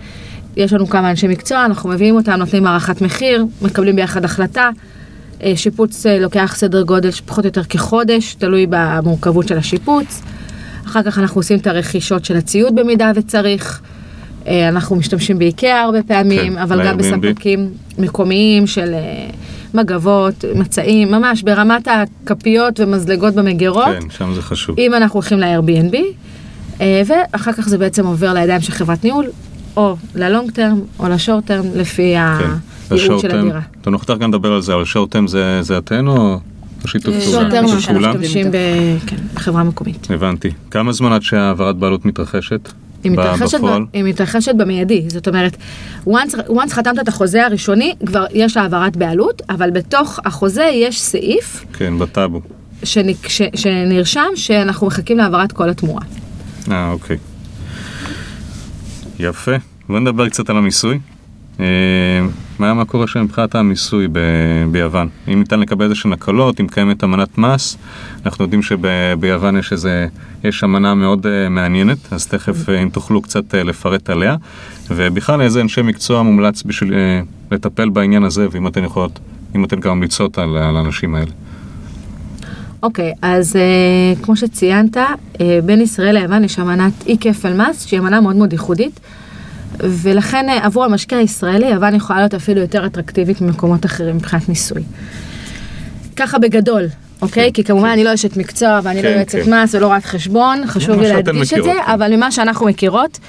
יש 0.57 0.73
לנו 0.73 0.87
כמה 0.87 1.09
אנשי 1.09 1.27
מקצוע, 1.27 1.65
אנחנו 1.65 1.89
מביאים 1.89 2.15
אותם, 2.15 2.31
נותנים 2.31 2.67
הערכת 2.67 3.01
מחיר, 3.01 3.45
מקבלים 3.61 3.95
ביחד 3.95 4.25
החלטה. 4.25 4.69
אה, 5.43 5.53
שיפוץ 5.55 6.05
אה, 6.05 6.19
לוקח 6.19 6.53
סדר 6.57 6.81
גודל 6.83 7.11
פחות 7.11 7.43
או 7.43 7.47
יותר 7.47 7.63
כחודש, 7.63 8.33
תלוי 8.35 8.65
במורכבות 8.69 9.47
של 9.47 9.57
השיפוץ. 9.57 10.21
אחר 10.85 11.03
כך 11.03 11.19
אנחנו 11.19 11.39
עושים 11.39 11.59
את 11.59 11.67
הרכישות 11.67 12.25
של 12.25 12.35
הציוד 12.37 12.75
במידה 12.75 13.11
וצריך. 13.15 13.81
אה, 14.47 14.69
אנחנו 14.69 14.95
משתמשים 14.95 15.39
באיקאה 15.39 15.81
הרבה 15.81 16.03
פעמים, 16.03 16.53
כן, 16.53 16.57
אבל 16.61 16.87
גם. 16.87 16.97
בספקים 16.97 17.69
מקומיים 17.97 18.67
של 18.67 18.93
אה, 18.93 18.99
מגבות, 19.75 20.45
מצעים, 20.55 21.11
ממש 21.11 21.41
ברמת 21.43 21.87
הכפיות 21.87 22.79
ומזלגות 22.79 23.33
במגירות. 23.35 23.85
כן, 23.85 24.09
שם 24.09 24.33
זה 24.33 24.41
חשוב. 24.41 24.79
אם 24.79 24.93
אנחנו 24.93 25.13
הולכים 25.19 25.39
ל-Airbnb, 25.39 25.95
אה, 26.81 27.01
ואחר 27.05 27.51
כך 27.51 27.67
זה 27.69 27.77
בעצם 27.77 28.05
עובר 28.05 28.33
לידיים 28.33 28.61
של 28.61 28.71
חברת 28.71 29.03
ניהול, 29.03 29.25
או 29.77 29.95
ללונג 30.15 30.51
טרם 30.51 30.81
או 30.99 31.09
לשורט 31.09 31.45
טרם, 31.45 31.65
לפי 31.75 32.13
כן. 32.39 32.49
הייעוד 32.95 33.19
של 33.19 33.39
הדירה. 33.39 33.61
אתם 33.81 33.91
נוכחת 33.91 34.17
גם 34.17 34.29
לדבר 34.29 34.51
על 34.53 34.61
זה, 34.61 34.73
אבל 34.73 34.85
שורט 34.85 35.11
טרם 35.11 35.27
זה 35.27 35.61
זה 35.61 35.77
אתן 35.77 36.07
או 36.07 36.39
שיתוף 36.87 37.13
אה, 37.13 37.21
פעולה? 37.21 37.31
שורט 37.39 37.51
טרם 37.51 37.65
אנחנו 37.65 37.93
משתמשים 37.99 38.51
ב- 38.51 38.55
כן, 39.07 39.15
בחברה 39.33 39.63
מקומית. 39.63 40.07
הבנתי. 40.09 40.49
כמה 40.71 40.91
זמן 40.91 41.11
עד 41.11 41.21
שהעברת 41.21 41.75
בעלות 41.75 42.05
מתרחשת? 42.05 42.69
היא 43.05 43.11
מתרחשת, 43.11 43.57
בפועל? 43.57 43.83
ב, 43.83 43.85
היא 43.93 44.03
מתרחשת 44.03 44.55
במיידי, 44.55 45.05
זאת 45.07 45.27
אומרת, 45.27 45.57
once, 46.07 46.49
once 46.49 46.69
חתמת 46.69 46.99
את 46.99 47.07
החוזה 47.07 47.45
הראשוני, 47.45 47.93
כבר 48.05 48.25
יש 48.33 48.57
העברת 48.57 48.97
בעלות, 48.97 49.41
אבל 49.49 49.71
בתוך 49.71 50.19
החוזה 50.25 50.63
יש 50.63 51.01
סעיף 51.01 51.65
כן, 51.73 51.99
בטאבו. 51.99 52.41
שנק, 52.83 53.27
ש, 53.27 53.41
שנרשם 53.55 54.27
שאנחנו 54.35 54.87
מחכים 54.87 55.17
להעברת 55.17 55.51
כל 55.51 55.69
התמורה. 55.69 56.01
אה, 56.71 56.91
אוקיי. 56.91 57.17
יפה. 59.19 59.55
בוא 59.89 59.99
נדבר 59.99 60.29
קצת 60.29 60.49
על 60.49 60.57
המיסוי. 60.57 60.99
אה, 61.59 61.65
מה 62.59 62.73
מה 62.73 62.85
קורה 62.85 63.07
שם 63.07 63.21
מבחינת 63.23 63.55
המיסוי 63.55 64.07
ב- 64.11 64.19
ביוון? 64.71 65.09
אם 65.27 65.39
ניתן 65.39 65.59
לקבל 65.59 65.83
איזה 65.83 65.95
שהן 65.95 66.13
הקלות, 66.13 66.59
אם 66.59 66.67
קיימת 66.67 67.03
אמנת 67.03 67.37
מס, 67.37 67.77
אנחנו 68.25 68.43
יודעים 68.45 68.61
שביוון 68.61 69.57
יש 69.57 69.71
איזה, 69.71 70.07
יש 70.43 70.63
אמנה 70.63 70.95
מאוד 70.95 71.27
אה, 71.27 71.49
מעניינת, 71.49 71.97
אז 72.11 72.27
תכף 72.27 72.69
אה, 72.69 72.83
אם 72.83 72.89
תוכלו 72.89 73.21
קצת 73.21 73.55
אה, 73.55 73.63
לפרט 73.63 74.09
עליה, 74.09 74.35
ובכלל 74.89 75.41
איזה 75.41 75.61
אנשי 75.61 75.81
מקצוע 75.81 76.21
מומלץ 76.23 76.63
בשביל 76.63 76.93
אה, 76.93 77.21
לטפל 77.51 77.89
בעניין 77.89 78.23
הזה, 78.23 78.47
ואם 78.51 78.67
אתן 78.67 78.83
יכולות, 78.83 79.19
אם 79.55 79.65
אתן 79.65 79.79
גם 79.79 79.97
ממליצות 79.97 80.37
על 80.37 80.57
על 80.57 80.77
האנשים 80.77 81.15
האלה. 81.15 81.31
אוקיי, 82.83 83.13
אז 83.21 83.55
אה, 83.55 84.23
כמו 84.23 84.35
שציינת, 84.35 84.97
אה, 84.97 85.59
בין 85.65 85.81
ישראל 85.81 86.17
ליוון 86.17 86.43
יש 86.43 86.59
אמנת 86.59 86.93
אי 87.07 87.17
כפל 87.21 87.53
מס, 87.53 87.85
שהיא 87.85 87.99
אמנה 87.99 88.21
מאוד 88.21 88.35
מאוד 88.35 88.51
ייחודית, 88.53 88.99
ולכן 89.79 90.49
אה, 90.49 90.65
עבור 90.65 90.85
המשקיע 90.85 91.17
הישראלי, 91.17 91.67
יוון 91.67 91.95
יכולה 91.95 92.19
להיות 92.19 92.33
אפילו 92.33 92.61
יותר 92.61 92.85
אטרקטיבית 92.85 93.41
ממקומות 93.41 93.85
אחרים 93.85 94.15
מבחינת 94.15 94.49
מיסוי. 94.49 94.83
ככה 96.15 96.37
בגדול, 96.39 96.87
אוקיי? 97.21 97.43
כן, 97.45 97.51
כי 97.51 97.63
כמובן 97.63 97.87
כן. 97.87 97.91
אני 97.91 98.03
לא 98.03 98.13
אשת 98.13 98.37
מקצוע 98.37 98.79
ואני 98.83 99.01
לא 99.01 99.09
כן, 99.09 99.15
יועצת 99.15 99.39
כן. 99.45 99.53
מס 99.53 99.75
ולא 99.75 99.87
רואת 99.87 100.05
חשבון, 100.05 100.67
חשוב 100.67 100.95
מה 100.95 101.01
לי 101.01 101.09
להדגיש 101.09 101.53
את 101.53 101.63
זה. 101.63 101.73
אבל 101.85 102.15
ממה 102.15 102.31
שאנחנו 102.31 102.65
מכירות, 102.65 103.19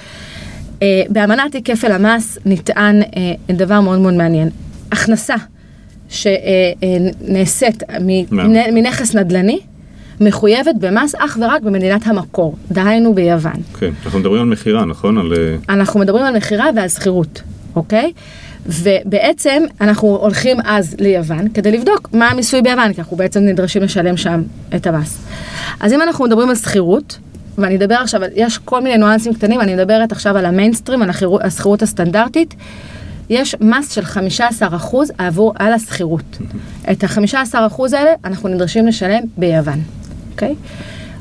אה, 0.82 1.03
באמנת 1.09 1.57
כפל 1.64 1.92
המס 1.92 2.38
נטען 2.47 3.03
אה, 3.03 3.55
דבר 3.55 3.80
מאוד 3.80 3.99
מאוד 3.99 4.14
מעניין. 4.14 4.51
הכנסה 4.92 5.34
שנעשית 6.09 7.82
מה? 8.30 8.42
מנכס 8.72 9.14
נדל"ני, 9.14 9.61
מחויבת 10.20 10.74
במס 10.80 11.14
אך 11.18 11.38
ורק 11.40 11.62
במדינת 11.62 12.06
המקור, 12.06 12.56
דהיינו 12.72 13.14
ביוון. 13.14 13.62
כן, 13.78 13.90
אנחנו 14.04 14.18
מדברים 14.18 14.42
על 14.42 14.48
מכירה, 14.48 14.84
נכון? 14.84 15.18
על... 15.18 15.32
אה, 15.32 15.56
אנחנו 15.68 16.00
מדברים 16.00 16.24
על 16.24 16.36
מכירה 16.36 16.66
ועל 16.76 16.88
שכירות, 16.88 17.42
אוקיי? 17.76 18.12
ובעצם 18.66 19.62
אנחנו 19.80 20.08
הולכים 20.08 20.56
אז 20.64 20.96
ליוון 20.98 21.48
כדי 21.48 21.72
לבדוק 21.72 22.08
מה 22.12 22.28
המיסוי 22.28 22.62
ביוון, 22.62 22.92
כי 22.92 23.00
אנחנו 23.00 23.16
בעצם 23.16 23.40
נדרשים 23.40 23.82
לשלם 23.82 24.16
שם 24.16 24.42
את 24.76 24.86
המס. 24.86 25.18
אז 25.80 25.92
אם 25.92 26.02
אנחנו 26.02 26.24
מדברים 26.24 26.48
על 26.48 26.56
שכירות, 26.56 27.18
ואני 27.58 27.76
אדבר 27.76 27.94
עכשיו, 27.94 28.20
יש 28.34 28.58
כל 28.58 28.82
מיני 28.82 28.96
ניואנסים 28.96 29.34
קטנים, 29.34 29.60
אני 29.60 29.74
מדברת 29.74 30.12
עכשיו 30.12 30.36
על 30.36 30.46
המיינסטרים, 30.46 31.02
על 31.02 31.10
השכירות 31.42 31.82
הסטנדרטית. 31.82 32.54
יש 33.30 33.56
מס 33.60 33.92
של 33.92 34.02
15% 34.02 34.94
עבור 35.18 35.52
על 35.58 35.72
השכירות. 35.72 36.38
את 36.92 37.04
ה-15% 37.04 37.82
האלה 37.92 38.10
אנחנו 38.24 38.48
נדרשים 38.48 38.86
לשלם 38.86 39.22
ביוון, 39.36 39.80
אוקיי? 40.37 40.55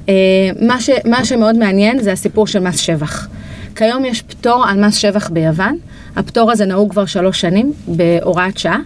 אה, 0.10 0.14
מה, 0.62 0.82
ש, 0.82 0.90
מה 1.06 1.26
שמאוד 1.26 1.56
מעניין 1.56 2.00
זה 2.00 2.12
הסיפור 2.12 2.48
של 2.48 2.60
מס 2.60 2.78
שבח. 2.80 3.28
כיום 3.76 4.06
יש 4.06 4.22
פטור 4.22 4.66
על 4.68 4.86
מס 4.86 4.96
שבח 4.96 5.30
ביוון, 5.30 5.78
הפטור 6.16 6.52
הזה 6.52 6.66
נהוג 6.66 6.92
כבר 6.92 7.06
שלוש 7.06 7.42
שנים 7.42 7.74
בהוראת 7.88 8.58
שעה. 8.58 8.80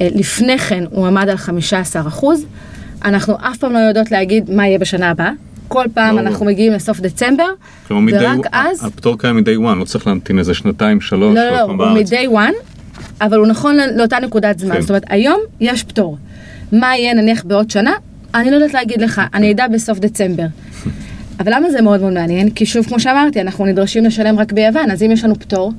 אה, 0.00 0.08
לפני 0.14 0.58
כן 0.58 0.84
הוא 0.90 1.06
עמד 1.06 1.28
על 1.28 1.36
15%. 1.36 2.24
אנחנו 3.04 3.34
אף 3.40 3.56
פעם 3.58 3.72
לא 3.72 3.78
יודעות 3.78 4.10
להגיד 4.10 4.50
מה 4.50 4.66
יהיה 4.66 4.78
בשנה 4.78 5.10
הבאה. 5.10 5.30
כל 5.68 5.84
פעם 5.94 6.16
לא, 6.16 6.22
לא. 6.22 6.28
אנחנו 6.28 6.46
מגיעים 6.46 6.72
לסוף 6.72 7.00
דצמבר, 7.00 7.46
כלומר, 7.88 8.02
מדי- 8.02 8.26
ורק 8.26 8.46
אז... 8.52 8.84
הפטור 8.84 9.18
קיים 9.18 9.36
מ-day 9.36 9.58
one, 9.72 9.78
לא 9.78 9.84
צריך 9.84 10.06
להמתין 10.06 10.38
איזה 10.38 10.54
שנתיים, 10.54 11.00
שלוש, 11.00 11.36
לא, 11.36 11.44
לא, 11.44 11.50
לא, 11.50 11.60
הוא. 11.60 11.72
מ-day 11.74 12.30
one, 12.32 12.54
אבל 13.20 13.36
הוא 13.36 13.46
נכון 13.46 13.76
לא- 13.76 13.86
לאותה 13.86 14.18
נקודת 14.18 14.58
זמן. 14.58 14.74
כן. 14.74 14.80
זאת 14.80 14.90
אומרת, 14.90 15.02
היום 15.08 15.40
יש 15.60 15.82
פטור. 15.84 16.16
מה 16.72 16.96
יהיה 16.96 17.14
נניח 17.14 17.44
בעוד 17.44 17.70
שנה? 17.70 17.92
אני 18.34 18.50
לא 18.50 18.54
יודעת 18.56 18.74
להגיד 18.74 19.02
לך, 19.02 19.20
אני 19.34 19.52
אדע 19.52 19.68
בסוף 19.68 19.98
דצמבר. 19.98 20.46
אבל 21.40 21.52
למה 21.54 21.70
זה 21.70 21.82
מאוד 21.82 22.00
מאוד 22.00 22.12
מעניין? 22.12 22.50
כי 22.50 22.66
שוב, 22.66 22.86
כמו 22.86 23.00
שאמרתי, 23.00 23.40
אנחנו 23.40 23.66
נדרשים 23.66 24.04
לשלם 24.04 24.38
רק 24.38 24.52
ביוון, 24.52 24.90
אז 24.90 25.02
אם 25.02 25.10
יש 25.10 25.24
לנו 25.24 25.34
פטור, 25.34 25.72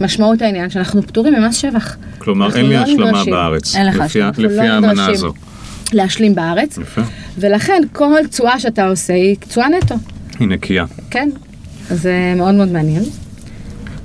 משמעות 0.00 0.42
העניין 0.42 0.70
שאנחנו 0.70 1.02
פטורים 1.02 1.34
ממס 1.34 1.56
שבח. 1.56 1.96
כלומר, 2.18 2.56
אין 2.56 2.66
לי 2.66 2.74
לא 2.74 2.80
השלמה 2.80 3.10
נדרשים. 3.10 3.32
בארץ, 3.32 3.76
אין 3.76 3.86
לך 3.86 3.94
לפי 3.94 4.04
השלמה. 4.04 4.26
אנחנו 4.28 4.42
לפי 4.42 4.56
לא 4.56 4.62
האמנה 4.62 5.06
הזו. 5.06 5.32
להשלים 5.92 6.34
בארץ, 6.34 6.78
יפה. 6.78 7.02
ולכן 7.38 7.82
כל 7.92 8.26
תשואה 8.30 8.58
שאתה 8.60 8.86
עושה 8.86 9.14
היא 9.14 9.36
תשואה 9.36 9.68
נטו, 9.68 9.94
היא 10.38 10.48
נקייה. 10.48 10.84
כן? 11.10 11.28
זה 11.88 12.34
מאוד 12.36 12.54
מאוד 12.54 12.68
מעניין. 12.72 13.02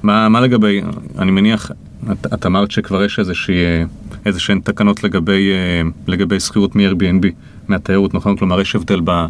מה, 0.03 0.29
מה 0.29 0.41
לגבי, 0.41 0.81
אני 1.19 1.31
מניח, 1.31 1.71
את, 2.11 2.27
את 2.33 2.45
אמרת 2.45 2.71
שכבר 2.71 3.03
יש 3.03 3.19
איזושהי, 3.19 3.55
אה, 3.55 3.83
איזה 4.28 4.39
שהן 4.39 4.59
תקנות 4.59 5.03
לגבי, 5.03 5.51
אה, 5.51 5.89
לגבי 6.07 6.39
שכירות 6.39 6.75
מ-Airbnb, 6.75 7.28
מהתיירות, 7.67 8.13
נכון? 8.13 8.38
כלומר, 8.38 8.61
יש 8.61 8.75
הבדל 8.75 8.99
ב, 9.03 9.25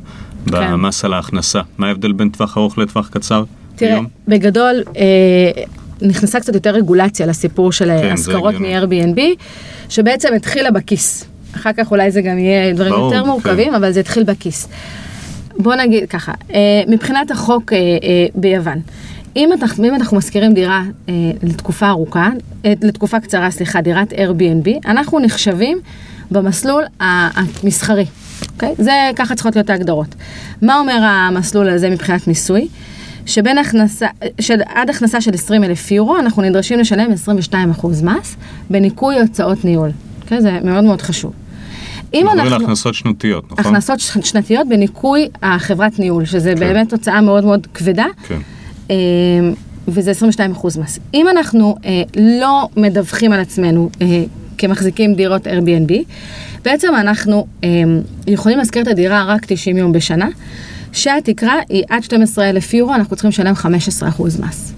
במס 0.46 1.06
על 1.06 1.14
ההכנסה. 1.14 1.62
מה 1.78 1.88
ההבדל 1.88 2.12
בין 2.12 2.30
טווח 2.30 2.58
ארוך 2.58 2.78
לטווח 2.78 3.10
קצר? 3.10 3.44
תראה, 3.76 3.92
היום? 3.92 4.08
בגדול, 4.28 4.84
אה, 4.98 5.64
נכנסה 6.02 6.40
קצת 6.40 6.54
יותר 6.54 6.70
רגולציה 6.70 7.26
לסיפור 7.26 7.72
של 7.72 7.86
כן, 7.86 8.16
זה 8.16 8.32
השכרות. 8.32 8.56
מ-Airbnb, 8.56 9.20
שבעצם 9.90 10.34
התחילה 10.36 10.72
בכיס. 10.72 11.26
אחר 11.56 11.74
כך 11.78 11.92
אולי 11.92 12.12
זה 12.12 12.22
גם 12.22 12.40
יהיה 12.40 12.74
דברים 12.74 12.92
ברור, 12.92 13.06
יותר 13.06 13.24
כן. 13.24 13.30
מורכבים, 13.30 13.74
אבל 13.74 13.92
זה 13.92 14.00
התחיל 14.00 14.24
בכיס. 14.24 14.68
בוא 15.60 15.76
נגיד 15.76 16.10
ככה, 16.10 16.32
אה, 16.54 16.60
מבחינת 16.88 17.32
החוק 17.32 17.74
אה, 17.74 17.78
אה, 17.78 18.26
ביוון, 18.36 18.80
אם 19.36 19.50
אנחנו, 19.54 19.86
אם 19.86 19.96
אנחנו 19.96 20.18
משכירים 20.18 20.54
דירה 20.54 20.84
אה, 21.10 21.14
לתקופה 21.44 21.90
ארוכה, 21.90 22.30
אה, 22.66 22.74
לתקופה 22.82 23.20
קצרה, 23.20 23.52
סליחה, 23.52 23.82
דירת 23.82 24.14
Airbnb, 24.14 24.70
אנחנו 24.86 25.20
נחשבים 25.20 25.78
במסלול 26.32 26.84
המסחרי, 27.00 28.06
אוקיי? 28.54 28.76
זה, 28.78 28.92
ככה 29.16 29.36
צריכות 29.36 29.56
להיות 29.56 29.70
ההגדרות. 29.70 30.16
מה 30.62 30.80
אומר 30.80 31.00
המסלול 31.04 31.70
הזה 31.70 31.90
מבחינת 31.90 32.28
מיסוי? 32.28 32.68
שבין 33.26 33.58
הכנסה, 33.58 34.08
של, 34.42 34.60
עד 34.66 34.90
הכנסה 34.90 35.22
של 35.22 35.34
20 35.34 35.64
אלף 35.64 35.92
יורו, 35.92 36.18
אנחנו 36.18 36.42
נדרשים 36.42 36.80
לשלם 36.80 37.12
22% 37.52 37.54
מס, 38.04 38.36
בניכוי 38.70 39.20
הוצאות 39.20 39.66
ניהול. 39.66 39.90
אוקיי? 40.22 40.42
זה 40.42 40.60
מאוד 40.64 40.84
מאוד 40.84 41.02
חשוב. 41.02 41.34
אם 42.14 42.28
אנחנו 42.28 42.42
מדברים 42.42 42.54
על. 42.54 42.64
הכנסות 42.64 42.94
שנתיות, 42.94 43.52
נכון? 43.52 43.66
הכנסות 43.66 44.00
שנתיות 44.00 44.70
בניכוי 44.70 45.28
החברת 45.44 46.00
ניהול, 46.00 46.26
שזה 46.26 46.54
כן. 46.54 46.60
באמת 46.60 46.92
הוצאה 46.92 47.22
מאוד 47.22 47.46
מאוד 47.46 47.68
כבדה, 47.74 48.06
כן. 48.28 48.40
אה, 48.92 48.96
וזה 49.88 50.12
22% 50.56 50.80
מס. 50.80 51.00
אם 51.14 51.28
אנחנו 51.30 51.76
אה, 51.86 52.02
לא 52.18 52.70
מדווחים 52.78 53.32
על 53.32 53.40
עצמנו 53.40 53.90
אה, 54.02 54.24
כמחזיקים 54.58 55.16
דירות 55.16 55.48
Airbnb, 55.48 55.94
בעצם 56.64 56.96
אנחנו 56.96 57.48
אה, 57.64 57.70
יכולים 58.28 58.58
להשכיר 58.58 58.82
את 58.82 58.88
הדירה 58.88 59.24
רק 59.24 59.46
90 59.46 59.78
יום 59.78 59.92
בשנה, 59.92 60.28
שהתקרה 60.94 61.54
היא 61.70 61.84
עד 61.90 62.04
12,000 62.04 62.74
יורו, 62.74 62.94
אנחנו 62.94 63.16
צריכים 63.16 63.30
לשלם 63.30 63.54
15% 63.54 64.24
מס, 64.24 64.74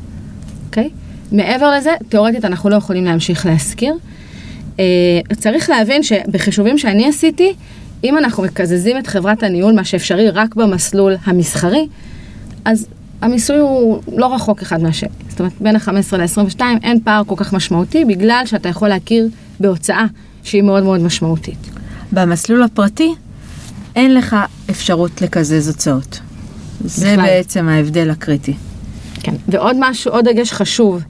אוקיי? 0.67 0.89
מעבר 1.31 1.71
לזה, 1.77 1.91
תאורטית 2.09 2.45
אנחנו 2.45 2.69
לא 2.69 2.75
יכולים 2.75 3.05
להמשיך 3.05 3.45
להשכיר. 3.45 3.93
אה, 4.79 4.85
צריך 5.37 5.69
להבין 5.69 6.03
שבחישובים 6.03 6.77
שאני 6.77 7.07
עשיתי, 7.07 7.53
אם 8.03 8.17
אנחנו 8.17 8.43
מקזזים 8.43 8.97
את 8.97 9.07
חברת 9.07 9.43
הניהול, 9.43 9.73
מה 9.73 9.83
שאפשרי 9.83 10.29
רק 10.29 10.55
במסלול 10.55 11.15
המסחרי, 11.23 11.87
אז 12.65 12.87
המיסוי 13.21 13.57
הוא 13.57 14.01
לא 14.17 14.35
רחוק 14.35 14.61
אחד 14.61 14.81
מהשני. 14.81 15.09
זאת 15.29 15.39
אומרת, 15.39 15.53
בין 15.61 15.75
ה-15 15.75 16.17
ל-22 16.17 16.61
אין 16.83 16.99
פער 17.03 17.21
כל 17.27 17.35
כך 17.37 17.53
משמעותי, 17.53 18.05
בגלל 18.05 18.41
שאתה 18.45 18.69
יכול 18.69 18.89
להכיר 18.89 19.27
בהוצאה 19.59 20.05
שהיא 20.43 20.61
מאוד 20.61 20.83
מאוד 20.83 21.01
משמעותית. 21.01 21.69
במסלול 22.11 22.63
הפרטי 22.63 23.13
אין 23.95 24.13
לך 24.13 24.35
אפשרות 24.69 25.21
לקזז 25.21 25.67
הוצאות. 25.67 26.19
זה 26.81 27.11
בכלל. 27.13 27.25
בעצם 27.25 27.67
ההבדל 27.67 28.09
הקריטי. 28.09 28.53
כן. 29.23 29.35
ועוד 29.47 29.75
משהו, 29.79 30.11
עוד 30.11 30.29
דגש 30.29 30.51
חשוב, 30.51 31.03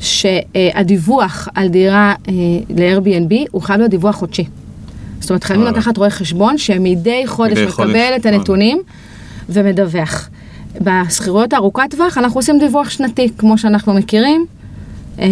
שהדיווח 0.00 1.48
על 1.54 1.68
דירה 1.68 2.14
אה, 2.28 2.32
ל-Airbnb 2.68 3.34
הוא 3.50 3.62
חייב 3.62 3.78
להיות 3.78 3.90
דיווח 3.90 4.16
חודשי. 4.16 4.44
זאת 5.20 5.30
אומרת, 5.30 5.44
חייבים 5.44 5.66
וואלה. 5.66 5.78
לקחת 5.78 5.96
רואה 5.96 6.10
חשבון 6.10 6.58
שמדי 6.58 7.22
חודש 7.26 7.58
מקבל 7.58 7.70
חודש, 7.70 8.20
את 8.20 8.26
הנתונים 8.26 8.82
ומדווח. 9.48 10.28
בשכירויות 10.80 11.54
ארוכת 11.54 11.90
טווח 11.90 12.18
אנחנו 12.18 12.38
עושים 12.38 12.58
דיווח 12.58 12.90
שנתי, 12.90 13.28
כמו 13.38 13.58
שאנחנו 13.58 13.94
מכירים, 13.94 14.46
אה, 15.18 15.26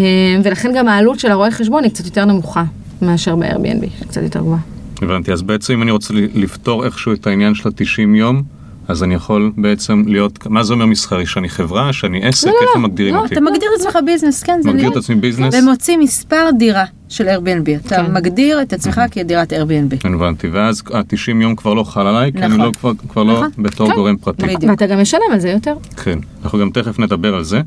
ולכן 0.45 0.72
גם 0.76 0.89
העלות 0.89 1.18
של 1.18 1.30
הרואה 1.30 1.51
חשבון 1.51 1.84
היא 1.84 1.93
קצת 1.93 2.05
יותר 2.05 2.24
נמוכה 2.24 2.64
מאשר 3.03 3.36
ב-Airbnb, 3.36 4.07
קצת 4.09 4.22
יותר 4.22 4.41
גבוהה. 4.41 4.61
הבנתי, 5.03 5.32
אז 5.32 5.43
בעצם 5.43 5.72
אם 5.72 5.82
אני 5.82 5.91
רוצה 5.91 6.14
לפתור 6.14 6.84
איכשהו 6.84 7.12
את 7.12 7.26
העניין 7.26 7.55
של 7.55 7.68
ה-90 7.68 8.16
יום, 8.16 8.43
אז 8.89 9.03
אני 9.03 9.14
יכול 9.14 9.53
בעצם 9.57 10.03
להיות, 10.07 10.47
מה 10.47 10.62
זה 10.62 10.72
אומר 10.72 10.86
מסחרי? 10.86 11.26
שאני 11.26 11.49
חברה? 11.49 11.93
שאני 11.93 12.24
עסק? 12.24 12.47
לא, 12.47 12.53
לא, 12.53 12.59
איך 12.61 12.68
לא. 12.68 12.74
הם 12.74 12.82
מגדירים 12.82 13.14
לא, 13.14 13.20
אותי? 13.20 13.34
אתה 13.34 13.41
מגדיר 13.41 13.68
את 13.76 13.80
עצמך 13.80 13.99
ביזנס, 14.07 14.43
כן, 14.43 14.61
מגדיר. 14.64 14.93
את 14.93 14.97
עצמי 14.97 15.14
ביזנס? 15.14 15.55
ומוציא 15.55 15.97
מספר 15.97 16.51
דירה 16.59 16.84
של 17.09 17.28
Airbnb. 17.28 17.86
אתה 17.86 17.97
כן. 17.97 18.12
מגדיר 18.12 18.62
את 18.62 18.72
עצמך 18.72 19.01
כדירת 19.11 19.53
Airbnb. 19.53 20.09
הבנתי, 20.14 20.49
ואז 20.49 20.82
ה-90 20.95 21.43
יום 21.43 21.57
כבר 21.57 21.74
לא 21.74 21.84
חל 21.84 22.07
עליי, 22.07 22.32
כי 22.32 22.39
אני 22.39 22.47
נכון. 22.47 22.61
לא 22.61 22.72
כבר, 22.80 22.93
כבר 23.09 23.22
לא 23.22 23.32
נכון. 23.32 23.51
בתור 23.59 23.89
כן. 23.89 23.95
גורם 23.95 24.16
פרטי. 24.16 24.47
בדיוק. 24.47 24.70
ואתה 24.70 24.86
גם 24.86 25.01
משלם 25.01 25.32
על 25.32 25.39
זה 25.39 25.49
יותר. 25.49 25.74
כן, 26.05 26.18
אנחנו 26.43 26.59
גם 26.59 26.70
תכף 26.70 26.99
נדבר 26.99 27.34
על 27.34 27.45
זה. 27.45 27.61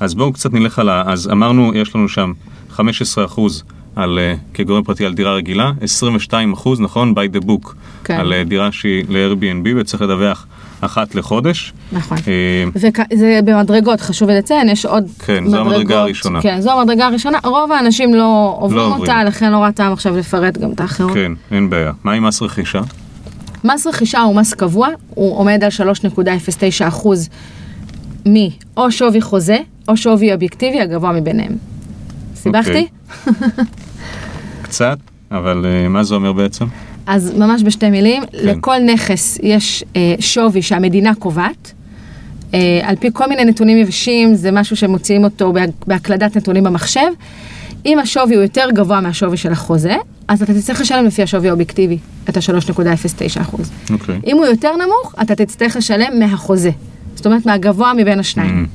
אז 0.00 0.14
בואו 0.14 0.32
קצת 0.32 0.52
נלך 0.52 0.78
על 0.78 0.88
ה... 0.88 1.02
אז 1.06 1.28
אמרנו, 1.32 1.74
יש 1.74 1.96
לנו 1.96 2.08
שם 2.08 2.32
15% 2.76 2.80
על, 3.96 4.18
uh, 4.18 4.54
כגורם 4.54 4.82
פרטי 4.82 5.06
על 5.06 5.14
דירה 5.14 5.34
רגילה, 5.34 5.72
22% 6.30 6.34
נכון? 6.78 7.14
by 7.14 7.36
the 7.36 7.44
book. 7.44 7.72
כן. 8.04 8.20
על 8.20 8.32
אה, 8.32 8.44
דירה 8.44 8.72
שהיא 8.72 9.04
ל-Airbnb 9.08 9.68
וצריך 9.76 10.02
לדווח 10.02 10.46
אחת 10.80 11.14
לחודש. 11.14 11.72
נכון. 11.92 12.18
אה, 12.28 12.64
וזה 12.74 13.40
במדרגות, 13.44 14.00
חשוב 14.00 14.30
לציין, 14.30 14.68
יש 14.68 14.86
עוד 14.86 15.04
כן, 15.18 15.44
מדרגות. 15.44 15.50
זו 15.50 15.60
המדרגה 15.60 16.00
הראשונה. 16.00 16.42
כן, 16.42 16.60
זו 16.60 16.80
המדרגה 16.80 17.06
הראשונה. 17.06 17.38
רוב 17.44 17.72
האנשים 17.72 18.14
לא 18.14 18.56
עוברים 18.60 18.80
עוברים. 18.80 19.00
אותה, 19.00 19.24
לכן 19.24 19.52
לא 19.52 19.66
טעם 19.74 19.92
עכשיו 19.92 20.16
לפרט 20.16 20.58
גם 20.58 20.72
את 20.72 20.80
האחרות. 20.80 21.14
כן, 21.14 21.32
אין 21.50 21.70
בעיה. 21.70 21.92
מה 22.04 22.12
עם 22.12 22.24
מס 22.24 22.42
רכישה? 22.42 22.80
מס 23.64 23.86
רכישה 23.86 24.20
הוא 24.20 24.36
מס 24.36 24.54
קבוע, 24.54 24.88
הוא 25.10 25.38
עומד 25.38 25.64
על 25.64 25.70
3.09% 25.70 27.08
מאו 28.26 28.90
שווי 28.90 29.20
חוזה 29.20 29.58
או 29.88 29.96
שווי 29.96 30.32
אובייקטיבי 30.32 30.80
הגבוה 30.80 31.12
מביניהם. 31.12 31.56
סיבכתי? 32.34 32.86
אוקיי. 33.26 33.64
קצת, 34.62 34.98
אבל 35.30 35.66
אה, 35.66 35.88
מה 35.88 36.04
זה 36.04 36.14
אומר 36.14 36.32
בעצם? 36.32 36.64
אז 37.08 37.32
ממש 37.38 37.62
בשתי 37.62 37.90
מילים, 37.90 38.22
כן. 38.26 38.38
לכל 38.42 38.76
נכס 38.94 39.38
יש 39.42 39.84
אה, 39.96 40.14
שווי 40.20 40.62
שהמדינה 40.62 41.14
קובעת. 41.14 41.72
אה, 42.54 42.80
על 42.82 42.96
פי 42.96 43.08
כל 43.12 43.28
מיני 43.28 43.44
נתונים 43.44 43.78
יבשים, 43.78 44.34
זה 44.34 44.50
משהו 44.52 44.76
שמוציאים 44.76 45.24
אותו 45.24 45.52
בה- 45.52 45.60
בהקלדת 45.86 46.36
נתונים 46.36 46.64
במחשב. 46.64 47.06
אם 47.86 47.98
השווי 47.98 48.34
הוא 48.34 48.42
יותר 48.42 48.68
גבוה 48.74 49.00
מהשווי 49.00 49.36
של 49.36 49.52
החוזה, 49.52 49.96
אז 50.28 50.42
אתה 50.42 50.54
תצטרך 50.54 50.80
לשלם 50.80 51.04
לפי 51.06 51.22
השווי 51.22 51.48
האובייקטיבי, 51.48 51.98
את 52.28 52.36
ה-3.09%. 52.36 53.56
אוקיי. 53.90 54.20
אם 54.26 54.36
הוא 54.36 54.46
יותר 54.46 54.70
נמוך, 54.76 55.14
אתה 55.22 55.34
תצטרך 55.34 55.76
לשלם 55.76 56.18
מהחוזה. 56.18 56.70
זאת 57.14 57.26
אומרת, 57.26 57.46
מהגבוה 57.46 57.92
מבין 57.94 58.18
השניים. 58.18 58.66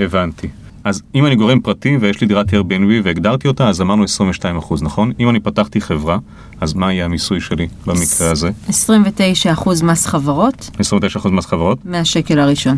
הבנתי. 0.00 0.48
אז 0.86 1.02
אם 1.14 1.26
אני 1.26 1.36
גורם 1.36 1.60
פרטי 1.60 1.96
ויש 2.00 2.20
לי 2.20 2.26
דירת 2.26 2.50
Airbnb 2.54 2.90
והגדרתי 3.04 3.48
אותה, 3.48 3.68
אז 3.68 3.80
אמרנו 3.80 4.04
22%, 4.04 4.74
נכון? 4.82 5.12
אם 5.20 5.30
אני 5.30 5.40
פתחתי 5.40 5.80
חברה, 5.80 6.18
אז 6.60 6.74
מה 6.74 6.92
יהיה 6.92 7.04
המיסוי 7.04 7.40
שלי 7.40 7.68
במקרה 7.86 8.30
הזה? 8.30 8.50
29% 8.68 8.72
מס 9.84 10.06
חברות 10.06 10.70
29% 11.24 11.28
מס 11.28 11.46
חברות? 11.46 11.78
מהשקל 11.84 12.38
הראשון. 12.38 12.76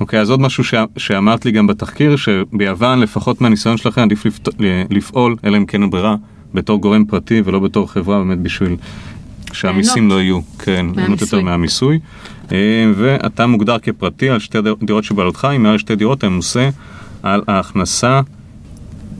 אוקיי, 0.00 0.20
אז 0.20 0.30
עוד 0.30 0.40
משהו 0.40 0.64
ש... 0.64 0.74
שאמרת 0.96 1.44
לי 1.44 1.50
גם 1.52 1.66
בתחקיר, 1.66 2.16
שביוון, 2.16 3.00
לפחות 3.00 3.40
מהניסיון 3.40 3.76
שלכם, 3.76 4.00
עדיף 4.00 4.26
לפת... 4.26 4.48
לפעול, 4.90 5.36
אלא 5.44 5.56
אם 5.56 5.66
כן 5.66 5.82
אין 5.82 5.90
ברירה, 5.90 6.16
בתור 6.54 6.80
גורם 6.80 7.04
פרטי 7.04 7.42
ולא 7.44 7.58
בתור 7.58 7.92
חברה, 7.92 8.18
באמת 8.18 8.38
בשביל 8.38 8.76
שהמיסים. 9.52 10.08
לא 10.08 10.22
יהיו, 10.22 10.40
כן, 10.58 10.86
ליהנות 10.96 11.20
יותר 11.20 11.40
מהמיסוי. 11.40 11.98
אה, 12.52 12.92
ואתה 12.94 13.46
מוגדר 13.46 13.78
כפרטי 13.78 14.30
על 14.30 14.38
שתי 14.38 14.60
דיר- 14.62 14.76
דירות 14.82 15.04
שבעלותך, 15.04 15.48
אם 15.56 15.62
מעל 15.62 15.78
שתי 15.78 15.96
דירות, 15.96 16.18
אתה 16.18 16.28
ממוסה 16.28 16.70
על 17.24 17.42
ההכנסה, 17.48 18.20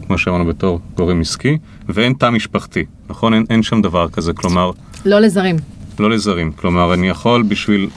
כמו 0.07 0.19
שאמרנו 0.19 0.47
בתור 0.47 0.81
גורם 0.97 1.21
עסקי, 1.21 1.59
ואין 1.89 2.13
תא 2.13 2.31
משפחתי, 2.31 2.85
נכון? 3.09 3.35
אין, 3.35 3.45
אין 3.51 3.63
שם 3.63 3.83
דבר 3.83 4.09
כזה, 4.09 4.33
כלומר, 4.33 4.71
לא 5.05 5.21
לזרים. 5.21 5.57
לא 5.99 6.11
לזרים. 6.11 6.53
כלומר, 6.53 6.95
אני 6.95 7.09
יכול 7.09 7.43
בשביל 7.43 7.89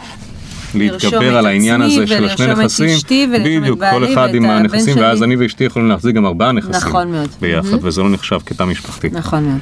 להתגבר 0.76 1.38
על 1.38 1.46
העניין 1.46 1.82
הזה 1.82 2.08
של 2.08 2.26
השני 2.26 2.54
נכסים. 2.64 2.98
בדיוק, 3.34 3.80
כל 3.92 4.14
אחד 4.14 4.36
עם 4.36 4.46
הנכסים. 4.46 4.98
ואז 4.98 5.24
אני 5.24 5.36
ואשתי 5.36 5.64
יכולים 5.64 5.88
להחזיק 5.88 6.16
גם 6.16 6.26
ארבעה 6.26 6.52
נכסים. 6.52 6.72
נכון 6.72 7.12
מאוד. 7.12 7.30
ביחד, 7.42 7.78
וזה 7.82 8.02
לא 8.02 8.10
נחשב 8.10 8.40
כתא 8.46 8.64
משפחתי. 8.64 9.10
נכון 9.12 9.46
מאוד. 9.46 9.60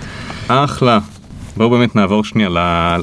אחלה. 0.47 0.99
בואו 1.57 1.69
באמת 1.69 1.95
נעבור 1.95 2.23
שנייה 2.23 2.49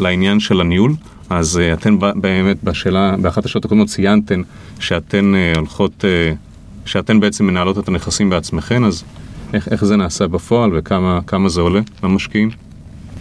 לעניין 0.00 0.40
של 0.40 0.60
הניהול. 0.60 0.94
אז 1.30 1.60
uh, 1.60 1.80
אתן 1.80 1.96
באמת 2.14 2.64
בשאלה, 2.64 3.14
באחת 3.16 3.44
השאלות 3.44 3.64
הקודמות 3.64 3.88
ציינתן 3.88 4.42
שאתן 4.80 5.32
uh, 5.34 5.58
הולכות, 5.58 6.04
uh, 6.04 6.36
שאתן 6.84 7.20
בעצם 7.20 7.46
מנהלות 7.46 7.78
את 7.78 7.88
הנכסים 7.88 8.30
בעצמכן, 8.30 8.84
אז 8.84 9.04
איך, 9.54 9.68
איך 9.68 9.84
זה 9.84 9.96
נעשה 9.96 10.26
בפועל 10.26 10.70
וכמה 10.74 11.20
כמה 11.26 11.48
זה 11.48 11.60
עולה 11.60 11.80
למשקיעים? 12.02 12.50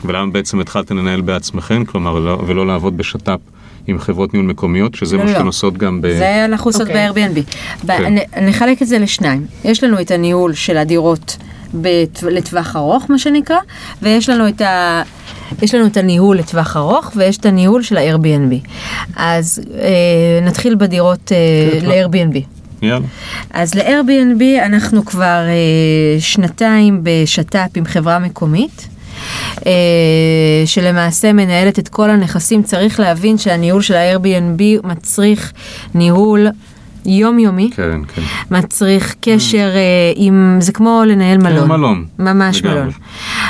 ולמה 0.05 0.31
בעצם 0.31 0.59
התחלתן 0.59 0.97
לנהל 0.97 1.21
בעצמכן, 1.21 1.85
כלומר, 1.85 2.19
לא, 2.19 2.41
ולא 2.47 2.67
לעבוד 2.67 2.97
בשת"פ 2.97 3.39
עם 3.87 3.99
חברות 3.99 4.33
ניהול 4.33 4.47
מקומיות, 4.47 4.95
שזה 4.95 5.17
לא, 5.17 5.23
מה 5.23 5.29
לא. 5.29 5.35
שאתן 5.35 5.45
עושות 5.45 5.77
גם 5.77 6.01
ב... 6.01 6.07
זה 6.17 6.45
אנחנו 6.45 6.69
עושות 6.69 6.81
אוקיי. 6.81 7.11
ב-Airbnb. 7.11 7.39
ב- 7.85 7.97
כן. 7.97 8.13
נחלק 8.47 8.81
את 8.81 8.87
זה 8.87 8.99
לשניים. 8.99 9.45
יש 9.63 9.83
לנו 9.83 10.01
את 10.01 10.11
הניהול 10.11 10.53
של 10.53 10.77
הדירות 10.77 11.37
בת- 11.73 12.23
לטווח 12.23 12.75
ארוך, 12.75 13.05
מה 13.09 13.19
שנקרא, 13.19 13.57
ויש 14.01 14.29
לנו 14.29 14.47
את 14.47 14.61
ה... 14.61 15.01
יש 15.61 15.75
לנו 15.75 15.85
את 15.85 15.97
הניהול 15.97 16.37
לטווח 16.37 16.77
ארוך 16.77 17.11
ויש 17.15 17.37
את 17.37 17.45
הניהול 17.45 17.83
של 17.83 17.97
ה-Airbnb. 17.97 18.67
אז 19.15 19.61
אה, 19.79 19.89
נתחיל 20.45 20.75
בדירות 20.75 21.31
אה, 21.31 21.79
כן, 21.81 21.85
ל-Airbnb. 21.87 22.37
יאללה. 22.81 23.05
אז 23.49 23.75
ל-Airbnb 23.75 24.65
אנחנו 24.65 25.05
כבר 25.05 25.45
אה, 25.47 26.19
שנתיים 26.19 26.99
בשת"פ 27.03 27.69
עם 27.75 27.85
חברה 27.85 28.19
מקומית. 28.19 28.87
אה, 29.65 29.71
שלמעשה 30.65 31.33
מנהלת 31.33 31.79
את 31.79 31.87
כל 31.87 32.09
הנכסים, 32.09 32.63
צריך 32.63 32.99
להבין 32.99 33.37
שהניהול 33.37 33.81
של 33.81 33.95
ה-Airbnb 33.95 34.87
מצריך 34.87 35.53
ניהול 35.95 36.47
יומיומי, 37.05 37.69
כן, 37.75 38.01
כן. 38.15 38.21
מצריך 38.51 39.15
קשר 39.21 39.69
אה, 39.75 40.11
עם, 40.15 40.57
זה 40.59 40.71
כמו 40.71 41.03
לנהל 41.07 41.37
מלון. 41.37 41.67
מלון. 41.67 42.05
ממש 42.19 42.61
לגמרי. 42.61 42.79
מלון. 42.79 42.91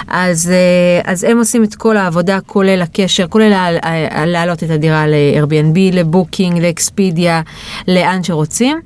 אז, 0.08 0.52
אה, 0.52 1.12
אז 1.12 1.24
הם 1.24 1.38
עושים 1.38 1.64
את 1.64 1.76
כל 1.76 1.98
העבודה, 1.98 2.40
כולל 2.46 2.82
הקשר, 2.82 3.28
כולל 3.28 3.78
להעלות 4.26 4.64
את 4.64 4.70
הדירה 4.70 5.08
ל-Airbnb, 5.08 5.78
ל 5.94 6.01
Booking, 6.01 6.62
ל 6.62 6.71
Expedia, 6.71 7.42
לאן 7.88 8.24
שרוצים, 8.24 8.80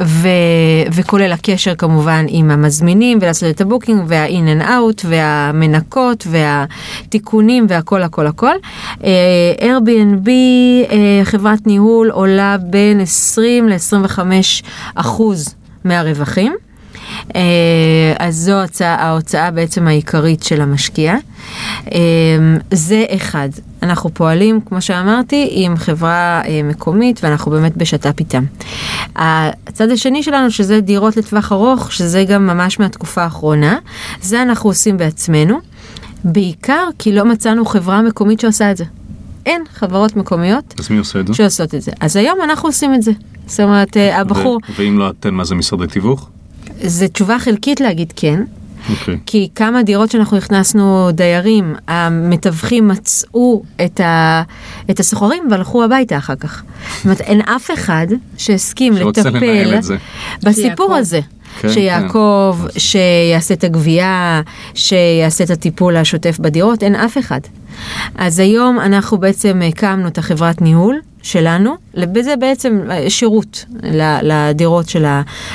ו, 0.00 0.28
וכולל 0.92 1.32
הקשר 1.32 1.74
כמובן 1.74 2.24
עם 2.28 2.50
המזמינים, 2.50 3.18
ולעשות 3.22 3.50
את 3.50 3.60
ה 3.60 3.65
booking, 3.65 4.02
וה-in 4.06 4.60
and 4.60 4.64
out, 4.64 5.06
והמנקות, 5.08 6.26
והתיקונים, 6.30 7.66
והכל 7.68 8.02
הכל 8.02 8.26
הכל. 8.26 8.54
אה, 9.04 9.10
Airbnb, 9.60 10.28
חברת 11.24 11.66
ניהול, 11.66 12.10
עולה 12.10 12.56
בין 12.58 13.00
20 13.00 13.68
ל-25 13.68 13.99
אחוז 14.94 15.54
מהרווחים. 15.84 16.56
אה, 17.36 18.14
אז 18.18 18.36
זו 18.36 18.52
ההוצאה, 18.52 18.94
ההוצאה 18.94 19.50
בעצם 19.50 19.88
העיקרית 19.88 20.42
של 20.42 20.60
המשקיע. 20.60 21.14
אה, 21.92 21.98
זה 22.70 23.04
אחד. 23.08 23.48
אנחנו 23.82 24.14
פועלים, 24.14 24.60
כמו 24.60 24.80
שאמרתי, 24.80 25.48
עם 25.50 25.76
חברה 25.76 26.42
אה, 26.46 26.60
מקומית 26.64 27.20
ואנחנו 27.24 27.50
באמת 27.50 27.76
בשת"פ 27.76 28.18
איתם. 28.20 28.44
הצד 29.16 29.90
השני 29.90 30.22
שלנו, 30.22 30.50
שזה 30.50 30.80
דירות 30.80 31.16
לטווח 31.16 31.52
ארוך, 31.52 31.92
שזה 31.92 32.24
גם 32.24 32.46
ממש 32.46 32.80
מהתקופה 32.80 33.22
האחרונה, 33.22 33.78
זה 34.22 34.42
אנחנו 34.42 34.70
עושים 34.70 34.96
בעצמנו, 34.96 35.58
בעיקר 36.24 36.88
כי 36.98 37.12
לא 37.12 37.24
מצאנו 37.24 37.64
חברה 37.64 38.02
מקומית 38.02 38.40
שעושה 38.40 38.70
את 38.70 38.76
זה. 38.76 38.84
אין 39.46 39.62
חברות 39.72 40.16
מקומיות 40.16 40.74
אז 40.78 40.90
מי 40.90 40.98
עושה 40.98 41.20
את 41.20 41.26
זה? 41.26 41.34
שעושות 41.34 41.74
את 41.74 41.82
זה. 41.82 41.92
אז 42.00 42.16
היום 42.16 42.38
אנחנו 42.44 42.68
עושים 42.68 42.94
את 42.94 43.02
זה. 43.02 43.12
זאת 43.46 43.60
אומרת, 43.60 43.96
אה, 43.96 44.20
הבחור, 44.20 44.56
ו- 44.56 44.72
ואם 44.76 44.98
לא 44.98 45.10
אתן, 45.10 45.34
מה 45.34 45.44
זה 45.44 45.54
משרדי 45.54 45.86
תיווך? 45.86 46.28
זו 46.82 47.08
תשובה 47.08 47.38
חלקית 47.38 47.80
להגיד 47.80 48.12
כן, 48.16 48.42
אוקיי. 48.90 49.18
כי 49.26 49.48
כמה 49.54 49.82
דירות 49.82 50.10
שאנחנו 50.10 50.36
הכנסנו 50.36 51.08
דיירים, 51.12 51.74
המתווכים 51.88 52.88
מצאו 52.88 53.62
את, 53.84 54.00
ה, 54.00 54.42
את 54.90 55.00
הסוחרים 55.00 55.42
והלכו 55.50 55.84
הביתה 55.84 56.18
אחר 56.18 56.34
כך. 56.34 56.62
זאת 56.96 57.04
אומרת, 57.04 57.20
אין 57.20 57.40
אף 57.40 57.70
אחד 57.74 58.06
שהסכים 58.36 58.92
לטפל 58.92 59.80
זה. 59.80 59.96
בסיפור. 60.42 60.94
הזה. 60.96 61.20
כן, 61.60 61.68
שיעקב, 61.68 62.56
כן. 62.62 62.78
שיעשה 62.80 63.54
את 63.54 63.64
הגבייה, 63.64 64.40
שיעשה 64.74 65.44
את 65.44 65.50
הטיפול 65.50 65.96
השוטף 65.96 66.38
בדירות, 66.38 66.82
אין 66.82 66.94
אף 66.94 67.18
אחד. 67.18 67.40
אז 68.14 68.38
היום 68.38 68.80
אנחנו 68.80 69.18
בעצם 69.18 69.60
הקמנו 69.68 70.08
את 70.08 70.18
החברת 70.18 70.62
ניהול 70.62 71.00
שלנו, 71.22 71.74
וזה 72.14 72.36
בעצם 72.36 72.80
אה, 72.90 73.10
שירות 73.10 73.64
לדירות 74.22 74.88
של 74.88 75.04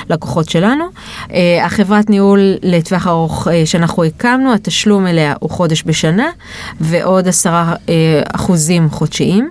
הלקוחות 0.10 0.50
שלנו. 0.50 0.86
אה, 1.34 1.66
החברת 1.66 2.10
ניהול 2.10 2.40
לטווח 2.64 3.08
ארוך 3.08 3.48
אה, 3.48 3.66
שאנחנו 3.66 4.04
הקמנו, 4.04 4.54
התשלום 4.54 5.08
אליה 5.08 5.34
הוא 5.40 5.50
חודש 5.50 5.84
בשנה, 5.86 6.28
ועוד 6.82 7.28
עשרה 7.28 7.74
אחוזים 8.34 8.90
חודשיים. 8.90 9.50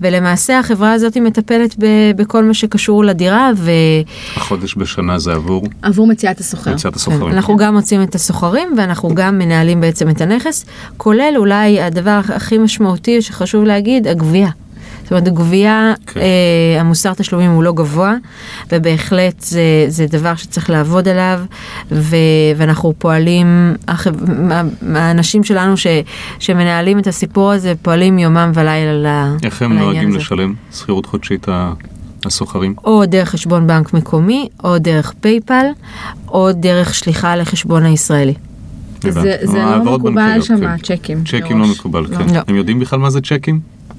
ולמעשה 0.00 0.58
החברה 0.58 0.92
הזאת 0.92 1.16
מטפלת 1.16 1.74
ב- 1.78 2.12
בכל 2.16 2.44
מה 2.44 2.54
שקשור 2.54 3.04
לדירה, 3.04 3.50
ו... 3.56 3.70
החודש 4.36 4.74
בשנה 4.76 5.18
זה 5.18 5.32
עבור 5.32 5.64
עבור 5.82 6.06
מציאת 6.06 6.40
הסוחר. 6.40 6.70
יציאת 6.70 6.92
כן, 6.92 6.96
הסוחרים. 7.00 7.32
אנחנו 7.32 7.56
גם 7.56 7.74
מוצאים 7.74 8.02
את 8.02 8.14
הסוחרים 8.14 8.68
ואנחנו 8.76 9.14
גם 9.14 9.38
מנהלים 9.38 9.80
בעצם 9.80 10.10
את 10.10 10.20
הנכס, 10.20 10.64
כולל 10.96 11.34
אולי 11.36 11.80
הדבר 11.80 12.20
הכי 12.28 12.58
משמעותי 12.58 13.22
שחשוב 13.22 13.64
להגיד, 13.64 14.06
הגבייה. 14.06 14.50
זאת 15.08 15.12
אומרת, 15.12 15.28
גבייה, 15.28 15.92
כן. 16.06 16.20
אה, 16.20 16.80
המוסר 16.80 17.14
תשלומים 17.14 17.50
הוא 17.50 17.62
לא 17.62 17.72
גבוה, 17.72 18.14
ובהחלט 18.72 19.40
זה, 19.40 19.60
זה 19.88 20.06
דבר 20.10 20.34
שצריך 20.36 20.70
לעבוד 20.70 21.08
עליו, 21.08 21.40
ו, 21.92 22.16
ואנחנו 22.56 22.94
פועלים, 22.98 23.74
מה- 24.38 24.62
האנשים 24.94 25.44
שלנו 25.44 25.76
ש, 25.76 25.86
שמנהלים 26.38 26.98
את 26.98 27.06
הסיפור 27.06 27.50
הזה, 27.52 27.72
פועלים 27.82 28.18
יומם 28.18 28.50
ולילה 28.54 28.90
על 28.90 29.06
ה- 29.06 29.34
איך 29.42 29.62
הם 29.62 29.72
נוהגים 29.78 30.08
הזה. 30.08 30.18
לשלם 30.18 30.54
שכירות 30.74 31.06
חודשית 31.06 31.46
הסוחרים? 32.26 32.74
או 32.84 33.06
דרך 33.06 33.28
חשבון 33.30 33.66
בנק 33.66 33.92
מקומי, 33.94 34.48
או 34.64 34.78
דרך 34.78 35.12
פייפל, 35.20 35.66
או 36.28 36.52
דרך 36.52 36.94
שליחה 36.94 37.36
לחשבון 37.36 37.84
הישראלי. 37.84 38.34
זה. 39.02 39.36
זה 39.42 39.58
לא 39.58 39.62
העברות 39.62 40.00
מקובל 40.00 40.42
שם, 40.42 40.56
כן. 40.60 40.76
צ'קים. 40.96 41.24
צ'קים 41.24 41.58
לא. 41.60 41.66
מקובל, 41.66 42.00
לא. 42.10 42.16
כן. 42.16 42.34
לא. 42.34 42.40
הם 42.48 42.56
יודעים 42.56 42.78
בכלל 42.80 42.98
מה 42.98 43.10
זה 43.10 43.20
צ'קים? 43.20 43.58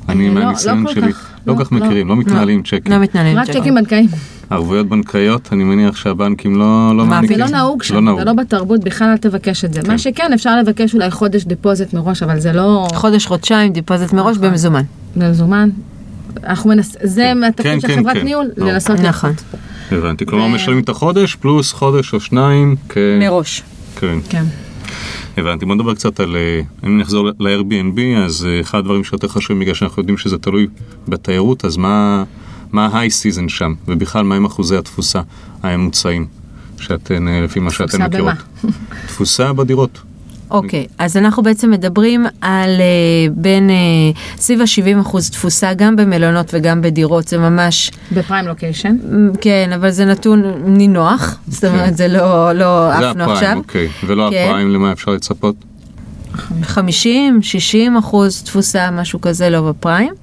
אני 0.09 0.29
לא, 0.29 0.35
לא 0.35 0.45
מהניסיון 0.45 0.85
כל 0.85 0.93
שלי, 0.93 1.13
כך. 1.13 1.29
לא 1.47 1.53
לא, 1.53 1.57
כל 1.57 1.65
כך 1.65 1.71
לא. 1.71 1.79
מכירים, 1.79 2.07
לא 2.07 2.15
מתנהלים 2.15 2.63
צ'קים. 2.63 2.93
לא 2.93 2.97
מתנהלים. 2.97 3.37
רק 3.37 3.47
צ'קים. 3.47 3.61
צ'קים 3.61 3.75
בנקאיים. 3.75 4.07
ערבויות 4.49 4.87
בנקאיות, 4.87 5.49
אני 5.51 5.63
מניח 5.63 5.95
שהבנקים 5.95 6.55
לא 6.55 6.97
לא 6.97 7.05
מעניקים. 7.05 7.37
זה 7.37 7.43
לא 7.43 7.49
נהוג 7.49 7.83
שם, 7.83 8.05
נהוג. 8.05 8.19
זה 8.19 8.25
לא 8.25 8.33
בתרבות, 8.33 8.83
בכלל 8.83 9.07
אל 9.07 9.17
תבקש 9.17 9.65
את 9.65 9.73
זה. 9.73 9.81
כן. 9.81 9.91
מה 9.91 9.97
שכן, 9.97 10.33
אפשר 10.33 10.59
לבקש 10.59 10.93
אולי 10.93 11.11
חודש 11.11 11.43
דיפוזיט 11.43 11.93
מראש, 11.93 12.23
אבל 12.23 12.39
זה 12.39 12.53
לא 12.53 12.87
חודש, 12.93 13.25
חודשיים, 13.25 13.73
דיפוזיט 13.73 14.13
מראש 14.13 14.37
נכון. 14.37 14.49
במזומן. 14.49 14.83
במזומן. 15.15 15.69
אנחנו 16.43 16.69
מנס... 16.69 16.95
זה 17.03 17.33
מהתפקיד 17.33 17.81
של 17.81 17.87
כן, 17.87 17.95
חברת 17.99 18.13
כן. 18.13 18.23
ניהול, 18.23 18.49
לא. 18.57 18.71
לנסות 18.71 18.99
נכון. 18.99 19.33
הבנתי, 19.91 20.25
כלומר 20.25 20.47
משלמים 20.47 20.83
את 20.83 20.89
החודש 20.89 21.35
פלוס 21.35 21.73
חודש 21.73 22.13
או 22.13 22.19
שניים. 22.19 22.75
מראש. 23.19 23.63
כן. 23.95 24.43
הבנתי, 25.39 25.65
בוא 25.65 25.75
נדבר 25.75 25.95
קצת 25.95 26.19
על, 26.19 26.35
אה, 26.35 26.61
אם 26.87 26.97
נחזור 26.97 27.29
ל-Airbnb, 27.39 27.99
אז 28.17 28.45
אה, 28.45 28.61
אחד 28.61 28.77
הדברים 28.77 29.03
שיותר 29.03 29.27
חשובים 29.27 29.59
בגלל 29.59 29.73
שאנחנו 29.73 30.01
יודעים 30.01 30.17
שזה 30.17 30.37
תלוי 30.37 30.67
בתיירות, 31.07 31.65
אז 31.65 31.77
מה 31.77 32.23
ה-high 32.73 33.11
season 33.11 33.49
שם, 33.49 33.73
ובכלל 33.87 34.23
מהם 34.23 34.45
אחוזי 34.45 34.77
התפוסה 34.77 35.21
הממוצעים, 35.63 36.27
שאתן, 36.79 37.27
אה, 37.27 37.41
לפי 37.41 37.59
מה 37.59 37.71
שאתן 37.71 37.85
תפוסה 37.85 38.07
מכירות. 38.07 38.33
תפוסה 39.07 39.53
בדירות. 39.53 39.99
אוקיי, 40.51 40.87
אז 40.97 41.17
אנחנו 41.17 41.43
בעצם 41.43 41.71
מדברים 41.71 42.25
על 42.41 42.69
אה, 42.81 42.85
בין 43.31 43.69
אה, 43.69 43.75
סביב 44.37 44.61
ה-70 44.61 45.01
אחוז 45.01 45.29
תפוסה 45.29 45.73
גם 45.73 45.95
במלונות 45.95 46.51
וגם 46.53 46.81
בדירות, 46.81 47.27
זה 47.27 47.37
ממש, 47.37 47.91
בפריים 48.11 48.47
לוקיישן. 48.47 48.95
כן, 49.41 49.69
אבל 49.75 49.89
זה 49.89 50.05
נתון 50.05 50.43
נינוח, 50.65 51.37
זאת 51.47 51.63
אומרת 51.63 51.97
זה 51.97 52.07
לא, 52.07 52.53
לא 52.53 52.91
זה 52.99 53.09
עפנו 53.09 53.23
הפריים, 53.23 53.37
עכשיו. 53.37 53.57
אוקיי. 53.57 53.87
ולא 54.07 54.27
כן. 54.31 54.45
הפריים, 54.47 54.73
למה 54.73 54.91
אפשר 54.91 55.11
לצפות? 55.11 55.55
50, 56.61 57.41
60 57.41 57.97
אחוז 57.97 58.43
תפוסה, 58.43 58.91
משהו 58.91 59.21
כזה, 59.21 59.49
לא 59.49 59.61
בפריים. 59.61 60.13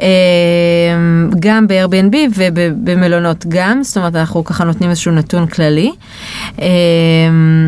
אה, 0.00 0.06
גם 1.40 1.66
ב-Airbnb 1.66 2.16
ובמלונות 2.34 3.44
גם, 3.48 3.82
זאת 3.82 3.96
אומרת 3.96 4.16
אנחנו 4.16 4.44
ככה 4.44 4.64
נותנים 4.64 4.90
איזשהו 4.90 5.12
נתון 5.12 5.46
כללי. 5.46 5.90
אה, 6.60 6.66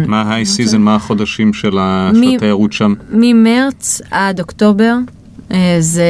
מה 0.06 0.22
ה-high 0.22 0.72
season, 0.72 0.78
מה 0.78 0.94
החודשים 0.94 1.52
של 1.52 1.78
התיירות 1.80 2.72
שם? 2.72 2.94
ממרץ 3.10 4.00
עד 4.10 4.40
אוקטובר 4.40 4.94
זה 5.80 6.04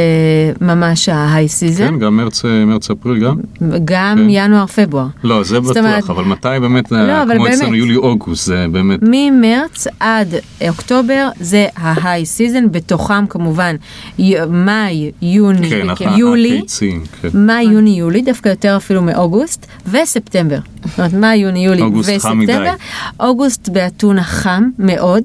ממש 0.60 1.08
ה-high 1.08 1.48
season, 1.60 1.78
כן, 1.78 1.98
גם 1.98 2.16
מרץ, 2.16 2.44
אה, 2.44 2.64
מרץ, 2.64 2.90
אפריל 2.90 3.18
גם? 3.18 3.36
גם 3.84 4.16
כן. 4.18 4.26
ינואר, 4.30 4.66
פברואר. 4.66 5.06
לא, 5.24 5.42
זה 5.42 5.60
זאת 5.62 5.76
אומרת- 5.76 6.04
בטוח, 6.04 6.10
אבל 6.10 6.24
מתי 6.24 6.48
באמת, 6.60 6.92
לא, 6.92 6.96
אה, 6.98 7.22
אבל 7.22 7.34
כמו 7.36 7.46
אצלנו 7.48 7.62
באמת. 7.70 7.78
יולי-אוגוסט, 7.78 8.46
זה 8.46 8.66
באמת... 8.72 9.00
ממרץ 9.02 9.86
עד 10.00 10.34
אוקטובר 10.68 11.28
זה 11.40 11.66
ה-high 11.76 12.04
season, 12.38 12.68
בתוכם 12.70 13.26
כמובן 13.26 13.76
י- 14.18 14.34
מאי, 14.50 15.10
יוני, 15.22 15.70
כן, 15.96 16.08
יולי. 16.16 16.58
הקיצים, 16.58 17.02
כן. 17.22 17.28
מאי, 17.34 17.62
יוני, 17.64 17.98
יולי, 17.98 18.22
דווקא 18.22 18.48
יותר 18.48 18.76
אפילו 18.76 19.02
מאוגוסט, 19.02 19.66
וספטמבר. 19.90 20.58
זאת 20.86 20.98
אומרת, 20.98 21.12
מאי, 21.12 21.36
יוני, 21.36 21.66
יולי 21.66 21.82
אוגוסט 21.82 22.10
חם 22.18 22.38
מדי. 22.38 22.52
וספטמבר. 22.52 22.74
אוגוסט 23.20 23.68
באתונה 23.68 24.22
חם 24.22 24.64
מאוד. 24.78 25.22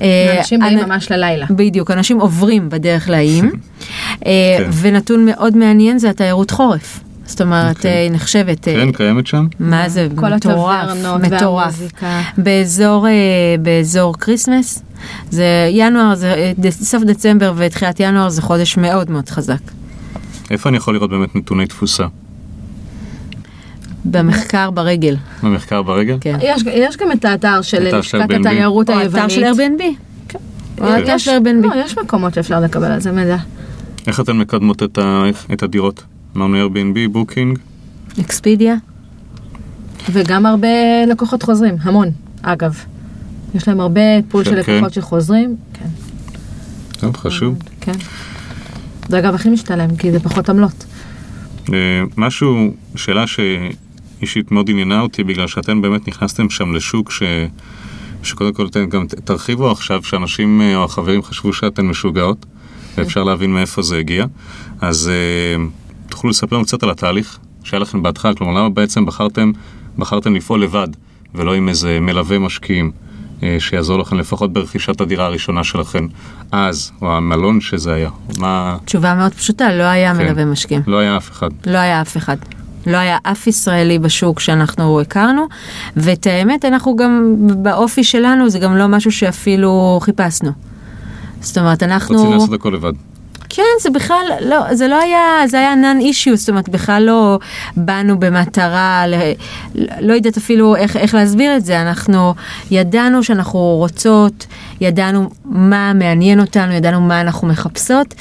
אה, 0.00 0.36
אנשים 0.38 0.60
באים 0.60 0.78
ממש 0.78 1.12
ללילה. 1.12 1.46
בדיוק, 1.50 1.90
אנשים 1.90 2.20
עוברים 2.20 2.70
בדרך 2.70 3.08
לאיים. 3.08 3.50
אה, 4.26 4.56
כן. 4.58 4.70
ונתון 4.80 5.26
מאוד 5.26 5.56
מעניין 5.56 5.98
זה 5.98 6.10
התיירות 6.10 6.50
חורף. 6.50 7.00
זאת 7.26 7.40
אומרת, 7.40 7.76
אוקיי. 7.76 7.90
אה, 7.90 8.02
היא 8.02 8.10
נחשבת... 8.10 8.64
כן, 8.64 8.92
קיימת 8.92 9.26
שם? 9.26 9.46
מה 9.60 9.88
זה 9.88 10.08
כל 10.14 10.34
מטורף, 10.34 10.84
הטברנות. 10.88 11.20
והמוזיקה. 11.30 12.20
באזור, 12.38 13.06
באזור 13.62 14.14
כריסמס, 14.18 14.82
זה 15.30 15.68
ינואר, 15.70 16.14
זה 16.14 16.54
סוף 16.70 17.02
דצמבר 17.02 17.52
ותחילת 17.56 18.00
ינואר 18.00 18.28
זה 18.28 18.42
חודש 18.42 18.76
מאוד 18.76 19.10
מאוד 19.10 19.28
חזק. 19.28 19.60
איפה 20.50 20.68
אני 20.68 20.76
יכול 20.76 20.94
לראות 20.94 21.10
באמת 21.10 21.36
נתוני 21.36 21.66
תפוסה? 21.66 22.06
במחקר 24.04 24.70
ברגל, 24.70 25.16
במחקר 25.42 25.82
ברגל? 25.82 26.16
כן. 26.20 26.38
יש, 26.42 26.62
יש 26.72 26.96
גם 26.96 27.12
את 27.12 27.24
האתר 27.24 27.62
של 27.62 27.98
לשכת 27.98 28.30
Airbnb. 28.30 28.34
התיירות 28.34 28.90
או 28.90 28.98
היוונית. 28.98 29.14
האתר 29.16 29.28
של 29.28 29.42
Airbnb. 29.44 29.82
או 30.80 30.86
האתר 30.86 31.12
יש, 31.14 31.24
של 31.24 31.30
Airbnb. 31.30 31.66
לא, 31.66 31.82
יש 31.84 31.98
מקומות 31.98 32.34
שאפשר 32.34 32.60
לקבל 32.60 32.92
על 32.92 33.00
זה 33.00 33.12
מידע. 33.12 33.36
איך 34.06 34.20
אתן 34.20 34.36
מקדמות 34.38 34.82
את, 34.82 34.98
ה... 34.98 35.22
את 35.52 35.62
הדירות? 35.62 36.02
אמרנו 36.36 36.66
Airbnb, 36.66 37.12
בוקינג, 37.12 37.58
אקספדיה. 38.20 38.74
וגם 40.12 40.46
הרבה 40.46 40.68
לקוחות 41.08 41.42
חוזרים, 41.42 41.76
המון, 41.80 42.08
אגב. 42.42 42.84
יש 43.54 43.68
להם 43.68 43.80
הרבה 43.80 44.00
פול 44.28 44.44
של 44.44 44.62
כן. 44.62 44.72
לקוחות 44.72 44.92
שחוזרים. 44.92 45.56
כן, 45.74 45.88
טוב, 47.00 47.16
חשוב. 47.16 47.58
כן. 47.80 47.92
זה 49.08 49.18
אגב 49.18 49.34
הכי 49.34 49.48
משתלם, 49.48 49.96
כי 49.96 50.12
זה 50.12 50.20
פחות 50.20 50.48
עמלות. 50.48 50.84
אה, 51.72 52.02
משהו, 52.16 52.70
שאלה 52.96 53.24
שאישית 54.18 54.52
מאוד 54.52 54.70
עניינה 54.70 55.00
אותי, 55.00 55.24
בגלל 55.24 55.46
שאתם 55.46 55.82
באמת 55.82 56.08
נכנסתם 56.08 56.50
שם 56.50 56.74
לשוק 56.74 57.10
ש... 57.10 57.22
שקודם 58.22 58.52
כל 58.52 58.66
אתם 58.66 58.88
גם 58.88 59.06
תרחיבו 59.06 59.70
עכשיו, 59.70 60.02
שאנשים 60.02 60.60
אה, 60.60 60.76
או 60.76 60.84
החברים 60.84 61.22
חשבו 61.22 61.52
שאתן 61.52 61.86
משוגעות, 61.86 62.46
ואפשר 62.96 63.22
להבין 63.22 63.54
מאיפה 63.54 63.82
זה 63.82 63.98
הגיע. 63.98 64.26
אז 64.80 65.10
אה, 65.10 65.64
תוכלו 66.08 66.30
לספר 66.30 66.56
לנו 66.56 66.64
קצת 66.64 66.82
על 66.82 66.90
התהליך 66.90 67.38
שהיה 67.64 67.80
לכם 67.80 68.02
בהתחלה, 68.02 68.34
כלומר 68.34 68.52
למה 68.52 68.68
בעצם 68.68 69.06
בחרתם, 69.06 69.52
בחרתם 69.98 70.34
לפעול 70.34 70.62
לבד, 70.62 70.88
ולא 71.34 71.54
עם 71.54 71.68
איזה 71.68 72.00
מלווה 72.00 72.38
משקיעים. 72.38 72.90
אה, 73.42 73.56
שיעזור 73.58 73.98
לכם 73.98 74.18
לפחות 74.18 74.52
ברכישת 74.52 75.00
הדירה 75.00 75.26
הראשונה 75.26 75.64
שלכם 75.64 76.06
אז, 76.52 76.92
או 77.02 77.16
המלון 77.16 77.60
שזה 77.60 77.94
היה. 77.94 78.10
מה... 78.38 78.76
תשובה 78.84 79.14
מאוד 79.14 79.34
פשוטה, 79.34 79.72
לא 79.72 79.82
היה 79.82 80.14
כן. 80.14 80.22
מלווה 80.22 80.44
משקיעים. 80.44 80.82
לא 80.86 80.98
היה 80.98 81.16
אף 81.16 81.30
אחד. 81.30 81.48
לא 81.66 81.78
היה 81.78 82.00
אף 82.00 82.16
אחד. 82.16 82.36
לא 82.88 82.96
היה 82.96 83.18
אף 83.22 83.46
ישראלי 83.46 83.98
בשוק 83.98 84.40
שאנחנו 84.40 85.00
הכרנו, 85.00 85.46
ואת 85.96 86.26
האמת, 86.26 86.64
אנחנו 86.64 86.96
גם, 86.96 87.36
באופי 87.62 88.04
שלנו, 88.04 88.50
זה 88.50 88.58
גם 88.58 88.76
לא 88.76 88.86
משהו 88.86 89.12
שאפילו 89.12 89.98
חיפשנו. 90.02 90.50
זאת 91.40 91.58
אומרת, 91.58 91.82
אנחנו... 91.82 92.16
רוצים 92.16 92.32
לעשות 92.32 92.52
הכל 92.52 92.70
לבד. 92.74 92.92
כן, 93.48 93.62
זה 93.82 93.90
בכלל, 93.90 94.16
לא, 94.40 94.74
זה 94.74 94.88
לא 94.88 95.00
היה, 95.00 95.20
זה 95.48 95.58
היה 95.58 95.74
non 95.74 96.02
issue, 96.02 96.36
זאת 96.36 96.48
אומרת, 96.48 96.68
בכלל 96.68 97.02
לא 97.02 97.38
באנו 97.76 98.18
במטרה, 98.20 99.04
ל, 99.06 99.14
לא 100.00 100.12
יודעת 100.12 100.36
אפילו 100.36 100.76
איך, 100.76 100.96
איך 100.96 101.14
להסביר 101.14 101.56
את 101.56 101.64
זה, 101.64 101.82
אנחנו 101.82 102.34
ידענו 102.70 103.22
שאנחנו 103.22 103.58
רוצות, 103.58 104.46
ידענו 104.80 105.30
מה 105.44 105.92
מעניין 105.92 106.40
אותנו, 106.40 106.72
ידענו 106.72 107.00
מה 107.00 107.20
אנחנו 107.20 107.48
מחפשות, 107.48 108.14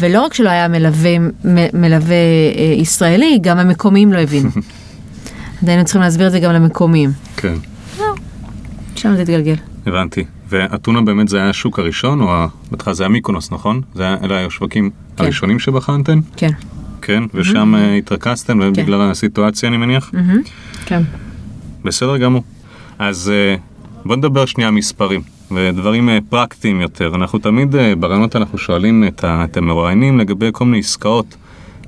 ולא 0.00 0.20
רק 0.22 0.34
שלא 0.34 0.50
היה 0.50 0.68
מלווה, 0.68 1.18
מ- 1.18 1.32
מלווה 1.80 2.14
אה, 2.56 2.74
ישראלי, 2.76 3.38
גם 3.42 3.58
המקומיים 3.58 4.12
לא 4.12 4.18
הבינו. 4.18 4.50
אז 5.62 5.68
היינו 5.68 5.84
צריכים 5.84 6.02
להסביר 6.02 6.26
את 6.26 6.32
זה 6.32 6.38
גם 6.40 6.52
למקומיים. 6.52 7.10
כן. 7.36 7.54
שם 8.96 9.16
זה 9.16 9.22
התגלגל. 9.22 9.54
הבנתי. 9.86 10.24
ואתונה 10.48 11.00
באמת 11.00 11.28
זה 11.28 11.36
היה 11.36 11.48
השוק 11.48 11.78
הראשון, 11.78 12.20
או 12.20 12.46
בהתחלה 12.70 12.94
זה 12.94 13.02
היה 13.02 13.08
מיקונוס, 13.08 13.52
נכון? 13.52 13.80
זה 13.94 14.02
היה, 14.02 14.16
אלה 14.22 14.38
היו 14.38 14.46
השווקים 14.46 14.90
כן. 15.16 15.24
הראשונים 15.24 15.58
שבחנתם? 15.58 16.20
כן. 16.36 16.50
כן, 17.02 17.22
ושם 17.34 17.74
אה, 17.74 17.94
התרכזתם 17.94 18.60
כן. 18.60 18.82
בגלל 18.82 19.10
הסיטואציה 19.10 19.68
אני 19.68 19.76
מניח? 19.76 20.10
כן. 20.86 21.02
בסדר 21.84 22.16
גמור. 22.16 22.42
אז 22.98 23.32
אה, 23.34 23.56
בוא 24.04 24.16
נדבר 24.16 24.46
שנייה 24.46 24.70
מספרים, 24.70 25.20
ודברים 25.50 26.08
אה, 26.08 26.18
פרקטיים 26.28 26.80
יותר. 26.80 27.14
אנחנו 27.14 27.38
תמיד 27.38 27.74
ברעיונות 27.98 28.36
אנחנו 28.36 28.58
שואלים 28.58 29.04
את, 29.08 29.24
ה, 29.24 29.44
את 29.44 29.56
המרואיינים 29.56 30.18
לגבי 30.18 30.48
כל 30.52 30.64
מיני 30.64 30.78
עסקאות 30.78 31.36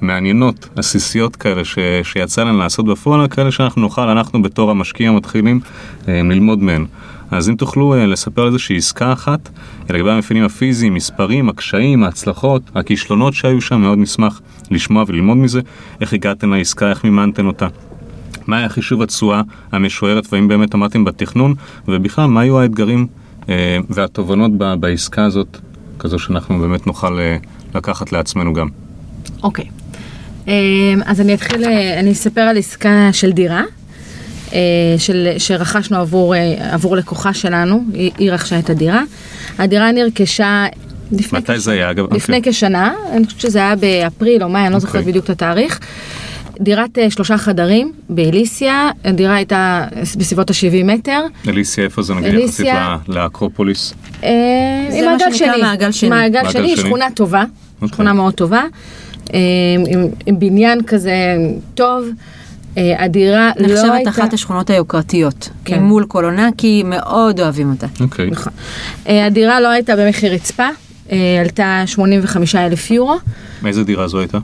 מעניינות, 0.01 0.69
עסיסיות 0.77 1.37
כאלה 1.37 1.65
ש, 1.65 1.79
שיצא 2.03 2.45
לנו 2.45 2.59
לעשות 2.59 2.87
בפועל, 2.87 3.29
כאלה 3.29 3.51
שאנחנו 3.51 3.83
נוכל, 3.83 4.09
אנחנו 4.09 4.43
בתור 4.43 4.71
המשקיעים 4.71 5.13
המתחילים, 5.13 5.61
ללמוד 6.09 6.63
מהן. 6.63 6.87
אז 7.37 7.49
אם 7.49 7.55
תוכלו 7.55 7.95
אה, 7.95 8.07
לספר 8.07 8.43
על 8.43 8.47
איזושהי 8.47 8.77
עסקה 8.77 9.13
אחת, 9.13 9.49
לגבי 9.91 10.11
המאפיינים 10.11 10.45
הפיזיים, 10.45 10.95
מספרים, 10.95 11.49
הקשיים, 11.49 12.05
ההצלחות, 12.05 12.63
הכישלונות 12.75 13.35
שהיו 13.35 13.61
שם, 13.61 13.81
מאוד 13.81 13.99
נשמח 13.99 14.41
לשמוע 14.71 15.05
וללמוד 15.07 15.37
מזה, 15.37 15.61
איך 16.01 16.13
הגעתם 16.13 16.53
לעסקה, 16.53 16.91
איך 16.91 17.05
מימנתם 17.05 17.47
אותה. 17.47 17.69
מה 18.47 18.59
היה 18.59 18.69
חישוב 18.69 19.03
התשואה 19.03 19.43
המשוערת 19.73 20.33
והאם 20.33 20.49
באמת 20.49 20.75
עמדתם 20.75 21.05
בתכנון 21.05 21.55
ובכלל 21.89 22.27
מה 22.27 22.41
היו 22.41 22.61
האתגרים 22.61 23.07
אה, 23.49 23.79
והתובנות 23.91 24.51
ב- 24.59 24.75
בעסקה 24.75 25.25
הזאת 25.25 25.59
כזו 25.99 26.19
שאנחנו 26.19 26.59
באמת 26.59 26.87
נוכל 26.87 27.19
אה, 27.19 27.37
לקחת 27.75 28.13
לעצמנו 28.13 28.53
גם. 28.53 28.69
אוקיי. 29.43 29.65
אמ, 30.49 31.01
אז 31.05 31.21
אני 31.21 31.35
אתחיל, 31.35 31.65
אה, 31.65 32.01
אני 32.01 32.13
אספר 32.13 32.41
על 32.41 32.59
עסקה 32.59 33.09
של 33.13 33.33
דירה, 33.33 33.61
אה, 33.61 33.65
של, 34.99 35.29
שרכשנו 35.39 35.97
עבור, 35.97 36.35
אה, 36.35 36.75
עבור 36.75 36.97
לקוחה 36.97 37.35
שלנו, 37.35 37.85
היא, 37.93 38.11
היא 38.19 38.33
רכשה 38.33 38.59
את 38.59 38.71
הדירה. 38.71 39.03
הדירה 39.59 39.93
נרכשה 39.93 40.67
לפני, 41.13 41.39
מתי 41.39 41.59
זה 41.59 41.73
היה 41.73 41.91
אגב? 41.91 42.15
לפני 42.15 42.37
אוקיי. 42.37 42.53
כשנה, 42.53 42.95
אני 43.13 43.25
חושבת 43.25 43.41
שזה 43.41 43.59
היה 43.59 43.77
באפריל 43.77 44.43
או 44.43 44.49
מאי, 44.49 44.67
אני 44.67 44.73
לא 44.73 44.79
זוכרת 44.79 44.97
אוקיי. 44.97 45.11
בדיוק 45.11 45.25
את 45.25 45.31
התאריך. 45.31 45.81
דירת 46.61 46.99
אה, 46.99 47.11
שלושה 47.11 47.39
חדרים 47.39 47.93
באליסיה, 48.09 48.91
הדירה 49.05 49.35
הייתה 49.35 49.87
בסביבות 50.19 50.51
ה-70 50.51 50.85
מטר. 50.85 51.21
אליסיה, 51.49 51.85
איפה 51.85 52.03
זה 52.03 52.15
נגיד 52.15 52.35
יחסית 52.35 52.67
לאקרופוליס? 53.09 53.95
אה, 54.25 54.31
זה 54.91 54.99
עם 54.99 55.05
מה 55.05 55.11
מעגל 55.11 55.33
שנקרא 55.33 55.53
שני. 55.53 55.63
מעגל 55.63 55.93
שני. 55.93 56.09
מעגל 56.09 56.51
שני, 56.51 56.77
שני. 56.77 56.77
שכונה 56.77 57.07
טובה, 57.15 57.45
אוקיי. 57.75 57.89
שכונה 57.89 58.13
מאוד 58.13 58.35
טובה, 58.35 58.63
אה, 59.35 59.39
עם, 59.89 60.01
עם 60.27 60.39
בניין 60.39 60.83
כזה 60.83 61.37
טוב. 61.75 62.05
אה, 62.79 63.05
הדירה 63.05 63.51
לא 63.57 63.67
נחשבת 63.67 63.93
הייתה... 63.95 64.11
אחת 64.11 64.33
השכונות 64.33 64.71
היוקרתיות. 64.71 65.49
כן. 65.65 65.83
מול 65.83 66.05
קולונקי, 66.05 66.83
מאוד 66.83 67.41
אוהבים 67.41 67.71
אותה. 67.71 67.87
אוקיי. 68.01 68.31
נכון. 68.31 68.53
אה, 69.09 69.27
הדירה 69.27 69.61
לא 69.61 69.69
הייתה 69.69 69.97
במחיר 69.97 70.33
רצפה, 70.33 70.69
אה, 71.13 71.41
עלתה 71.41 71.83
85 71.87 72.55
אלף 72.55 72.91
יורו. 72.91 73.17
מאיזה 73.63 73.85
דירה 73.85 74.09
זו 74.09 74.19
הייתה? 74.19 74.39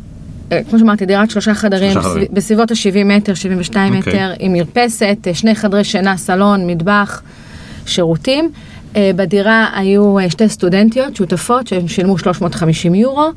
כמו 0.71 0.79
שאמרתי, 0.79 1.07
דירת 1.07 1.31
שלושה 1.31 1.55
חדרים, 1.55 1.93
שלושה 1.93 2.09
חדרים. 2.09 2.27
בסביבות 2.33 2.71
ה-70 2.71 3.05
מטר, 3.05 3.35
72 3.35 3.97
אוקיי. 3.97 4.13
מטר, 4.13 4.33
עם 4.39 4.53
מרפסת, 4.53 5.27
שני 5.33 5.55
חדרי 5.55 5.85
שינה, 5.85 6.17
סלון, 6.17 6.67
מטבח, 6.67 7.23
שירותים. 7.87 8.51
אה, 8.97 9.11
בדירה 9.17 9.67
היו 9.75 10.19
אה, 10.19 10.31
שתי 10.31 10.49
סטודנטיות 10.49 11.17
שותפות 11.17 11.67
שהם 11.67 11.89
שילמו 11.89 12.19
350 12.19 12.95
יורו. 12.95 13.29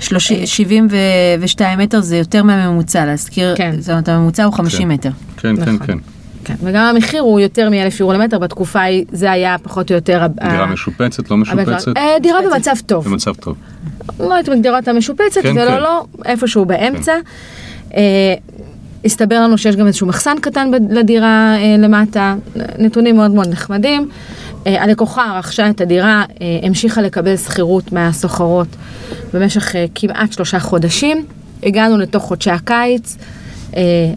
שלושי- 0.00 0.46
72 0.46 1.78
מטר 1.78 2.00
זה 2.00 2.16
יותר 2.16 2.42
מהממוצע, 2.42 3.06
להזכיר, 3.06 3.56
כן. 3.56 3.74
זאת 3.80 3.90
אומרת 3.90 4.08
הממוצע 4.08 4.44
הוא 4.44 4.52
50 4.54 4.80
כן. 4.88 4.88
מטר. 4.94 5.10
כן, 5.36 5.56
כן, 5.56 5.62
נכון. 5.62 5.86
כן. 5.86 5.98
כן, 6.44 6.54
וגם 6.62 6.84
המחיר 6.84 7.22
הוא 7.22 7.40
יותר 7.40 7.70
מ-1,000 7.70 7.96
יורו 8.00 8.12
למטר, 8.12 8.38
בתקופה 8.38 8.80
ההיא 8.80 9.04
זה 9.12 9.30
היה 9.30 9.56
פחות 9.62 9.90
או 9.90 9.96
יותר... 9.96 10.26
דירה 10.26 10.62
ה- 10.62 10.66
משופצת, 10.66 11.30
לא 11.30 11.36
משופצת? 11.36 11.96
אה, 11.96 12.18
דירה 12.22 12.38
במצב 12.50 12.72
טוב. 12.86 13.04
במצב 13.04 13.34
טוב. 13.34 13.56
לא 14.20 14.34
הייתי 14.34 14.50
מגדירה 14.50 14.78
אותה 14.78 14.92
משופצת, 14.92 15.40
כן, 15.42 15.52
ולא 15.56 15.70
כן. 15.70 15.80
לא, 15.80 16.04
איפשהו 16.24 16.64
באמצע. 16.64 17.12
אה, 17.96 18.34
הסתבר 19.04 19.40
לנו 19.40 19.58
שיש 19.58 19.76
גם 19.76 19.86
איזשהו 19.86 20.06
מחסן 20.06 20.34
קטן 20.42 20.70
לדירה 20.90 21.28
אה, 21.56 21.76
למטה, 21.78 22.34
נתונים 22.78 23.16
מאוד 23.16 23.30
מאוד 23.30 23.48
נחמדים. 23.48 24.08
אה, 24.66 24.82
הלקוחה 24.82 25.38
רכשה 25.38 25.70
את 25.70 25.80
הדירה, 25.80 26.24
אה, 26.40 26.58
המשיכה 26.62 27.02
לקבל 27.02 27.36
שכירות 27.36 27.92
מהסוחרות 27.92 28.68
במשך 29.34 29.76
אה, 29.76 29.84
כמעט 29.94 30.32
שלושה 30.32 30.60
חודשים. 30.60 31.24
הגענו 31.62 31.98
לתוך 31.98 32.22
חודשי 32.22 32.50
הקיץ, 32.50 33.16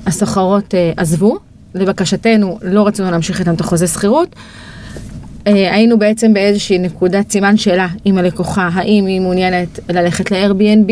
הסוחרות 0.07 0.73
עזבו, 0.97 1.37
לבקשתנו 1.75 2.59
לא 2.61 2.87
רצינו 2.87 3.11
להמשיך 3.11 3.39
איתם 3.39 3.53
את 3.53 3.61
החוזה 3.61 3.87
שכירות. 3.87 4.35
אה, 5.47 5.73
היינו 5.75 5.99
בעצם 5.99 6.33
באיזושהי 6.33 6.77
נקודת 6.79 7.31
סימן 7.31 7.57
שאלה 7.57 7.87
עם 8.05 8.17
הלקוחה, 8.17 8.69
האם 8.73 9.05
היא 9.05 9.21
מעוניינת 9.21 9.79
ללכת 9.89 10.31
ל-Airbnb, 10.31 10.91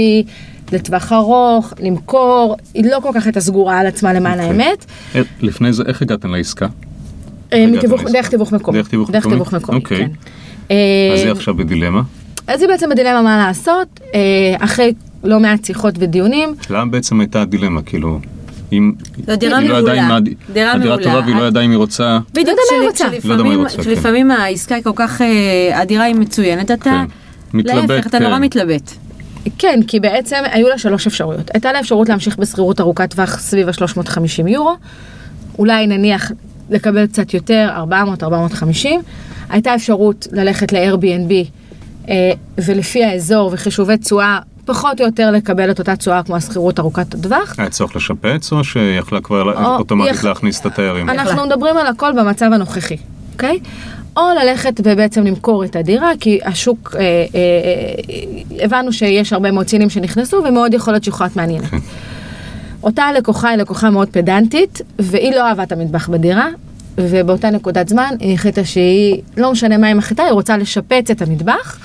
לטווח 0.71 1.11
ארוך, 1.11 1.73
למכור, 1.79 2.57
היא 2.73 2.85
לא 2.91 2.99
כל 3.03 3.09
כך 3.15 3.25
הייתה 3.25 3.41
סגורה 3.41 3.79
על 3.79 3.87
עצמה 3.87 4.13
למען 4.13 4.39
אוקיי. 4.39 4.47
האמת. 4.51 4.85
לפני 5.41 5.73
זה, 5.73 5.83
איך 5.87 6.01
הגעתם 6.01 6.35
לעסקה? 6.35 6.65
אה, 6.65 6.69
הגעתם 6.69 6.69
מתיווך- 6.69 6.69
לעסקה. 6.69 7.40
דרך 8.13 8.29
תיווך 8.29 8.51
מקומי. 8.53 8.77
דרך 8.77 8.87
תיווך 8.87 9.09
דרך 9.11 9.25
מקומי? 9.25 9.35
תיווך 9.35 9.53
מקומי, 9.53 9.77
אוקיי. 9.79 9.97
כן. 9.97 10.07
אה, 10.71 10.75
אז 11.13 11.19
היא 11.19 11.31
עכשיו 11.31 11.55
בדילמה. 11.55 12.01
אז 12.47 12.61
היא 12.61 12.69
בעצם 12.69 12.89
בדילמה 12.89 13.21
מה 13.21 13.37
לעשות, 13.47 13.99
אה, 14.15 14.19
אחרי 14.59 14.93
לא 15.23 15.39
מעט 15.39 15.65
שיחות 15.65 15.93
ודיונים, 15.99 16.55
למה 16.69 16.91
בעצם 16.91 17.19
הייתה 17.19 17.41
הדילמה? 17.41 17.81
כאילו, 17.81 18.19
אם... 18.71 18.91
זו 19.27 19.35
דירה 19.35 19.57
היא 19.57 19.69
לא 19.69 19.77
ידעה 19.77 19.95
מעולה. 20.07 20.19
דירה 20.53 20.71
הדירה 20.71 20.77
מעולה. 20.77 21.03
טובה 21.03 21.19
והיא 21.25 21.35
לא 21.35 21.43
ידעה 21.47 21.63
אם 21.63 21.69
היא 21.69 21.77
רוצה... 21.77 22.19
בדיוק, 22.33 22.47
לא. 22.71 22.85
לא 22.85 22.91
שלפעמים- 22.95 23.65
כן. 23.75 23.83
שלפעמים 23.83 24.31
העסקה 24.31 24.75
היא 24.75 24.83
כל 24.83 24.91
כך, 24.95 25.21
אה, 25.21 25.79
הדירה 25.81 26.03
היא 26.03 26.15
מצוינת, 26.15 26.71
אתה, 26.71 26.83
כן. 26.83 27.05
מתלבט, 27.57 27.89
להפך, 27.89 28.07
אתה 28.07 28.17
כן. 28.17 28.23
נורא 28.23 28.39
מתלבט. 28.39 28.91
כן, 29.57 29.79
כי 29.87 29.99
בעצם 29.99 30.37
היו 30.51 30.69
לה 30.69 30.77
שלוש 30.77 31.07
אפשרויות. 31.07 31.51
הייתה 31.53 31.71
לה 31.73 31.79
אפשרות 31.79 32.09
להמשיך 32.09 32.37
בשכירות 32.37 32.81
ארוכת 32.81 33.09
טווח 33.11 33.39
סביב 33.39 33.67
ה-350 33.69 34.47
יורו, 34.47 34.75
אולי 35.59 35.87
נניח 35.87 36.31
לקבל 36.71 37.07
קצת 37.07 37.33
יותר, 37.33 37.69
400, 37.75 38.23
450. 38.23 39.01
הייתה 39.49 39.75
אפשרות 39.75 40.27
ללכת 40.31 40.71
ל-Airbnb, 40.73 41.33
אה, 42.09 42.31
ולפי 42.57 43.03
האזור 43.03 43.49
וחישובי 43.53 43.97
תשואה, 43.97 44.39
פחות 44.65 45.01
או 45.01 45.05
יותר 45.05 45.31
לקבל 45.31 45.71
את 45.71 45.79
אותה 45.79 45.95
תשואה 45.95 46.23
כמו 46.23 46.35
השכירות 46.35 46.79
ארוכת 46.79 47.13
הטווח. 47.13 47.55
היה 47.57 47.69
צורך 47.69 47.95
לשפץ 47.95 48.51
או 48.51 48.63
שיכלה 48.63 49.21
כבר 49.21 49.53
או- 49.65 49.75
אוטומטית 49.77 50.15
יכ- 50.15 50.23
להכניס 50.23 50.59
את 50.61 50.65
התיירים? 50.65 51.09
אנחנו 51.09 51.45
מדברים 51.45 51.77
על 51.77 51.87
הכל 51.87 52.11
במצב 52.17 52.49
הנוכחי, 52.53 52.97
אוקיי? 53.33 53.59
או 54.17 54.21
ללכת 54.43 54.73
ובעצם 54.83 55.23
למכור 55.25 55.65
את 55.65 55.75
הדירה, 55.75 56.11
כי 56.19 56.39
השוק, 56.45 56.95
אה, 56.95 57.01
אה, 57.01 57.05
אה, 58.59 58.65
הבנו 58.65 58.93
שיש 58.93 59.33
הרבה 59.33 59.51
מאוד 59.51 59.67
סינים 59.67 59.89
שנכנסו, 59.89 60.43
ומאוד 60.49 60.73
יכול 60.73 60.93
להיות 60.93 61.03
שיכולה 61.03 61.27
להיות 61.27 61.35
מעניינת. 61.37 61.69
אותה 62.83 63.11
לקוחה 63.17 63.49
היא 63.49 63.57
לקוחה 63.57 63.89
מאוד 63.89 64.07
פדנטית, 64.11 64.81
והיא 64.99 65.35
לא 65.35 65.47
אהבה 65.49 65.63
את 65.63 65.71
המטבח 65.71 66.09
בדירה, 66.09 66.47
ובאותה 66.97 67.49
נקודת 67.49 67.89
זמן 67.89 68.13
היא 68.19 68.33
החליטה 68.33 68.65
שהיא, 68.65 69.21
לא 69.37 69.51
משנה 69.51 69.77
מה 69.77 69.87
היא 69.87 69.95
מחליטה, 69.95 70.23
היא 70.23 70.31
רוצה 70.31 70.57
לשפץ 70.57 71.09
את 71.11 71.21
המטבח. 71.21 71.79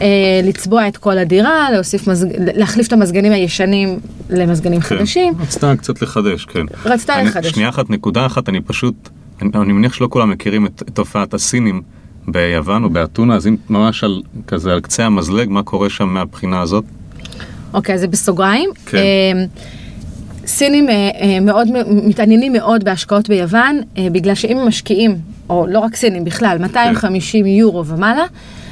אה, 0.00 0.06
לצבוע 0.44 0.88
את 0.88 0.96
כל 0.96 1.18
הדירה, 1.18 1.70
להוסיף 1.72 2.08
מזג... 2.08 2.26
להחליף 2.54 2.88
את 2.88 2.92
המזגנים 2.92 3.32
הישנים 3.32 4.00
למזגנים 4.30 4.80
כן. 4.80 4.96
חדשים. 4.98 5.34
רצתה 5.40 5.76
קצת 5.76 6.02
לחדש, 6.02 6.44
כן. 6.44 6.66
רצתה 6.84 7.14
אני- 7.20 7.28
לחדש. 7.28 7.46
שנייה 7.50 7.68
אחת, 7.68 7.90
נקודה 7.90 8.26
אחת, 8.26 8.48
אני 8.48 8.60
פשוט, 8.60 9.08
אני, 9.42 9.50
אני 9.54 9.72
מניח 9.72 9.92
שלא 9.92 10.08
כולם 10.10 10.30
מכירים 10.30 10.66
את, 10.66 10.82
את 10.88 10.94
תופעת 10.94 11.34
הסינים 11.34 11.82
ביוון 12.28 12.84
או 12.84 12.90
באתונה, 12.90 13.34
אז 13.36 13.46
אם 13.46 13.56
ממש 13.70 14.04
על, 14.04 14.22
כזה 14.46 14.72
על 14.72 14.80
קצה 14.80 15.06
המזלג, 15.06 15.48
מה 15.48 15.62
קורה 15.62 15.90
שם 15.90 16.08
מהבחינה 16.08 16.60
הזאת? 16.60 16.84
אוקיי, 17.74 17.94
אז 17.94 18.00
זה 18.00 18.06
בסוגריים. 18.06 18.70
כן. 18.86 18.98
אה, 18.98 19.44
סינים 20.46 20.88
אה, 20.88 21.10
אה, 21.20 21.40
מאוד 21.40 21.68
מתעניינים 21.88 22.52
מאוד 22.52 22.84
בהשקעות 22.84 23.28
ביוון, 23.28 23.80
אה, 23.98 24.06
בגלל 24.12 24.34
שאם 24.34 24.58
הם 24.58 24.68
משקיעים, 24.68 25.16
או 25.50 25.66
לא 25.66 25.78
רק 25.78 25.96
סינים 25.96 26.24
בכלל, 26.24 26.58
250 26.60 27.46
יורו 27.46 27.86
ומעלה, 27.86 28.24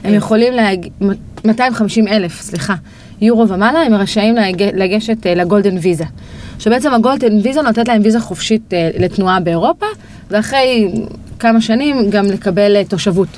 הם 0.04 0.14
יכולים 0.14 0.52
להג... 0.52 0.88
250 1.44 2.08
אלף, 2.08 2.40
סליחה, 2.40 2.74
יורו 3.20 3.48
ומעלה, 3.48 3.80
הם 3.80 3.94
רשאים 3.94 4.34
להג... 4.34 4.62
לגשת 4.62 5.26
לגולדן 5.26 5.76
ויזה. 5.80 6.04
שבעצם 6.58 6.94
הגולדן 6.94 7.38
ויזה 7.42 7.62
נותנת 7.62 7.88
להם 7.88 8.02
ויזה 8.04 8.20
חופשית 8.20 8.72
לתנועה 8.98 9.40
באירופה, 9.40 9.86
ואחרי 10.30 10.88
כמה 11.38 11.60
שנים 11.60 12.10
גם 12.10 12.26
לקבל 12.26 12.82
תושבות. 12.82 13.28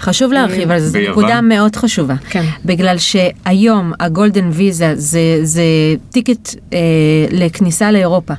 חשוב 0.00 0.32
להרחיב 0.32 0.70
על 0.70 0.80
זה, 0.80 0.88
זו? 0.88 1.10
נקודה 1.10 1.40
מאוד 1.40 1.76
חשובה. 1.76 2.14
כן. 2.30 2.44
בגלל 2.64 2.98
שהיום 2.98 3.92
הגולדן 4.00 4.48
ויזה 4.52 4.92
זה, 4.96 5.38
זה 5.42 5.62
טיקט 6.10 6.54
אה, 6.72 6.78
לכניסה 7.30 7.90
לאירופה. 7.92 8.34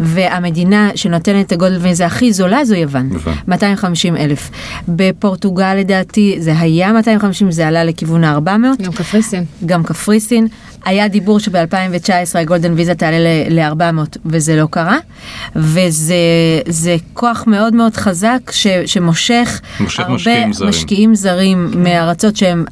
והמדינה 0.00 0.90
שנותנת 0.94 1.46
את 1.46 1.52
הגולדן 1.52 1.78
ויזה 1.82 2.06
הכי 2.06 2.32
זולה 2.32 2.64
זו 2.64 2.74
יוון, 2.74 3.12
יוון. 3.12 3.34
250 3.48 4.16
אלף. 4.16 4.50
בפורטוגל 4.88 5.74
לדעתי 5.74 6.36
זה 6.38 6.58
היה 6.58 6.92
250, 6.92 7.50
זה 7.50 7.68
עלה 7.68 7.84
לכיוון 7.84 8.24
ה-400. 8.24 8.82
גם 8.82 8.92
קפריסין. 8.92 9.44
גם 9.66 9.82
קפריסין. 9.82 10.48
היה 10.84 11.08
דיבור 11.08 11.40
שב-2019 11.40 12.38
הגולדן 12.38 12.72
ויזה 12.76 12.94
תעלה 12.94 13.18
ל-400 13.50 14.18
וזה 14.26 14.56
לא 14.56 14.68
קרה. 14.70 14.98
וזה 15.56 16.14
זה 16.68 16.96
כוח 17.12 17.44
מאוד 17.46 17.74
מאוד 17.74 17.96
חזק 17.96 18.50
ש, 18.50 18.66
שמושך 18.86 19.60
מושך 19.80 20.00
הרבה 20.00 20.16
משקיעים 20.16 20.52
זרים. 20.52 20.68
משקיעים 20.68 21.14
זרים 21.14 21.70
מארצות 21.76 22.36
שהם 22.36 22.64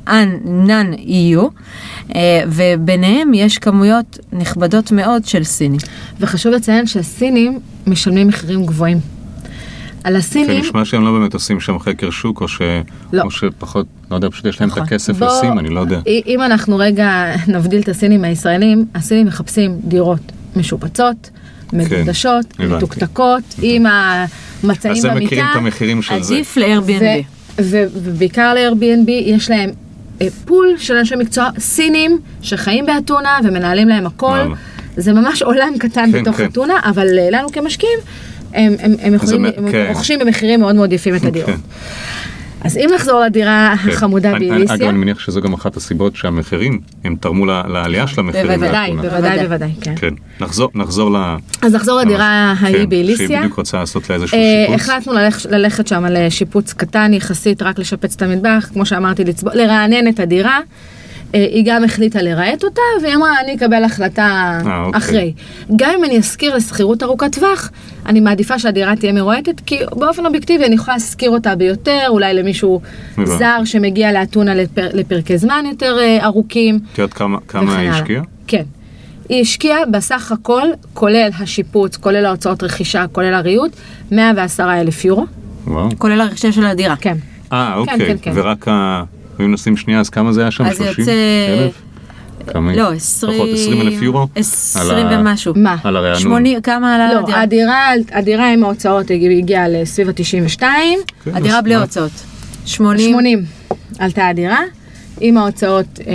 נאן 0.45 0.93
EU, 0.95 1.41
אה, 2.15 2.43
וביניהם 2.47 3.35
יש 3.35 3.59
כמויות 3.59 4.19
נכבדות 4.33 4.93
מאוד 4.93 5.25
של 5.25 5.45
סינים. 5.45 5.81
וחשוב 6.21 6.53
לציין 6.53 6.87
שהסינים 6.87 7.59
משלמים 7.87 8.29
מחירים 8.29 8.67
גבוהים. 8.67 9.20
על 10.05 10.13
כן, 10.13 10.19
הסינים, 10.19 10.61
נשמע 10.61 10.85
שהם 10.85 11.05
לא 11.05 11.13
באמת 11.13 11.35
עושים 11.35 11.61
שם 11.61 11.79
חקר 11.79 12.11
שוק, 12.11 12.41
או, 12.41 12.49
ש... 12.49 12.61
לא. 13.13 13.23
או 13.23 13.31
שפחות, 13.31 13.87
לא 14.11 14.17
יודע, 14.17 14.31
פשוט 14.31 14.45
יש 14.47 14.61
להם 14.61 14.71
נכון. 14.71 14.83
את 14.83 14.87
הכסף 14.87 15.17
בוא- 15.17 15.29
לשים, 15.39 15.59
אני 15.59 15.69
לא 15.69 15.81
יודע. 15.81 16.01
אם 16.27 16.43
אנחנו 16.43 16.77
רגע 16.79 17.25
נבדיל 17.55 17.81
את 17.81 17.89
הסינים 17.89 18.21
מהישראלים, 18.21 18.85
הסינים 18.95 19.27
מחפשים 19.27 19.77
דירות 19.85 20.21
משופצות, 20.57 21.31
מדודשות, 21.73 22.47
כן. 22.53 22.69
מתוקתקות, 22.73 23.43
עם 23.63 23.87
המצעים 23.87 24.97
אז 24.97 25.05
במיטה. 25.05 25.13
הם 25.19 25.25
מכירים 25.25 25.45
את 25.53 25.57
המחירים 25.57 26.03
של 26.03 26.23
זה. 26.23 26.35
עדיף 26.35 26.57
ל-Airbnb. 26.57 27.03
ו- 27.59 27.63
ו- 27.63 27.85
ובעיקר 27.95 28.55
ל-Airbnb 28.55 29.11
יש 29.11 29.51
להם 29.51 29.71
אה, 30.23 30.27
פול 30.45 30.67
של 30.79 30.97
אנשי 30.97 31.17
מקצוע 31.17 31.49
סינים 31.59 32.19
שחיים 32.43 32.87
באתונה 32.87 33.39
ומנהלים 33.45 33.89
להם 33.89 34.07
הכל. 34.07 34.39
זה 34.97 35.13
ממש 35.13 35.43
עולם 35.43 35.73
קטן 35.79 36.13
כן, 36.13 36.23
בתוך 36.23 36.37
כן. 36.37 36.45
אתונה, 36.45 36.75
אבל 36.85 37.07
אה, 37.19 37.29
לנו 37.31 37.53
כמשקיעים, 37.53 37.99
הם, 38.55 38.75
הם, 38.79 38.95
הם 39.03 39.15
יכולים, 39.15 39.43
מ- 39.43 39.47
הם 39.57 39.73
כן. 39.73 39.87
רוכשים 39.89 40.19
במחירים 40.19 40.61
מאוד 40.61 40.75
מאוד 40.75 40.93
יפים 40.93 41.15
את 41.17 41.25
הדירות. 41.25 41.51
כן. 41.51 41.57
אז 42.65 42.77
אם 42.77 42.91
נחזור 42.95 43.21
לדירה 43.21 43.75
כן. 43.85 43.89
החמודה 43.91 44.33
באליסיה, 44.33 44.75
אגב, 44.75 44.89
אני 44.89 44.99
מניח 44.99 45.19
שזו 45.19 45.41
גם 45.41 45.53
אחת 45.53 45.77
הסיבות 45.77 46.17
שהמחירים, 46.17 46.81
הם 47.05 47.17
תרמו 47.21 47.47
לעלייה 47.47 48.07
של 48.07 48.21
המחירים. 48.21 48.47
בוודאי. 48.61 48.93
בוודאי, 48.93 49.11
בוודאי. 49.21 49.47
בוודאי, 49.47 49.71
כן. 49.81 49.95
כן. 49.97 50.15
נחזור, 50.41 50.71
נחזור 50.75 51.11
ל... 51.13 51.17
אז 51.63 51.75
נחזור 51.75 52.01
לדירה 52.01 52.55
כן, 52.59 52.65
ההיא 52.65 52.77
שהיא 52.77 52.89
באליסיה. 52.89 53.39
בדיוק 53.41 53.59
רוצה 53.59 53.77
לעשות 53.79 54.11
לה 54.11 54.17
איזשהו 54.17 54.39
אה, 54.39 54.65
שיפוץ. 54.67 54.81
החלטנו 54.81 55.13
ללכ- 55.13 55.47
ללכת 55.51 55.87
שם 55.87 56.05
על 56.05 56.17
אה, 56.17 56.31
שיפוץ 56.31 56.73
קטן 56.73 57.15
יחסית, 57.15 57.63
רק 57.63 57.79
לשפץ 57.79 58.15
את 58.17 58.23
המטבח, 58.23 58.69
כמו 58.73 58.87
שאמרתי, 58.87 59.23
לרענן 59.55 60.09
את 60.09 60.21
הדירה. 60.21 60.59
אה, 61.35 61.47
היא 61.51 61.65
גם 61.67 61.85
החליטה 61.85 62.23
לרהט 62.23 62.65
אותה, 62.65 62.81
והיא 63.03 63.15
אמרה, 63.15 63.41
אני 63.45 63.55
אקבל 63.57 63.85
החלטה 63.85 64.23
אה, 64.67 64.85
אוקיי. 64.85 64.99
אחרי. 64.99 65.33
גם 65.77 65.91
אם 65.99 66.05
אני 66.05 66.19
אשכיר 66.21 66.55
לשכירות 66.57 67.03
ארוכת 67.03 67.33
טווח, 67.35 67.71
אני 68.07 68.21
מעדיפה 68.21 68.59
שהדירה 68.59 68.97
תהיה 68.97 69.13
מרועטת, 69.13 69.61
כי 69.67 69.79
באופן 69.97 70.27
אובייקטיבי 70.27 70.65
אני 70.65 70.75
יכולה 70.75 70.97
להשכיר 70.97 71.31
אותה 71.31 71.55
ביותר, 71.57 72.01
אולי 72.09 72.35
למישהו 72.35 72.81
הבנתי. 73.13 73.31
זר 73.31 73.61
שמגיע 73.65 74.13
לאתונה 74.13 74.55
לפר, 74.55 74.89
לפרקי 74.93 75.39
זמן 75.39 75.65
יותר 75.71 75.97
אה, 76.01 76.25
ארוכים. 76.25 76.79
את 76.93 76.99
יודעת 76.99 77.15
כמה- 77.15 77.39
כמה 77.49 77.77
היא. 77.79 77.91
השקיעה? 77.91 78.23
כן. 78.47 78.63
היא 79.29 79.41
השקיעה 79.43 79.87
בסך 79.87 80.33
הכל, 80.33 80.63
כולל 80.95 81.29
השיפוץ, 81.39 81.97
כולל 81.97 82.27
ההוצאות 82.27 82.63
רכישה, 82.63 83.05
כולל 83.13 83.35
הריהוט, 83.35 83.73
110 84.11 84.81
אלף 84.81 85.05
יורו. 85.05 85.27
וואו. 85.67 85.89
כולל 85.99 86.21
הרכישה 86.21 86.53
של 86.53 86.67
הדירה. 86.67 86.97
כן. 86.97 87.17
אה, 87.53 87.73
כן, 87.75 87.79
אוקיי. 87.79 88.07
כן, 88.07 88.17
כן. 88.23 88.33
ורק 88.35 88.69
ה... 88.69 89.03
אם 89.45 89.53
נשים 89.53 89.77
שנייה, 89.77 90.01
אז 90.01 90.11
כמה 90.11 90.33
זה 90.33 90.41
היה 90.41 90.51
שם? 90.51 90.65
אז 90.65 90.77
זה 90.77 90.85
30 90.85 91.01
יוצא- 91.01 91.13
אלף? 91.65 91.73
כמה? 92.47 92.75
לא, 92.77 92.93
20... 92.93 93.33
פחות 93.35 93.49
20 93.55 93.81
אלף 93.81 94.03
יורו? 94.03 94.27
20 94.35 95.07
על 95.07 95.15
ה- 95.15 95.21
ומשהו. 95.21 95.53
מה? 95.57 95.77
על 95.85 95.97
הרענון. 95.97 96.21
80, 96.21 96.61
כמה 96.63 96.95
עלה 96.95 97.15
לא, 97.15 97.19
הדירה? 97.21 97.43
הדירה, 97.43 97.91
הדירה 98.13 98.53
עם 98.53 98.65
ההוצאות 98.65 99.07
הגיעה 99.11 99.69
לסביב 99.69 100.09
ה-92, 100.09 100.61
כן, 100.61 101.35
הדירה 101.35 101.63
בלי 101.63 101.77
מה? 101.77 101.81
הוצאות. 101.83 102.11
80. 102.67 103.13
80 103.13 103.45
עלתה 103.99 104.29
הדירה. 104.29 104.59
עם 105.23 105.37
ההוצאות 105.37 105.87
אה, 106.07 106.15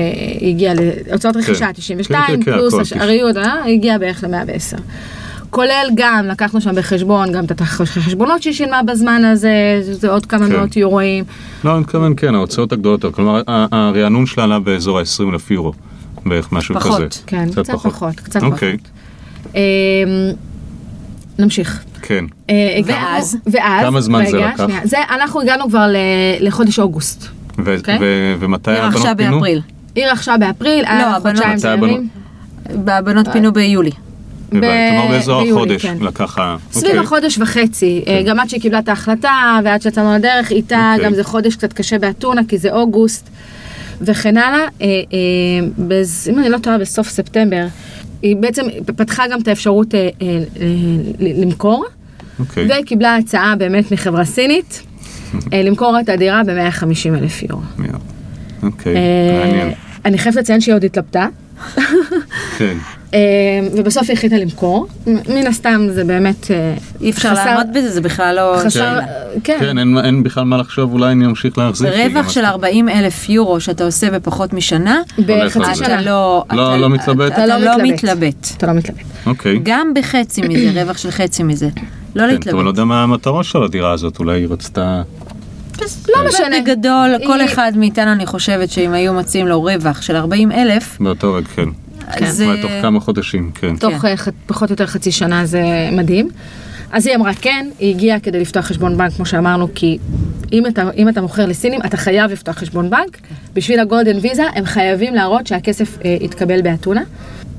הגיעה 0.49 0.73
להוצאות 1.07 1.35
רכישה 1.35 1.65
כן, 1.65 1.71
92 1.71 2.23
כן, 2.27 2.43
כן, 2.43 2.57
פלוס 2.57 2.73
הכל, 2.73 2.81
הש- 2.81 2.93
תשע. 2.93 3.03
הריהוט 3.03 3.37
אה, 3.37 3.65
הגיע 3.65 3.97
בערך 3.97 4.23
ל-110. 4.23 4.79
כולל 5.55 5.87
גם, 5.95 6.25
לקחנו 6.27 6.61
שם 6.61 6.75
בחשבון 6.75 7.31
גם 7.31 7.45
את 7.45 7.61
החשבונות 7.61 8.41
שהיא 8.43 8.53
שילמה 8.53 8.83
בזמן 8.83 9.25
הזה, 9.25 9.53
זה 9.81 10.09
עוד 10.09 10.25
כמה 10.25 10.47
כן. 10.47 10.55
מאות 10.55 10.75
יורואים. 10.77 11.23
לא, 11.63 11.71
אני 11.71 11.79
מתכוון, 11.79 12.13
כן, 12.17 12.35
ההוצאות 12.35 12.71
הגדולות, 12.71 13.05
כלומר, 13.15 13.41
הרענון 13.47 14.25
שלה 14.25 14.43
עלה 14.43 14.59
באזור 14.59 14.99
ה-20 14.99 15.33
אלף 15.33 15.51
יורו, 15.51 15.73
בערך 16.25 16.51
משהו 16.51 16.75
פחות. 16.75 16.95
כזה. 17.13 17.21
כן, 17.27 17.47
קצת 17.51 17.69
פחות, 17.75 18.15
קצת 18.15 18.43
אוקיי, 18.43 18.77
פחות. 18.77 18.89
אה, 19.55 19.61
נמשיך. 21.39 21.83
כן. 22.01 22.25
אה, 22.49 22.55
ואז? 22.85 23.37
ואז, 23.45 23.85
כמה 23.85 24.01
זמן 24.01 24.25
זה 24.25 24.37
רגע, 24.37 24.47
לקח? 24.49 24.63
שנייה, 24.65 24.81
זה, 24.83 24.97
אנחנו 25.09 25.41
הגענו 25.41 25.69
כבר 25.69 25.87
ל- 25.87 25.97
לחודש 26.47 26.79
אוגוסט. 26.79 27.27
ו- 27.65 27.77
אוקיי. 27.77 27.97
ו- 28.01 28.35
ומתי 28.39 28.71
היא 28.71 28.79
הבנות 28.79 28.95
רכשה 28.95 29.15
פינו? 29.15 29.31
באפריל. 29.35 29.61
היא 29.95 30.05
רכשה 30.07 30.37
באפריל, 30.39 30.85
היה 30.85 30.97
לה 30.97 31.15
הבנות- 31.15 31.37
חודשיים 31.37 31.57
מתי 31.57 31.67
הבנות? 31.67 31.99
הבנות 32.87 33.27
פינו 33.31 33.53
ביולי. 33.53 33.91
כלומר 34.61 35.07
באזור 35.09 35.41
החודש 35.41 35.85
כן. 35.85 35.97
לקח 36.01 36.37
ה... 36.37 36.55
סביב 36.71 36.85
אוקיי. 36.85 36.99
החודש 36.99 37.37
וחצי, 37.37 38.03
אה, 38.07 38.21
גם 38.25 38.39
עד 38.39 38.49
שהיא 38.49 38.61
קיבלה 38.61 38.79
את 38.79 38.89
ההחלטה 38.89 39.59
ועד 39.63 39.81
שיצאנו 39.81 40.13
לדרך 40.15 40.51
איתה, 40.51 40.91
אוקיי. 40.93 41.05
גם 41.05 41.15
זה 41.15 41.23
חודש 41.23 41.55
קצת 41.55 41.73
קשה 41.73 41.99
באתונה 41.99 42.41
כי 42.47 42.57
זה 42.57 42.71
אוגוסט 42.71 43.29
וכן 44.01 44.37
הלאה. 44.37 44.59
אה, 44.59 44.67
אה, 44.81 44.89
אם 46.29 46.39
אני 46.39 46.49
לא 46.49 46.57
טועה 46.57 46.77
בסוף 46.77 47.09
ספטמבר, 47.09 47.65
היא 48.21 48.35
בעצם 48.35 48.63
פתחה 48.85 49.23
גם 49.27 49.41
את 49.41 49.47
האפשרות 49.47 49.93
למכור, 51.19 51.85
אוקיי. 52.39 52.67
וקיבלה 52.81 53.15
הצעה 53.15 53.55
באמת 53.55 53.91
מחברה 53.91 54.25
סינית 54.25 54.83
למכור 55.65 55.99
את 55.99 56.09
הדירה 56.09 56.41
ב-150 56.43 57.17
אלף 57.17 57.43
יורו. 57.43 57.61
אוקיי, 58.63 58.95
מעניין. 59.43 59.71
אני 60.05 60.17
חייבת 60.17 60.37
לציין 60.37 60.61
שהיא 60.61 60.75
עוד 60.75 60.83
התלבטה. 60.83 61.27
כן. 62.57 62.77
אה, 63.15 63.19
ובסוף 63.77 64.03
היא 64.09 64.17
החליטה 64.17 64.37
למכור, 64.37 64.87
מן 65.07 65.47
הסתם 65.47 65.87
זה 65.93 66.03
באמת 66.03 66.51
אה, 66.51 66.73
אי 67.01 67.09
אפשר 67.09 67.29
חסר- 67.29 67.45
לעמוד 67.45 67.67
בזה, 67.73 67.89
זה 67.91 68.01
בכלל 68.01 68.35
לא... 68.35 68.55
חסר, 68.59 68.69
שאלה. 68.69 69.01
כן, 69.43 69.57
כן, 69.59 69.77
אין- 69.77 69.97
אין 69.97 70.23
בכלל 70.23 70.43
מה 70.43 70.57
לחשוב, 70.57 70.93
אולי 70.93 71.11
אני 71.11 71.25
אמשיך 71.25 71.57
להחזיק. 71.57 71.89
כי 71.93 72.07
רווח 72.07 72.29
של 72.29 72.41
את- 72.41 72.45
40 72.45 72.89
אלף 72.89 73.29
יורו 73.29 73.59
שאתה 73.59 73.83
עושה 73.83 74.11
בפחות 74.11 74.53
משנה, 74.53 75.01
בחצי 75.25 75.59
שנה. 75.75 75.85
אתה 75.85 76.01
לא... 76.01 76.43
לא- 76.51 76.67
אתה- 76.69 76.77
לא 76.77 76.89
מתלבט? 76.89 77.31
אתה 77.31 77.45
אתה 77.45 77.59
לא 77.59 77.65
לא 77.77 77.83
מתלבט. 77.83 78.47
אתה 78.57 78.67
לא 78.67 78.73
מתלבט. 78.73 79.01
אוקיי. 79.25 79.59
גם 79.63 79.91
בחצי 79.95 80.41
מזה, 80.41 80.71
רווח 80.81 80.97
של 80.97 81.11
חצי 81.11 81.43
מזה. 81.43 81.65
לא 81.65 81.71
כן, 81.75 81.81
אבל 82.15 82.27
לא 82.27 82.27
להתלבט. 82.33 82.65
יודע 82.65 82.83
מה 82.83 83.03
המטרה 83.03 83.43
של 83.43 83.63
הדירה 83.63 83.91
הזאת, 83.91 84.19
אולי 84.19 84.39
היא 84.39 84.47
רצתה... 84.49 85.01
לא 85.81 86.27
משנה. 86.27 86.61
בגדול, 86.61 87.09
כל 87.25 87.45
אחד 87.45 87.71
מאיתנו, 87.75 88.11
אני 88.11 88.25
חושבת 88.25 88.69
שאם 88.69 88.93
היו 88.93 89.13
מציעים 89.13 89.47
לו 89.47 89.61
רווח 89.61 90.01
של 90.01 90.15
40 90.15 90.51
אלף, 90.51 90.97
באותו 90.99 91.33
רגע, 91.33 91.47
כן. 91.55 91.69
זה... 92.27 92.45
אולי 92.45 92.61
תוך 92.61 92.71
כמה 92.81 92.99
חודשים, 92.99 93.51
כן. 93.55 93.75
תוך 93.75 94.05
אה, 94.05 94.17
ח- 94.17 94.27
פחות 94.45 94.69
או 94.69 94.73
יותר 94.73 94.85
חצי 94.85 95.11
שנה 95.11 95.45
זה 95.45 95.63
מדהים. 95.91 96.29
אז 96.91 97.07
היא 97.07 97.15
אמרה 97.15 97.33
כן, 97.33 97.69
היא 97.79 97.95
הגיעה 97.95 98.19
כדי 98.19 98.39
לפתוח 98.39 98.65
חשבון 98.65 98.97
בנק, 98.97 99.13
כמו 99.13 99.25
שאמרנו, 99.25 99.67
כי 99.75 99.97
אם 100.53 100.67
אתה, 100.67 100.89
אם 100.97 101.09
אתה 101.09 101.21
מוכר 101.21 101.45
לסינים, 101.45 101.81
אתה 101.85 101.97
חייב 101.97 102.31
לפתוח 102.31 102.55
חשבון 102.57 102.89
בנק. 102.89 103.17
בשביל 103.53 103.79
הגולדן 103.79 104.17
ויזה, 104.21 104.43
הם 104.55 104.65
חייבים 104.65 105.15
להראות 105.15 105.47
שהכסף 105.47 105.97
אה, 106.05 106.17
יתקבל 106.21 106.61
באתונה. 106.61 107.01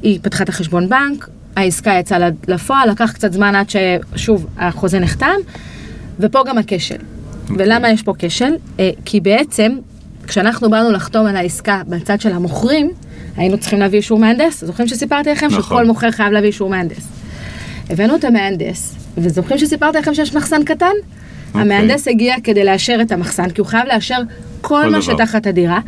היא 0.02 0.18
פתחה 0.22 0.44
את 0.44 0.48
החשבון 0.48 0.88
בנק, 0.88 1.28
העסקה 1.56 1.92
יצאה 2.00 2.18
לפועל, 2.48 2.90
לקח 2.90 3.12
קצת 3.12 3.32
זמן 3.32 3.54
עד 3.54 3.66
ששוב 3.70 4.46
החוזה 4.58 4.98
נחתם, 4.98 5.34
ופה 6.20 6.38
גם 6.46 6.58
הכשל. 6.58 6.96
ולמה 7.58 7.90
יש 7.90 8.02
פה 8.02 8.14
כשל? 8.18 8.52
אה, 8.80 8.90
כי 9.04 9.20
בעצם, 9.20 9.72
כשאנחנו 10.26 10.70
באנו 10.70 10.92
לחתום 10.92 11.26
על 11.26 11.36
העסקה 11.36 11.82
בצד 11.88 12.20
של 12.20 12.32
המוכרים, 12.32 12.90
היינו 13.36 13.58
צריכים 13.58 13.78
להביא 13.78 13.98
אישור 13.98 14.18
מהנדס. 14.18 14.64
זוכרים 14.64 14.88
שסיפרתי 14.88 15.30
לכם 15.30 15.46
נכון. 15.46 15.62
שכל 15.62 15.86
מוכר 15.86 16.10
חייב 16.10 16.32
להביא 16.32 16.46
אישור 16.48 16.70
מהנדס. 16.70 17.08
הבאנו 17.90 18.16
את 18.16 18.24
המהנדס, 18.24 18.94
וזוכרים 19.18 19.58
שסיפרתי 19.58 19.98
לכם 19.98 20.14
שיש 20.14 20.34
מחסן 20.34 20.64
קטן? 20.64 20.86
אוקיי. 21.48 21.60
המהנדס 21.62 22.08
הגיע 22.08 22.34
כדי 22.44 22.64
לאשר 22.64 22.98
את 23.02 23.12
המחסן, 23.12 23.50
כי 23.50 23.60
הוא 23.60 23.66
חייב 23.68 23.86
לאשר 23.86 24.18
כל, 24.60 24.68
כל 24.68 24.82
מה 24.90 24.98
דבר. 24.98 25.00
שתחת 25.00 25.46
הדירה, 25.46 25.80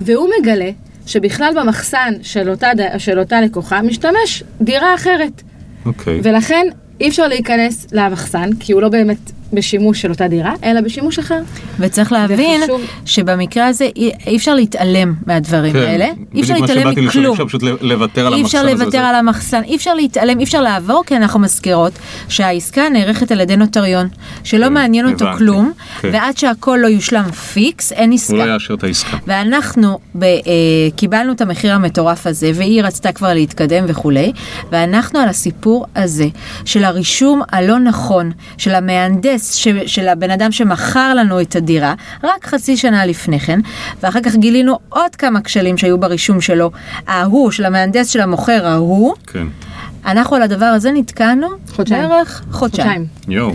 והוא 0.00 0.28
מגלה 0.40 0.70
שבכלל 1.06 1.52
במחסן 1.60 2.12
של 2.22 2.50
אותה, 2.50 2.68
ד- 2.76 2.98
של 2.98 3.18
אותה 3.18 3.40
לקוחה 3.40 3.82
משתמש 3.82 4.42
דירה 4.60 4.94
אחרת. 4.94 5.42
אוקיי. 5.86 6.20
ולכן 6.22 6.66
אי 7.00 7.08
אפשר 7.08 7.28
להיכנס 7.28 7.86
למחסן, 7.92 8.50
כי 8.60 8.72
הוא 8.72 8.82
לא 8.82 8.88
באמת 8.88 9.18
בשימוש 9.54 10.02
של 10.02 10.10
אותה 10.10 10.28
דירה, 10.28 10.52
אלא 10.64 10.80
בשימוש 10.80 11.18
אחר. 11.18 11.40
וצריך 11.78 12.12
להבין 12.12 12.60
וחשוב- 12.62 12.80
שבמקרה 13.06 13.66
הזה 13.66 13.88
אי 13.96 14.10
אי 14.26 14.36
אפשר 14.36 14.54
להתעלם 14.54 15.14
מהדברים 15.26 15.72
כן, 15.72 15.78
האלה, 15.78 16.08
אי 16.34 16.40
אפשר 16.42 16.54
להתעלם 16.54 16.80
לשאול, 16.80 16.98
אי 16.98 17.06
מכלום. 17.06 17.32
אפשר 17.32 17.46
פשוט 17.46 17.62
לוותר 17.80 18.26
על 18.26 18.32
אי 18.34 18.38
המחסן 18.40 18.58
אפשר 18.58 18.72
הזה. 18.72 18.84
לוותר 18.84 18.98
על 18.98 19.14
המחסן, 19.14 19.62
אי 19.64 19.76
אפשר 19.76 19.94
להתעלם, 19.94 20.38
אי 20.38 20.44
אפשר 20.44 20.60
לעבור, 20.62 21.02
כי 21.06 21.16
אנחנו 21.16 21.40
מזכירות 21.40 21.92
שהעסקה 22.28 22.88
נערכת 22.88 23.32
על 23.32 23.40
ידי 23.40 23.56
נוטריון, 23.56 24.08
שלא 24.44 24.66
כן, 24.66 24.72
מעניין 24.72 25.06
אותו 25.12 25.24
הבנתי. 25.24 25.38
כלום, 25.38 25.72
כן. 26.00 26.08
ועד 26.12 26.36
שהכל 26.36 26.78
לא 26.82 26.86
יושלם 26.88 27.30
פיקס, 27.32 27.92
אין 27.92 28.10
הוא 28.10 28.14
עסקה. 28.14 28.34
לא 28.36 28.52
יאשר 28.52 28.74
את 28.74 28.84
העסקה. 28.84 29.16
ואנחנו 29.26 29.98
ב, 30.18 30.22
אה, 30.24 30.30
קיבלנו 30.96 31.32
את 31.32 31.40
המחיר 31.40 31.72
המטורף 31.74 32.26
הזה, 32.26 32.50
והיא 32.54 32.82
רצתה 32.82 33.12
כבר 33.12 33.34
להתקדם 33.34 33.84
וכולי, 33.88 34.32
ואנחנו 34.72 35.18
על 35.18 35.28
הסיפור 35.28 35.86
הזה 35.96 36.26
של 36.64 36.84
הרישום 36.84 37.42
הלא 37.52 37.78
נכון 37.78 38.30
של 38.58 38.74
המהנדס, 38.74 39.43
ש, 39.52 39.68
של 39.86 40.08
הבן 40.08 40.30
אדם 40.30 40.52
שמכר 40.52 41.14
לנו 41.14 41.40
את 41.40 41.56
הדירה, 41.56 41.94
רק 42.24 42.46
חצי 42.46 42.76
שנה 42.76 43.06
לפני 43.06 43.40
כן, 43.40 43.60
ואחר 44.02 44.20
כך 44.20 44.34
גילינו 44.36 44.78
עוד 44.88 45.16
כמה 45.16 45.40
כשלים 45.40 45.78
שהיו 45.78 45.98
ברישום 45.98 46.40
שלו, 46.40 46.70
ההוא, 47.06 47.50
של 47.50 47.64
המהנדס 47.64 48.08
של 48.10 48.20
המוכר 48.20 48.66
ההוא, 48.66 49.14
כן. 49.26 49.46
אנחנו 50.06 50.36
על 50.36 50.42
הדבר 50.42 50.64
הזה 50.66 50.90
נתקענו 50.92 51.46
חודשיים. 51.70 52.08
בערך 52.08 52.42
חודשיים. 52.50 53.06
יואו. 53.28 53.52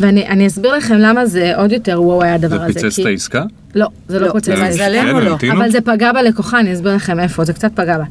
ואני 0.00 0.26
אני 0.26 0.46
אסביר 0.46 0.76
לכם 0.76 0.94
למה 0.94 1.26
זה 1.26 1.52
עוד 1.56 1.72
יותר 1.72 2.02
וואו 2.02 2.22
היה 2.22 2.34
הדבר 2.34 2.58
זה 2.58 2.64
הזה. 2.64 2.80
פיצץ 2.80 2.96
כי- 2.96 3.02
את 3.02 3.06
העסקה? 3.06 3.42
לא, 3.74 3.86
זה 4.08 4.18
לא 4.18 4.26
לא, 4.26 4.32
פוצץ. 4.32 4.48
למזלנו 4.48 5.18
כן, 5.18 5.24
לא. 5.24 5.30
המתינו? 5.30 5.52
אבל 5.54 5.70
זה 5.70 5.80
פגע 5.80 6.12
בלקוחה, 6.12 6.60
אני 6.60 6.72
אסביר 6.74 6.94
לכם 6.94 7.20
איפה, 7.20 7.44
זה 7.44 7.52
קצת 7.52 7.70
פגע 7.74 7.98
בה. 7.98 8.04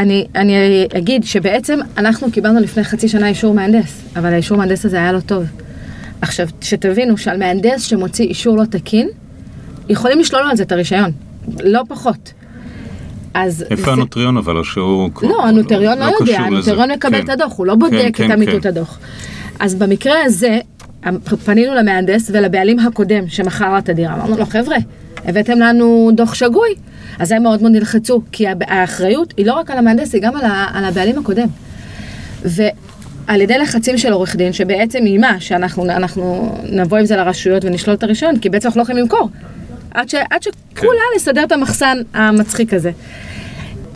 אני, 0.00 0.26
אני 0.34 0.54
אגיד 0.96 1.24
שבעצם 1.24 1.78
אנחנו 1.98 2.32
קיבלנו 2.32 2.60
לפני 2.60 2.84
חצי 2.84 3.08
שנה 3.08 3.28
אישור 3.28 3.54
מהנדס, 3.54 4.02
אבל 4.16 4.32
האישור 4.32 4.58
מהנדס 4.58 4.86
הזה 4.86 4.96
היה 4.96 5.12
לא 5.12 5.20
טוב. 5.20 5.44
עכשיו, 6.20 6.48
שתבינו 6.60 7.16
שעל 7.18 7.38
מהנדס 7.38 7.82
שמוציא 7.82 8.24
אישור 8.24 8.56
לא 8.56 8.64
תקין, 8.64 9.08
יכולים 9.88 10.18
לשלול 10.20 10.42
לו 10.42 10.48
על 10.50 10.56
זה 10.56 10.62
את 10.62 10.72
הרישיון, 10.72 11.10
לא 11.64 11.82
פחות. 11.88 12.32
אז 13.34 13.64
איפה 13.70 13.84
זה- 13.84 13.92
הנוטריון 13.92 14.36
אבל, 14.36 14.56
או 14.56 14.64
שהוא... 14.64 15.10
לא, 15.22 15.46
הנוטריון 15.46 15.98
לא, 15.98 16.04
יודע, 16.04 16.14
קשור 16.20 16.34
לזה. 16.34 16.44
הנוטריון 16.46 16.90
מקבל 16.90 17.18
כן. 17.18 17.24
את 17.24 17.28
הדוח, 17.28 17.56
הוא 17.58 17.66
לא 17.66 17.74
בודק 17.74 17.92
כן, 18.00 18.06
את 18.08 18.14
כן, 18.16 18.30
אמיתות 18.32 18.62
כן. 18.62 18.68
הדוח. 18.68 18.98
אז 19.60 19.74
במקרה 19.74 20.14
הזה, 20.24 20.58
פנינו 21.44 21.74
למהנדס 21.74 22.30
ולבעלים 22.34 22.78
הקודם 22.78 23.28
שמכר 23.28 23.78
את 23.78 23.88
הדירה, 23.88 24.14
אמרנו 24.14 24.36
לו, 24.36 24.46
חבר'ה, 24.46 24.76
הבאתם 25.24 25.58
לנו 25.58 26.10
דוח 26.14 26.34
שגוי. 26.34 26.68
אז 27.18 27.32
הם 27.32 27.42
מאוד 27.42 27.62
מאוד 27.62 27.72
נלחצו, 27.72 28.22
כי 28.32 28.44
האחריות 28.60 29.34
היא 29.36 29.46
לא 29.46 29.52
רק 29.54 29.70
על 29.70 29.78
המהנדס, 29.78 30.14
היא 30.14 30.22
גם 30.22 30.36
על, 30.36 30.44
ה- 30.44 30.66
על 30.74 30.84
הבעלים 30.84 31.18
הקודם. 31.18 31.48
ועל 32.44 33.40
ידי 33.40 33.58
לחצים 33.58 33.98
של 33.98 34.12
עורך 34.12 34.36
דין, 34.36 34.52
שבעצם 34.52 34.98
איימה 35.06 35.40
שאנחנו 35.40 35.84
אנחנו 35.84 36.54
נבוא 36.72 36.98
עם 36.98 37.04
זה 37.06 37.16
לרשויות 37.16 37.64
ונשלול 37.64 37.96
את 37.96 38.02
הרישיון, 38.02 38.38
כי 38.38 38.48
בעצם 38.48 38.68
אנחנו 38.68 38.78
לא 38.78 38.82
יכולים 38.82 39.02
למכור. 39.02 39.28
עד, 39.94 40.08
ש, 40.08 40.14
עד 40.30 40.42
שכולה 40.42 40.90
נסדר 41.16 41.44
את 41.44 41.52
המחסן 41.52 41.98
המצחיק 42.14 42.74
הזה. 42.74 42.90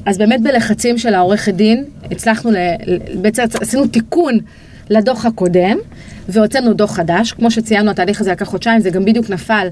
אז 0.07 0.19
באמת 0.19 0.43
בלחצים 0.43 0.99
של 0.99 1.15
העורכת 1.15 1.55
דין, 1.55 1.85
הצלחנו, 2.11 2.51
ל- 2.51 2.57
בעצם 3.15 3.43
עשינו 3.61 3.87
תיקון 3.87 4.39
לדוח 4.91 5.27
הקודם, 5.27 5.77
והוצאנו 6.29 6.75
דוח 6.75 6.97
חדש. 6.97 7.33
כמו 7.33 7.51
שציינו, 7.51 7.91
התהליך 7.91 8.21
הזה 8.21 8.31
לקח 8.33 8.47
חודשיים, 8.47 8.81
זה 8.81 8.91
גם 8.91 9.05
בדיוק 9.05 9.31
נפל 9.31 9.69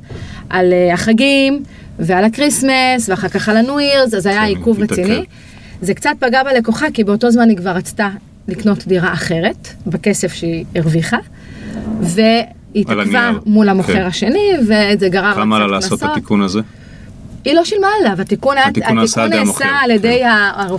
על 0.50 0.72
אה, 0.72 0.94
החגים 0.94 1.62
ועל 1.98 2.24
הקריסמס, 2.24 3.08
ואחר 3.08 3.28
כך 3.28 3.48
על 3.48 3.56
ה-New 3.56 3.78
Year's, 3.78 4.14
אז 4.14 4.26
היה 4.26 4.40
כן, 4.40 4.46
עיכוב. 4.46 4.80
רציני. 4.80 5.24
זה 5.80 5.94
קצת 5.94 6.10
פגע 6.18 6.42
בלקוחה, 6.42 6.86
כי 6.94 7.04
באותו 7.04 7.30
זמן 7.30 7.48
היא 7.48 7.56
כבר 7.56 7.70
רצתה 7.70 8.08
לקנות 8.48 8.86
דירה 8.86 9.12
אחרת, 9.12 9.68
בכסף 9.86 10.32
שהיא 10.32 10.64
הרוויחה, 10.74 11.18
והיא 12.00 12.84
תקועה 12.84 13.32
מול 13.46 13.68
המוכר 13.68 13.92
כן. 13.92 14.02
השני, 14.02 14.50
וזה 14.62 15.08
גרר 15.08 15.34
כמה 15.34 15.58
לה 15.58 15.66
לעשות 15.66 16.02
את. 16.02 16.08
התיקון 16.10 16.42
הזה? 16.42 16.60
היא 17.44 17.54
לא 17.54 17.64
שילמה 17.64 17.86
עליו, 18.00 18.20
התיקון, 18.20 18.56
היה- 18.58 18.66
התיקון 18.68 18.98
נעשה 18.98 19.22
על 19.22 19.28
ידי 19.32 19.38
המוכר, 19.38 19.64
נעשה 19.64 19.76
על 19.84 19.90
ידי 19.90 20.20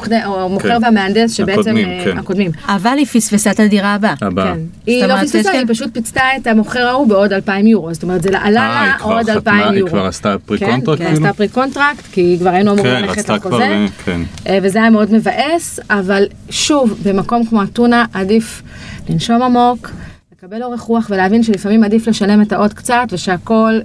כן. 0.10 0.20
המוכר 0.26 0.70
כן. 0.80 0.84
והמהנדס 0.84 1.32
שבעצם, 1.34 1.60
הקודמים, 1.60 1.88
אה, 1.90 2.02
כן. 2.06 2.18
הקודמים. 2.18 2.52
אבל 2.68 2.94
היא 2.98 3.06
פספסה 3.06 3.52
את 3.52 3.60
הדירה 3.60 3.94
הבאה. 3.94 4.14
הבאה. 4.22 4.54
כן. 4.54 4.60
היא 4.88 5.06
לא 5.06 5.16
פספסה, 5.22 5.52
היא 5.52 5.66
פשוט 5.68 5.94
פיצתה 5.94 6.22
את 6.42 6.48
המוכר 6.48 6.88
ההוא 6.88 7.08
בעוד 7.08 7.34
2,000 7.34 7.68
יורו, 7.68 7.94
זאת 7.94 8.04
אומרת 8.04 8.24
זה 8.24 8.30
עלה 8.30 8.60
אה, 8.62 8.82
היא 8.82 8.90
לה 8.90 8.98
עוד 9.04 9.30
חתמה, 9.30 9.34
2,000 9.54 9.72
היא 9.72 9.80
יורו. 9.80 9.92
כבר 9.92 10.06
עשתה 10.06 10.36
pre 10.46 10.58
כן, 10.58 10.66
contract 10.72 11.02
כן, 11.02 11.06
כאילו? 11.14 11.26
עשתה 11.28 11.38
pre 11.38 11.48
contract, 11.48 12.04
כי 12.12 12.36
כבר 12.40 12.50
היינו 12.50 12.72
אמורים 12.74 12.94
כן, 12.96 13.02
ללכת 13.02 13.30
לחוזה. 13.30 13.64
אה, 13.64 13.86
כן. 14.06 14.22
וזה 14.62 14.80
היה 14.82 14.90
מאוד 14.90 15.14
מבאס, 15.14 15.80
אבל 15.90 16.24
שוב, 16.50 16.94
במקום 17.04 17.46
כמו 17.46 17.64
אתונה 17.64 18.06
עדיף 18.14 18.62
לנשום 19.10 19.42
עמוק, 19.42 19.90
לקבל 20.38 20.64
אורך 20.64 20.82
רוח 20.82 21.08
ולהבין 21.10 21.44
שלפעמים 21.44 21.84
עדיף 21.84 22.08
לשלם 22.08 22.42
את 22.42 22.52
העוד 22.54 22.74
קצת 22.74 23.04
ושהכל 23.12 23.80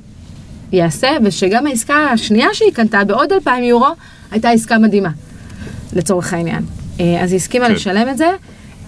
ייעשה, 0.73 1.09
ושגם 1.23 1.67
העסקה 1.67 1.97
השנייה 1.97 2.49
שהיא 2.53 2.73
קנתה 2.73 3.05
בעוד 3.05 3.33
2,000 3.33 3.63
יורו, 3.63 3.89
הייתה 4.31 4.51
עסקה 4.51 4.79
מדהימה, 4.79 5.11
לצורך 5.93 6.33
העניין. 6.33 6.63
אה, 7.01 7.23
אז 7.23 7.33
היא 7.33 7.37
הסכימה 7.37 7.67
כן. 7.67 7.73
לשלם 7.73 8.09
את 8.09 8.19
זה, 8.19 8.31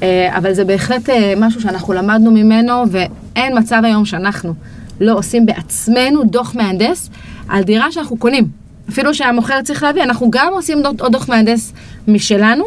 אה, 0.02 0.36
אבל 0.36 0.52
זה 0.52 0.64
בהחלט 0.64 1.10
אה, 1.10 1.34
משהו 1.36 1.60
שאנחנו 1.60 1.92
למדנו 1.92 2.30
ממנו, 2.30 2.84
ואין 2.90 3.58
מצב 3.58 3.80
היום 3.84 4.04
שאנחנו 4.04 4.54
לא 5.00 5.18
עושים 5.18 5.46
בעצמנו 5.46 6.24
דוח 6.24 6.54
מהנדס 6.54 7.10
על 7.48 7.62
דירה 7.62 7.92
שאנחנו 7.92 8.16
קונים. 8.16 8.44
אפילו 8.88 9.14
שהמוכר 9.14 9.62
צריך 9.62 9.82
להביא, 9.82 10.02
אנחנו 10.02 10.30
גם 10.30 10.52
עושים 10.52 10.82
עוד 11.00 11.12
דוח 11.12 11.28
מהנדס 11.28 11.72
משלנו, 12.08 12.64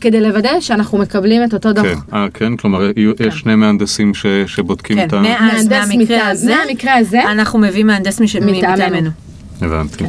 כדי 0.00 0.20
לוודא 0.20 0.60
שאנחנו 0.60 0.98
מקבלים 0.98 1.44
את 1.44 1.54
אותו 1.54 1.72
דוח. 1.72 1.84
כן, 1.86 2.16
אה, 2.16 2.26
כן, 2.34 2.56
כלומר, 2.56 2.90
יהיו- 2.96 3.12
יש 3.26 3.34
שני 3.34 3.54
מהנדסים 3.54 4.14
ש- 4.14 4.26
שבודקים 4.46 4.96
כן, 4.96 5.06
את 5.06 5.12
ה... 5.12 5.20
מאז, 5.20 5.66
מהנדס 5.68 5.88
מהמקרה 5.88 6.28
הזה, 6.28 6.54
מהמקרה 6.56 6.94
הזה, 6.94 7.22
אנחנו 7.30 7.58
מביאים 7.58 7.86
מהנדס 7.86 8.20
מש- 8.20 8.36
מטעמנו. 8.36 9.10
הבנתי. 9.62 10.04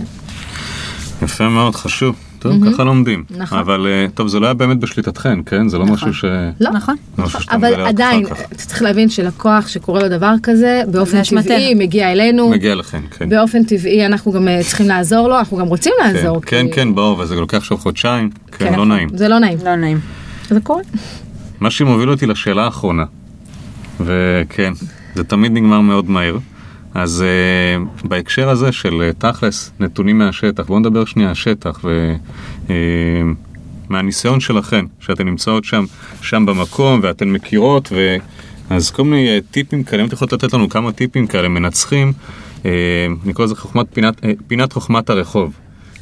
יפה 1.21 1.49
מאוד, 1.49 1.75
חשוב. 1.75 2.15
טוב, 2.39 2.53
ככה 2.73 2.83
לומדים. 2.83 3.23
נכון. 3.37 3.57
אבל 3.59 3.87
אה, 3.87 4.05
טוב, 4.13 4.27
זה 4.27 4.39
לא 4.39 4.45
היה 4.45 4.53
באמת 4.53 4.79
בשליטתכן, 4.79 5.39
כן? 5.45 5.67
זה 5.69 5.77
לא 5.77 5.85
משהו 5.85 6.13
ש... 6.13 6.25
לא. 6.59 6.69
נכון. 6.71 6.95
זה 7.17 7.23
משהו 7.23 7.41
שאתה 7.41 7.55
אבל 7.55 7.67
מגלה 7.71 7.83
רק 7.83 7.89
עדיין. 7.89 8.25
אתה 8.25 8.55
צריך 8.55 8.81
להבין 8.81 9.09
שלקוח 9.09 9.67
שקורה 9.67 10.01
לו 10.01 10.09
דבר 10.09 10.33
כזה, 10.43 10.81
באופן. 10.91 11.21
טבעי 11.23 11.73
מגיע 11.73 12.11
אלינו, 12.11 12.49
מגיע 12.49 12.75
לכם, 12.75 13.01
כן. 13.17 13.29
באופן 13.29 13.63
טבעי 13.63 14.05
אנחנו 14.05 14.31
גם 14.31 14.47
אה, 14.47 14.59
צריכים 14.63 14.87
לעזור 14.87 15.27
לו, 15.27 15.39
אנחנו 15.39 15.57
גם 15.57 15.67
רוצים 15.67 15.93
כן, 16.03 16.13
לעזור. 16.13 16.41
כן, 16.41 16.65
כי- 16.67 16.73
כן, 16.73 16.95
ברור, 16.95 17.19
וזה 17.19 17.35
לוקח 17.35 17.57
עכשיו 17.57 17.77
חודשיים. 17.77 18.29
כן, 18.51 18.69
כן, 18.69 18.73
לא 18.77 18.85
נעים. 18.85 19.09
זה 19.13 19.27
לא 19.27 19.39
נעים. 19.39 19.57
לא 19.65 19.75
נעים. 19.75 19.99
זה 20.49 20.59
קורה. 20.61 20.81
מה 21.59 21.69
שמוביל 21.71 22.09
אותי 22.09 22.25
לשאלה 22.25 22.63
האחרונה, 22.65 23.03
וכן, 23.99 24.73
זה 25.15 25.23
תמיד 25.23 25.51
נגמר 25.51 25.81
מאוד 25.81 26.09
מהר. 26.09 26.37
אז 26.93 27.23
uh, 27.23 28.07
בהקשר 28.07 28.49
הזה 28.49 28.71
של 28.71 29.11
uh, 29.11 29.21
תכלס, 29.21 29.71
נתונים 29.79 30.17
מהשטח, 30.17 30.65
בואו 30.65 30.79
נדבר 30.79 31.05
שנייה 31.05 31.29
על 31.29 31.35
שטח, 31.35 31.85
ומהניסיון 33.89 34.39
שלכם, 34.39 34.85
שאתן 34.99 35.25
נמצאות 35.25 35.65
שם, 35.65 35.85
שם 36.21 36.45
במקום, 36.45 36.99
ואתן 37.03 37.29
מכירות, 37.29 37.89
ו... 37.91 38.15
אז 38.69 38.91
כל 38.91 39.03
מיני 39.03 39.37
uh, 39.37 39.41
טיפים 39.51 39.83
כאלה, 39.83 40.03
אם 40.03 40.07
את 40.07 40.13
יכולת 40.13 40.33
לתת 40.33 40.53
לנו 40.53 40.69
כמה 40.69 40.91
טיפים 40.91 41.27
כאלה 41.27 41.47
מנצחים, 41.47 42.13
uh, 42.57 42.65
אני 43.25 43.33
קורא 43.33 43.45
לזה 43.45 43.55
חוכמת, 43.55 43.85
פינת, 43.93 44.19
uh, 44.19 44.27
פינת 44.47 44.73
חוכמת 44.73 45.09
הרחוב. 45.09 45.53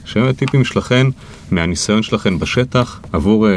שבאמת 0.06 0.38
טיפים 0.38 0.66
שלכם, 0.66 1.10
מהניסיון 1.52 2.04
שלכם 2.04 2.40
בשטח, 2.40 3.00
עבור, 3.14 3.48
uh, 3.48 3.52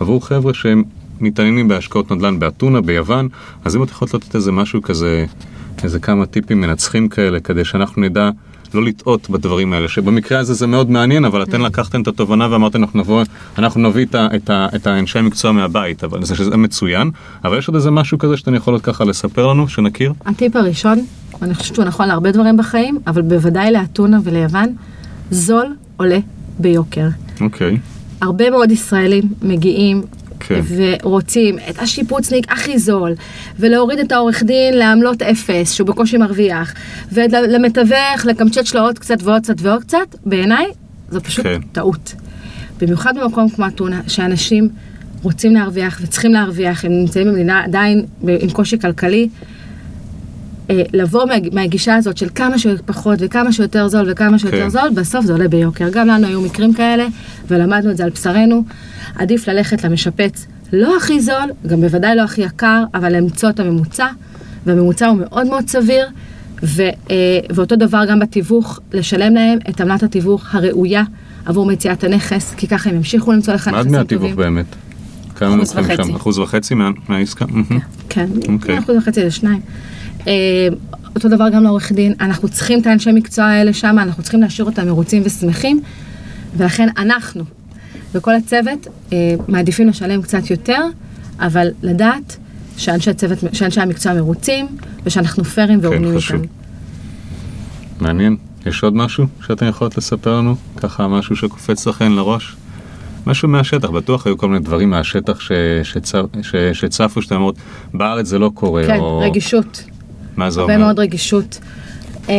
עבור 0.00 0.26
חבר'ה 0.26 0.54
שהם 0.54 0.82
מתעניינים 1.20 1.68
בהשקעות 1.68 2.12
נדל"ן 2.12 2.38
באתונה, 2.38 2.80
ביוון, 2.80 3.28
אז 3.64 3.76
אם 3.76 3.82
את 3.82 3.90
יכולת 3.90 4.14
לתת 4.14 4.34
איזה 4.34 4.52
משהו 4.52 4.82
כזה, 4.82 5.26
איזה 5.84 5.98
כמה 5.98 6.26
טיפים 6.26 6.60
מנצחים 6.60 7.08
כאלה, 7.08 7.40
כדי 7.40 7.64
שאנחנו 7.64 8.02
נדע 8.02 8.30
לא 8.74 8.84
לטעות 8.84 9.30
בדברים 9.30 9.72
האלה, 9.72 9.88
שבמקרה 9.88 10.38
הזה 10.38 10.54
זה 10.54 10.66
מאוד 10.66 10.90
מעניין, 10.90 11.24
אבל 11.24 11.42
אתן 11.42 11.60
לקחתם 11.60 12.02
את 12.02 12.08
התובנה 12.08 12.48
ואמרתם, 12.50 12.82
אנחנו 12.82 13.00
נבוא, 13.00 13.22
אנחנו 13.58 13.88
נביא 13.88 14.04
את, 14.06 14.14
ה, 14.14 14.28
את, 14.36 14.50
ה, 14.50 14.66
את 14.76 14.86
האנשי 14.86 15.18
המקצוע 15.18 15.52
מהבית, 15.52 16.04
אבל 16.04 16.24
זה 16.24 16.36
שזה 16.36 16.56
מצוין, 16.56 17.10
אבל 17.44 17.58
יש 17.58 17.68
עוד 17.68 17.74
איזה 17.74 17.90
משהו 17.90 18.18
כזה 18.18 18.36
שאתן 18.36 18.54
יכולות 18.54 18.82
ככה 18.82 19.04
לספר 19.04 19.46
לנו, 19.46 19.68
שנכיר? 19.68 20.12
הטיפ 20.26 20.56
הראשון, 20.56 21.04
ואני 21.40 21.54
חושבת 21.54 21.74
שהוא 21.74 21.84
נכון 21.84 22.08
להרבה 22.08 22.30
דברים 22.30 22.56
בחיים, 22.56 22.98
אבל 23.06 23.22
בוודאי 23.22 23.72
לאתונה 23.72 24.18
וליוון, 24.24 24.74
זול 25.30 25.66
עולה 25.96 26.18
ביוקר. 26.58 27.08
אוקיי, 27.40 27.78
הרבה 28.20 28.50
מאוד 28.50 28.70
ישראלים 28.70 29.24
מגיעים 29.42 30.02
כן. 30.46 30.60
ורוצים 30.76 31.58
את 31.70 31.78
השיפוצניק 31.78 32.52
הכי 32.52 32.78
זול, 32.78 33.14
ולהוריד 33.58 33.98
את 33.98 34.12
העורך 34.12 34.42
דין 34.42 34.78
לעמלות 34.78 35.22
אפס, 35.22 35.72
שהוא 35.72 35.86
בקושי 35.86 36.16
מרוויח, 36.16 36.74
ולמתווך 37.12 38.26
לקמצ'ץ' 38.26 38.74
לו 38.74 38.80
עוד 38.80 38.98
קצת 38.98 39.22
ועוד 39.22 39.42
קצת 39.42 39.54
ועוד 39.58 39.82
קצת, 39.82 40.16
בעיניי 40.26 40.66
זו 41.10 41.20
פשוט 41.20 41.46
כן. 41.46 41.60
טעות. 41.72 42.14
במיוחד 42.80 43.12
במקום 43.18 43.48
כמו 43.48 43.66
אתונה, 43.66 44.00
שאנשים 44.08 44.68
רוצים 45.22 45.54
להרוויח 45.54 46.00
וצריכים 46.02 46.32
להרוויח, 46.32 46.84
הם 46.84 46.92
נמצאים 46.92 47.28
במדינה 47.28 47.64
עדיין 47.64 48.04
עם 48.22 48.50
קושי 48.52 48.78
כלכלי, 48.78 49.28
אה, 50.70 50.82
לבוא 50.92 51.24
מה- 51.26 51.34
מהגישה 51.52 51.94
הזאת 51.96 52.16
של 52.16 52.28
כמה 52.34 52.58
שפחות 52.58 53.18
וכמה 53.22 53.52
שיותר 53.52 53.88
זול 53.88 54.06
וכמה 54.10 54.38
שיותר 54.38 54.56
כן. 54.62 54.68
זול, 54.68 54.90
בסוף 54.94 55.24
זה 55.24 55.32
עולה 55.32 55.48
ביוקר. 55.48 55.88
גם 55.92 56.08
לנו 56.08 56.26
היו 56.26 56.40
מקרים 56.40 56.74
כאלה, 56.74 57.06
ולמדנו 57.48 57.90
את 57.90 57.96
זה 57.96 58.04
על 58.04 58.10
בשרנו. 58.10 58.64
עדיף 59.16 59.48
ללכת 59.48 59.84
למשפץ 59.84 60.46
לא 60.72 60.96
הכי 60.96 61.20
זול, 61.20 61.50
גם 61.66 61.80
בוודאי 61.80 62.16
לא 62.16 62.22
הכי 62.22 62.42
יקר, 62.42 62.84
אבל 62.94 63.16
למצוא 63.16 63.50
את 63.50 63.60
הממוצע, 63.60 64.06
והממוצע 64.66 65.06
הוא 65.06 65.18
מאוד 65.18 65.46
מאוד 65.46 65.68
סביר, 65.68 66.06
ו, 66.62 66.82
אה, 67.10 67.14
ואותו 67.54 67.76
דבר 67.76 68.04
גם 68.10 68.18
בתיווך, 68.18 68.80
לשלם 68.92 69.34
להם 69.34 69.58
את 69.70 69.80
עמלת 69.80 70.02
התיווך 70.02 70.54
הראויה 70.54 71.02
עבור 71.46 71.66
מציאת 71.66 72.04
הנכס, 72.04 72.54
כי 72.56 72.66
ככה 72.68 72.90
הם 72.90 72.96
ימשיכו 72.96 73.32
למצוא 73.32 73.54
לך 73.54 73.68
מה 73.68 73.78
עד 73.78 73.86
נכסים 73.86 73.98
מהתיווך 73.98 74.22
טובים. 74.30 74.36
באמת? 74.36 74.66
כמה 75.36 75.54
אחוז 75.56 75.72
וחצי. 75.76 75.96
שם? 76.08 76.14
אחוז 76.14 76.38
וחצי 76.38 76.74
מה- 76.74 76.90
מהעסקה? 77.08 77.44
כן, 78.08 78.26
אוקיי. 78.48 78.78
אחוז 78.78 78.96
וחצי 78.96 79.24
לשניים. 79.24 79.60
אה, 79.60 80.03
אותו 81.16 81.28
דבר 81.28 81.48
גם 81.48 81.62
לעורך 81.62 81.92
דין, 81.92 82.14
אנחנו 82.20 82.48
צריכים 82.48 82.80
את 82.80 82.86
האנשי 82.86 83.12
מקצוע 83.12 83.44
האלה 83.44 83.72
שם, 83.72 83.98
אנחנו 83.98 84.22
צריכים 84.22 84.40
להשאיר 84.40 84.66
אותם 84.66 84.86
מרוצים 84.86 85.22
ושמחים, 85.24 85.80
ולכן 86.56 86.88
אנחנו 86.98 87.44
וכל 88.14 88.34
הצוות 88.34 88.86
אה, 89.12 89.34
מעדיפים 89.48 89.88
לשלם 89.88 90.22
קצת 90.22 90.50
יותר, 90.50 90.80
אבל 91.40 91.68
לדעת 91.82 92.36
שאנשי, 92.76 93.10
הצוות, 93.10 93.38
שאנשי 93.52 93.80
המקצוע 93.80 94.14
מרוצים, 94.14 94.66
ושאנחנו 95.04 95.44
פיירים 95.44 95.78
והוגנים 95.82 96.12
כן, 96.12 96.16
חשוב. 96.16 96.42
איתם. 96.42 96.52
מעניין. 98.00 98.36
יש 98.66 98.82
עוד 98.82 98.96
משהו 98.96 99.26
שאתן 99.46 99.68
יכולות 99.68 99.96
לספר 99.96 100.38
לנו? 100.38 100.56
ככה 100.76 101.08
משהו 101.08 101.36
שקופץ 101.36 101.86
לכן 101.86 102.12
לראש? 102.12 102.56
משהו 103.26 103.48
מהשטח, 103.48 103.90
בטוח 103.90 104.26
היו 104.26 104.38
כל 104.38 104.48
מיני 104.48 104.64
דברים 104.64 104.90
מהשטח 104.90 105.40
ש, 105.40 105.52
שצ, 105.82 106.12
ש, 106.42 106.56
שצפו, 106.72 107.22
שאתם 107.22 107.34
אומרות, 107.34 107.56
בארץ 107.94 108.26
זה 108.26 108.38
לא 108.38 108.50
קורה, 108.54 108.86
כן, 108.86 108.98
או... 108.98 109.20
רגישות. 109.20 109.84
מה 110.36 110.50
זה 110.50 110.60
הרבה 110.60 110.74
אומר? 110.74 110.84
מאוד 110.84 110.98
רגישות. 110.98 111.58
אמ, 112.28 112.34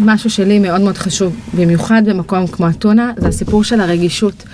משהו 0.00 0.30
שלי 0.30 0.58
מאוד 0.58 0.80
מאוד 0.80 0.98
חשוב, 0.98 1.36
במיוחד 1.54 2.02
במקום 2.06 2.46
כמו 2.46 2.68
אתונה, 2.68 3.12
זה 3.16 3.28
הסיפור 3.28 3.64
של 3.64 3.80
הרגישות. 3.80 4.44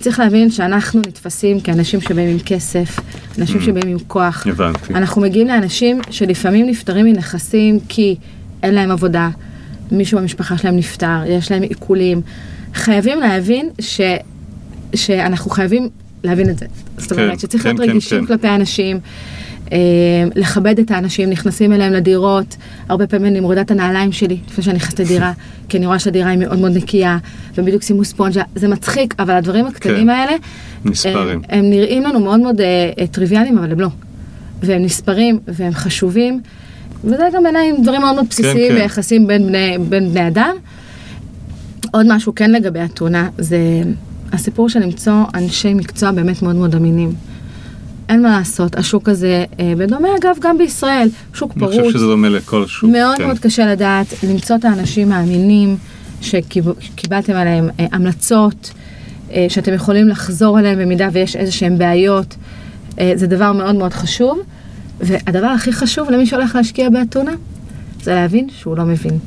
צריך 0.00 0.18
להבין 0.18 0.50
שאנחנו 0.50 1.00
נתפסים 1.00 1.60
כאנשים 1.60 2.00
שבאים 2.00 2.28
עם 2.28 2.38
כסף, 2.38 3.00
אנשים 3.38 3.60
שבאים 3.60 3.88
עם 3.88 3.98
כוח. 4.06 4.46
Mm. 4.46 4.50
הבנתי. 4.50 4.94
אנחנו 4.94 5.22
מגיעים 5.22 5.48
לאנשים 5.48 6.00
שלפעמים 6.10 6.66
נפטרים 6.66 7.06
מנכסים 7.06 7.78
כי 7.88 8.16
אין 8.62 8.74
להם 8.74 8.90
עבודה, 8.90 9.28
מישהו 9.92 10.18
במשפחה 10.18 10.58
שלהם 10.58 10.76
נפטר, 10.76 11.20
יש 11.26 11.52
להם 11.52 11.62
עיקולים. 11.62 12.20
חייבים 12.74 13.20
להבין 13.20 13.70
ש... 13.80 14.00
שאנחנו 14.94 15.50
חייבים 15.50 15.88
להבין 16.24 16.50
את 16.50 16.58
זה. 16.58 16.66
זאת 16.98 17.12
כן, 17.12 17.22
אומרת 17.22 17.40
שצריך 17.40 17.62
כן, 17.62 17.68
להיות 17.68 17.80
כן, 17.80 17.90
רגישים 17.90 18.20
כן. 18.20 18.26
כלפי 18.26 18.48
האנשים, 18.48 18.96
אה, 18.96 19.51
לכבד 20.34 20.78
את 20.78 20.90
האנשים, 20.90 21.30
נכנסים 21.30 21.72
אליהם 21.72 21.92
לדירות, 21.92 22.56
הרבה 22.88 23.06
פעמים 23.06 23.26
אני 23.26 23.40
מורידה 23.40 23.60
את 23.60 23.70
הנעליים 23.70 24.12
שלי 24.12 24.38
לפני 24.48 24.64
שאני 24.64 24.76
נכנסת 24.76 25.00
לדירה, 25.00 25.32
כי 25.68 25.78
אני 25.78 25.86
רואה 25.86 25.98
שהדירה 25.98 26.30
היא 26.30 26.38
מאוד 26.38 26.58
מאוד 26.58 26.76
נקייה, 26.76 27.18
ובדיוק 27.54 27.82
שימו 27.82 28.04
ספונג'ה, 28.04 28.42
זה 28.54 28.68
מצחיק, 28.68 29.14
אבל 29.18 29.34
הדברים 29.34 29.66
הקטנים 29.66 30.06
כן. 30.06 30.08
האלה, 30.08 30.32
נספרים. 30.84 31.28
הם, 31.28 31.40
הם 31.48 31.70
נראים 31.70 32.02
לנו 32.02 32.20
מאוד 32.20 32.40
מאוד 32.40 32.60
אה, 32.60 32.90
אה, 33.00 33.06
טריוויאליים, 33.06 33.58
אבל 33.58 33.72
הם 33.72 33.80
לא. 33.80 33.88
והם 34.62 34.82
נספרים, 34.82 35.38
והם 35.48 35.72
חשובים, 35.72 36.40
וזה 37.04 37.28
גם 37.34 37.42
בעיניי 37.42 37.72
דברים 37.82 38.00
מאוד 38.00 38.14
מאוד 38.14 38.26
בסיסיים 38.30 38.72
כן. 38.72 38.74
ביחסים 38.74 39.26
בין 39.26 39.46
בני, 39.46 39.76
בין 39.88 40.10
בני 40.10 40.28
אדם. 40.28 40.56
עוד 41.92 42.06
משהו 42.08 42.34
כן 42.34 42.50
לגבי 42.50 42.80
אתונה, 42.84 43.28
זה 43.38 43.58
הסיפור 44.32 44.68
של 44.68 44.80
למצוא 44.80 45.12
אנשי 45.34 45.74
מקצוע 45.74 46.10
באמת 46.10 46.42
מאוד 46.42 46.56
מאוד 46.56 46.74
אמינים. 46.74 47.12
אין 48.12 48.22
מה 48.22 48.38
לעשות, 48.38 48.76
השוק 48.76 49.08
הזה, 49.08 49.44
אה, 49.60 49.72
בדומה 49.78 50.08
אגב 50.20 50.36
גם 50.40 50.58
בישראל, 50.58 51.08
שוק 51.34 51.52
אני 51.52 51.60
פרוץ. 51.60 51.74
חושב 51.76 51.90
שזה 51.90 52.06
דומה 52.06 52.28
לכל 52.28 52.66
שוק. 52.66 52.90
מאוד 52.90 53.16
כן. 53.16 53.26
מאוד 53.26 53.38
קשה 53.38 53.66
לדעת, 53.66 54.06
למצוא 54.28 54.56
את 54.56 54.64
האנשים 54.64 55.12
האמינים 55.12 55.76
שקיבלתם 56.20 57.32
עליהם 57.32 57.68
אה, 57.80 57.86
המלצות, 57.92 58.72
אה, 59.32 59.46
שאתם 59.48 59.74
יכולים 59.74 60.08
לחזור 60.08 60.58
אליהם 60.58 60.78
במידה 60.78 61.08
ויש 61.12 61.36
איזה 61.36 61.52
שהם 61.52 61.78
בעיות, 61.78 62.36
אה, 62.98 63.12
זה 63.14 63.26
דבר 63.26 63.52
מאוד 63.52 63.74
מאוד 63.74 63.92
חשוב. 63.92 64.38
והדבר 65.00 65.46
הכי 65.46 65.72
חשוב 65.72 66.10
למי 66.10 66.26
שהולך 66.26 66.54
להשקיע 66.54 66.90
באתונה, 66.90 67.32
זה 68.02 68.14
להבין 68.14 68.48
שהוא 68.50 68.76
לא 68.76 68.84
מבין. 68.84 69.18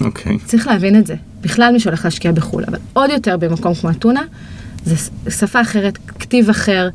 אוקיי. 0.00 0.38
צריך 0.44 0.66
להבין 0.66 0.98
את 0.98 1.06
זה. 1.06 1.14
בכלל 1.40 1.72
מי 1.72 1.80
שהולך 1.80 2.04
להשקיע 2.04 2.32
בחו"ל, 2.32 2.64
אבל 2.68 2.78
עוד 2.92 3.10
יותר 3.10 3.36
במקום 3.36 3.74
כמו 3.74 3.90
אתונה, 3.90 4.22
זה 4.84 5.10
שפה 5.30 5.60
אחרת, 5.60 5.98
כתיב 6.18 6.50
אחר. 6.50 6.88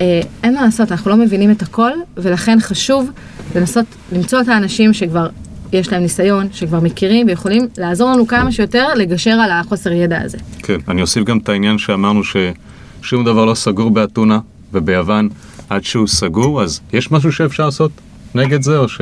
אה, 0.00 0.20
אין 0.42 0.54
מה 0.54 0.62
לעשות, 0.62 0.92
אנחנו 0.92 1.10
לא 1.10 1.16
מבינים 1.16 1.50
את 1.50 1.62
הכל, 1.62 1.90
ולכן 2.16 2.58
חשוב 2.60 3.10
לנסות 3.54 3.86
למצוא 4.12 4.40
את 4.40 4.48
האנשים 4.48 4.92
שכבר 4.92 5.28
יש 5.72 5.92
להם 5.92 6.02
ניסיון, 6.02 6.48
שכבר 6.52 6.80
מכירים 6.80 7.26
ויכולים 7.26 7.68
לעזור 7.78 8.10
לנו 8.10 8.26
כמה 8.26 8.52
שיותר 8.52 8.94
לגשר 8.94 9.30
על 9.30 9.50
החוסר 9.50 9.92
ידע 9.92 10.20
הזה. 10.20 10.38
כן, 10.58 10.76
אני 10.88 11.02
אוסיף 11.02 11.24
גם 11.24 11.38
את 11.38 11.48
העניין 11.48 11.78
שאמרנו 11.78 12.20
ששום 12.24 13.24
דבר 13.24 13.44
לא 13.44 13.54
סגור 13.54 13.90
באתונה 13.90 14.38
וביוון 14.72 15.28
עד 15.68 15.84
שהוא 15.84 16.06
סגור, 16.06 16.62
אז 16.62 16.80
יש 16.92 17.12
משהו 17.12 17.32
שאפשר 17.32 17.64
לעשות 17.64 17.90
נגד 18.34 18.62
זה, 18.62 18.78
או, 18.78 18.88
ש... 18.88 19.00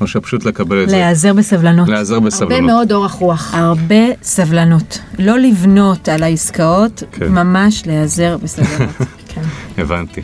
או 0.00 0.06
שפשוט 0.06 0.44
לקבל 0.44 0.82
את 0.82 0.88
זה? 0.88 0.96
להיעזר 0.96 1.32
בסבלנות. 1.32 1.88
להיעזר 1.88 2.14
הרבה 2.14 2.26
בסבלנות. 2.26 2.60
מאוד 2.60 2.92
אורך 2.92 3.12
רוח. 3.12 3.54
הרבה 3.54 4.04
סבלנות. 4.22 4.98
לא 5.18 5.38
לבנות 5.38 6.08
על 6.08 6.22
העסקאות, 6.22 7.02
כן. 7.12 7.28
ממש 7.28 7.82
להיעזר 7.86 8.36
בסבלנות. 8.42 8.94
כן. 9.34 9.40
הבנתי. 9.78 10.20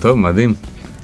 טוב, 0.00 0.18
מדהים. 0.18 0.54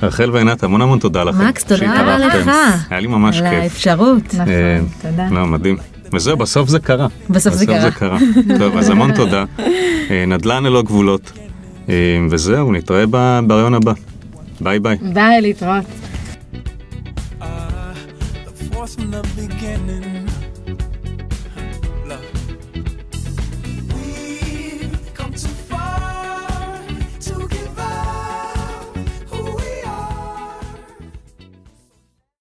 רחל 0.02 0.30
ועינת, 0.30 0.62
המון 0.64 0.82
המון 0.82 0.98
תודה 0.98 1.24
לכם. 1.24 1.46
מקס, 1.48 1.64
תודה 1.64 1.76
שהתארחתם. 1.80 2.38
לך. 2.38 2.50
היה 2.90 3.00
לי 3.00 3.06
ממש 3.06 3.40
על 3.40 3.50
כיף. 3.50 3.62
האפשרות. 3.62 4.34
נכון, 4.34 4.48
אה, 4.48 4.78
תודה. 5.02 5.28
לא, 5.30 5.46
מדהים. 5.46 5.76
וזהו, 6.14 6.36
בסוף 6.36 6.68
זה 6.68 6.78
קרה. 6.78 7.06
בסוף 7.30 7.54
זה 7.54 7.66
קרה. 7.66 7.80
זה 7.80 7.90
קרה. 7.90 8.18
טוב, 8.58 8.76
אז 8.76 8.90
המון 8.90 9.14
תודה. 9.14 9.44
אה, 10.10 10.24
נדל"ן 10.26 10.64
ללא 10.64 10.82
גבולות. 10.82 11.32
אה, 11.88 11.94
וזהו, 12.30 12.72
נתראה 12.72 13.04
ב- 13.10 13.40
ברעיון 13.46 13.74
הבא. 13.74 13.92
ביי 14.60 14.78
ביי. 14.78 14.96
ביי, 15.12 15.40
להתראות. 15.40 15.84
force 18.72 18.96
from 18.96 19.10
the 19.14 19.22
beginning. 19.38 20.05